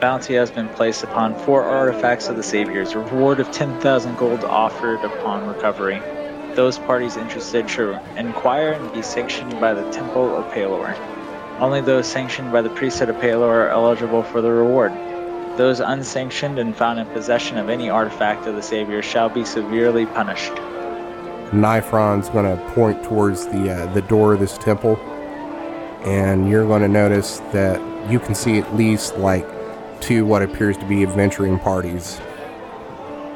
Bounty 0.00 0.34
has 0.34 0.50
been 0.50 0.68
placed 0.68 1.02
upon 1.02 1.34
four 1.40 1.62
artifacts 1.64 2.28
of 2.28 2.36
the 2.36 2.42
Saviors. 2.42 2.94
Reward 2.94 3.40
of 3.40 3.50
10,000 3.52 4.16
gold 4.18 4.44
offered 4.44 5.02
upon 5.02 5.46
recovery. 5.46 6.02
Those 6.54 6.78
parties 6.78 7.16
interested 7.16 7.68
should 7.68 8.00
inquire 8.16 8.72
and 8.72 8.92
be 8.92 9.02
sanctioned 9.02 9.60
by 9.60 9.74
the 9.74 9.90
Temple 9.90 10.36
of 10.36 10.44
Pelor. 10.52 10.96
Only 11.58 11.80
those 11.80 12.06
sanctioned 12.06 12.52
by 12.52 12.62
the 12.62 12.70
priesthood 12.70 13.08
of 13.08 13.16
Pelor 13.16 13.48
are 13.48 13.68
eligible 13.68 14.22
for 14.22 14.40
the 14.40 14.50
reward. 14.50 14.92
Those 15.56 15.80
unsanctioned 15.80 16.58
and 16.58 16.76
found 16.76 17.00
in 17.00 17.06
possession 17.06 17.58
of 17.58 17.68
any 17.68 17.90
artifact 17.90 18.46
of 18.46 18.54
the 18.54 18.62
Savior 18.62 19.02
shall 19.02 19.28
be 19.28 19.44
severely 19.44 20.06
punished. 20.06 20.52
Nifron's 21.52 22.28
going 22.28 22.56
to 22.56 22.62
point 22.72 23.02
towards 23.04 23.46
the 23.46 23.70
uh, 23.70 23.92
the 23.92 24.02
door 24.02 24.34
of 24.34 24.40
this 24.40 24.58
temple, 24.58 24.96
and 26.04 26.48
you're 26.48 26.66
going 26.66 26.82
to 26.82 26.88
notice 26.88 27.38
that 27.52 27.80
you 28.10 28.18
can 28.18 28.34
see 28.34 28.58
at 28.58 28.76
least 28.76 29.16
like 29.16 29.46
two 30.00 30.24
what 30.26 30.42
appears 30.42 30.76
to 30.76 30.84
be 30.86 31.02
adventuring 31.02 31.58
parties 31.58 32.20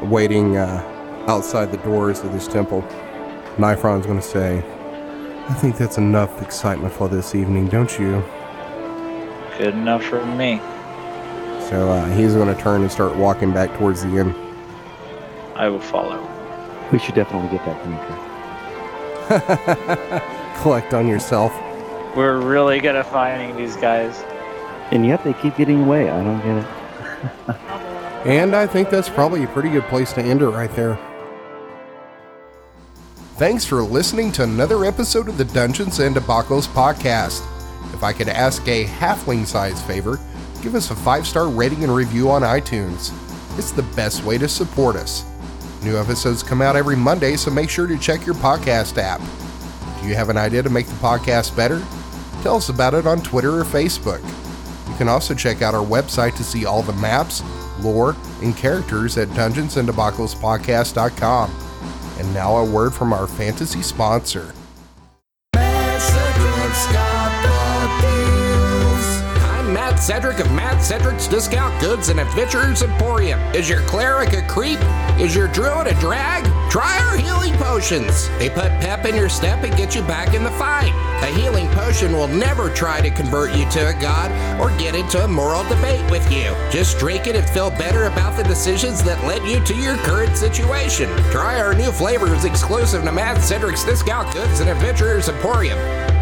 waiting 0.03 0.57
uh, 0.57 1.25
outside 1.29 1.71
the 1.71 1.79
doors 1.79 2.21
of 2.21 2.33
this 2.33 2.49
temple. 2.49 2.85
Nifron's 3.59 4.07
going 4.07 4.21
to 4.21 4.27
say, 4.27 4.59
"I 5.49 5.55
think 5.55 5.77
that's 5.77 5.99
enough 5.99 6.41
excitement 6.41 6.93
for 6.95 7.09
this 7.09 7.35
evening, 7.35 7.69
don't 7.69 7.99
you?" 7.99 8.23
Good 9.59 9.75
enough 9.75 10.05
for 10.05 10.25
me. 10.25 10.61
So 11.69 11.91
uh, 11.91 12.07
he's 12.15 12.35
going 12.35 12.55
to 12.55 12.61
turn 12.61 12.83
and 12.83 12.91
start 12.91 13.17
walking 13.17 13.53
back 13.53 13.77
towards 13.77 14.03
the 14.03 14.17
inn. 14.17 14.35
I 15.55 15.69
will 15.69 15.81
follow. 15.81 16.25
We 16.93 16.99
should 16.99 17.17
definitely 17.17 17.51
get 17.59 17.67
that 17.67 17.85
anchor. 17.85 18.19
Collect 20.63 20.95
on 20.95 21.07
yourself. 21.09 21.53
We're 22.17 22.41
really 22.41 22.81
good 22.81 22.97
at 22.97 23.07
finding 23.07 23.57
these 23.57 23.77
guys. 23.77 24.17
And 24.93 25.05
yet 25.05 25.23
they 25.25 25.35
keep 25.35 25.57
getting 25.57 25.83
away. 25.83 26.09
I 26.09 26.23
don't 26.23 26.41
get 26.41 26.65
it. 26.65 27.57
And 28.25 28.55
I 28.55 28.67
think 28.67 28.91
that's 28.91 29.09
probably 29.09 29.45
a 29.45 29.47
pretty 29.49 29.69
good 29.69 29.85
place 29.85 30.13
to 30.15 30.23
end 30.23 30.43
it 30.43 30.49
right 30.49 30.71
there. 30.75 30.99
Thanks 33.39 33.65
for 33.65 33.83
listening 33.85 34.33
to 34.33 34.43
another 34.43 34.85
episode 34.85 35.29
of 35.29 35.39
the 35.39 35.45
Dungeons 35.45 36.01
and 36.01 36.17
Debacles 36.17 36.67
podcast. 36.67 37.45
If 37.95 38.03
I 38.03 38.13
could 38.13 38.29
ask 38.29 38.67
a 38.67 38.85
halfling 38.85 39.47
size 39.47 39.81
favor, 39.81 40.19
give 40.61 40.75
us 40.75 40.91
a 40.91 40.97
five 40.97 41.25
star 41.25 41.49
rating 41.49 41.85
and 41.85 41.95
review 41.95 42.33
on 42.33 42.43
iTunes. 42.43 43.13
It's 43.57 43.71
the 43.71 43.85
best 43.95 44.25
way 44.25 44.39
to 44.39 44.49
support 44.49 44.97
us. 44.97 45.25
New 45.85 45.97
episodes 45.97 46.43
come 46.43 46.61
out 46.61 46.75
every 46.75 46.97
Monday, 46.97 47.37
so 47.37 47.53
make 47.53 47.71
sure 47.71 47.87
to 47.87 47.97
check 47.97 48.27
your 48.27 48.35
podcast 48.35 48.99
app. 48.99 49.21
Do 50.03 50.09
you 50.09 50.17
have 50.17 50.31
an 50.31 50.37
idea 50.37 50.65
to 50.65 50.71
make 50.71 50.87
the 50.87 50.95
podcast 50.95 51.55
better? 51.55 51.81
Tell 52.43 52.57
us 52.57 52.71
about 52.71 52.95
it 52.95 53.07
on 53.07 53.23
Twitter 53.23 53.61
or 53.61 53.65
Facebook. 53.65 54.21
You 54.89 54.97
can 54.97 55.09
also 55.09 55.33
check 55.33 55.63
out 55.63 55.77
our 55.77 55.87
website 55.87 56.37
to 56.39 56.43
see 56.43 56.67
all 56.67 56.83
the 56.83 56.93
maps, 56.95 57.45
lore, 57.83 58.17
and 58.43 58.57
characters 58.57 59.17
at 59.17 59.29
dungeonsanddebaclespodcast.com. 59.29 61.68
And 62.19 62.33
now 62.35 62.57
a 62.57 62.65
word 62.65 62.93
from 62.93 63.13
our 63.13 63.27
fantasy 63.27 63.83
sponsor. 63.83 64.53
I'm 65.55 65.63
Mad 69.73 69.97
Cedric 69.97 70.41
of 70.41 70.51
Mad 70.53 70.81
Cedric's 70.81 71.29
Discount 71.29 71.81
Goods 71.81 72.09
and 72.09 72.19
Adventures 72.19 72.83
Emporium. 72.83 73.39
Is 73.55 73.69
your 73.69 73.81
cleric 73.83 74.33
a 74.33 74.43
creep? 74.49 74.81
Is 75.21 75.35
your 75.35 75.49
druid 75.49 75.87
a 75.87 75.95
drag? 76.01 76.45
Try 76.71 76.99
our 76.99 77.17
healing 77.17 77.55
potions. 77.55 78.29
They 78.39 78.51
put 78.51 78.69
pep 78.81 79.05
in 79.05 79.15
your 79.15 79.29
step 79.29 79.63
and 79.63 79.77
get 79.77 79.95
you 79.95 80.03
back 80.03 80.35
in 80.35 80.43
the 80.43 80.51
fight. 80.53 80.93
A 81.23 81.27
healing 81.27 81.69
potion 81.71 82.13
will 82.13 82.29
never 82.29 82.71
try 82.71 83.01
to 83.01 83.11
convert 83.11 83.53
you 83.53 83.69
to 83.71 83.89
a 83.89 83.93
god 83.93 84.31
or 84.61 84.71
get 84.79 84.95
into 84.95 85.23
a 85.25 85.29
moral 85.29 85.65
debate 85.65 86.09
with 86.11 86.31
you. 86.33 86.55
Just 86.71 86.99
drink 86.99 87.27
it 87.27 87.35
and 87.35 87.49
feel 87.51 87.71
better 87.71 88.05
about 88.05 88.37
the 88.37 88.45
decisions 88.45 89.03
that 89.03 89.23
led 89.25 89.45
you 89.45 89.63
to 89.65 89.75
your 89.75 89.97
current 89.99 90.37
situation. 90.37 91.09
Try 91.31 91.61
our 91.61 91.75
new 91.75 91.91
flavors 91.91 92.45
exclusive 92.45 93.03
to 93.03 93.13
Mad 93.13 93.43
Cedric's 93.43 93.85
Discount 93.85 94.33
Goods 94.33 94.61
and 94.61 94.71
Adventurers 94.71 95.29
Emporium. 95.29 95.79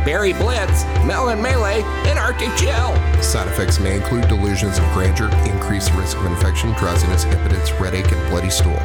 Berry 0.07 0.33
Blitz, 0.33 0.85
Melon 1.05 1.43
Melee, 1.43 1.83
and 2.07 2.17
Arctic 2.17 2.55
Chill. 2.57 2.95
Side 3.21 3.49
effects 3.49 3.81
may 3.81 3.97
include 3.97 4.29
delusions 4.29 4.79
of 4.79 4.85
grandeur, 4.95 5.29
increased 5.45 5.93
risk 5.95 6.17
of 6.17 6.27
infection, 6.27 6.73
drowsiness, 6.75 7.25
impotence, 7.25 7.73
red 7.73 7.93
ache, 7.93 8.13
and 8.13 8.31
bloody 8.31 8.49
stool. 8.49 8.77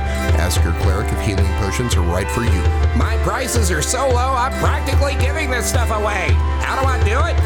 Ask 0.42 0.64
your 0.64 0.74
cleric 0.82 1.14
if 1.14 1.20
healing 1.22 1.46
potions 1.62 1.96
are 1.96 2.02
right 2.02 2.30
for 2.32 2.42
you. 2.42 2.62
My 2.98 3.20
prices 3.22 3.70
are 3.70 3.84
so 3.84 4.10
low, 4.10 4.34
I'm 4.34 4.52
practically 4.54 5.14
giving 5.22 5.52
this 5.52 5.70
stuff 5.70 5.92
away. 5.92 6.01
How 6.02 6.82
do 6.82 6.88
I 6.88 6.98
do 7.04 7.20
it? 7.30 7.38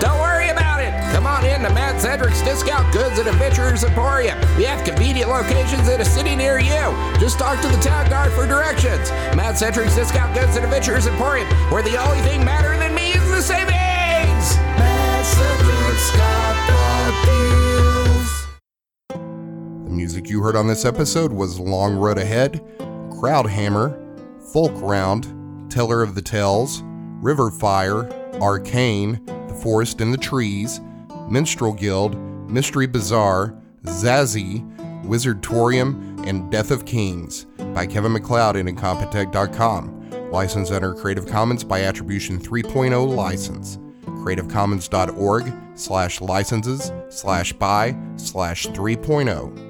Don't 0.00 0.18
worry 0.20 0.48
about 0.48 0.80
it. 0.80 0.92
Come 1.12 1.26
on 1.26 1.44
in 1.44 1.62
to 1.62 1.70
Mad 1.70 2.00
Cedric's 2.00 2.42
Discount 2.42 2.92
Goods 2.92 3.18
and 3.18 3.28
Adventures 3.28 3.82
Emporium. 3.84 4.38
We 4.56 4.64
have 4.64 4.84
convenient 4.84 5.30
locations 5.30 5.88
in 5.88 6.00
a 6.00 6.04
city 6.04 6.36
near 6.36 6.58
you. 6.58 6.94
Just 7.18 7.38
talk 7.38 7.60
to 7.62 7.68
the 7.68 7.80
town 7.82 8.08
guard 8.10 8.32
for 8.32 8.46
directions. 8.46 9.10
Mad 9.34 9.56
Cedric's 9.56 9.94
Discount 9.94 10.34
Goods 10.34 10.56
and 10.56 10.64
Adventures 10.64 11.06
Emporium, 11.06 11.48
where 11.70 11.82
the 11.82 11.96
only 11.96 12.20
thing 12.22 12.44
madder 12.44 12.76
than 12.78 12.94
me 12.94 13.12
is 13.12 13.30
the 13.30 13.42
savings. 13.42 14.56
Mad 14.78 15.24
Cedric's 15.24 16.10
got 16.16 16.54
the 16.68 17.12
deals. 17.26 18.46
The 19.84 19.90
music 19.90 20.28
you 20.28 20.40
heard 20.42 20.56
on 20.56 20.66
this 20.66 20.84
episode 20.84 21.32
was 21.32 21.58
Long 21.58 21.96
Road 21.96 22.18
Ahead, 22.18 22.62
Crowd 23.18 23.46
Hammer, 23.46 23.98
Folk 24.52 24.72
Round, 24.76 25.70
Teller 25.70 26.02
of 26.02 26.14
the 26.14 26.22
Tales, 26.22 26.82
River 27.24 27.50
Fire, 27.50 28.06
Arcane, 28.42 29.18
The 29.24 29.58
Forest 29.62 30.02
and 30.02 30.12
the 30.12 30.18
Trees, 30.18 30.82
Minstrel 31.30 31.72
Guild, 31.72 32.16
Mystery 32.50 32.86
Bazaar, 32.86 33.56
Zazie, 33.84 34.62
Wizardtorium, 35.06 36.28
and 36.28 36.52
Death 36.52 36.70
of 36.70 36.84
Kings 36.84 37.46
by 37.72 37.86
Kevin 37.86 38.12
MacLeod 38.12 38.56
and 38.56 38.68
Incompetech.com. 38.68 40.30
Licensed 40.30 40.70
under 40.70 40.92
Creative 40.92 41.26
Commons 41.26 41.64
by 41.64 41.80
Attribution 41.80 42.38
3.0 42.38 43.16
license. 43.16 43.78
CreativeCommons.org 44.04 45.50
slash 45.76 46.20
licenses 46.20 46.92
slash 47.08 47.54
by 47.54 47.96
slash 48.16 48.66
oh. 48.66 48.72
3.0. 48.72 49.63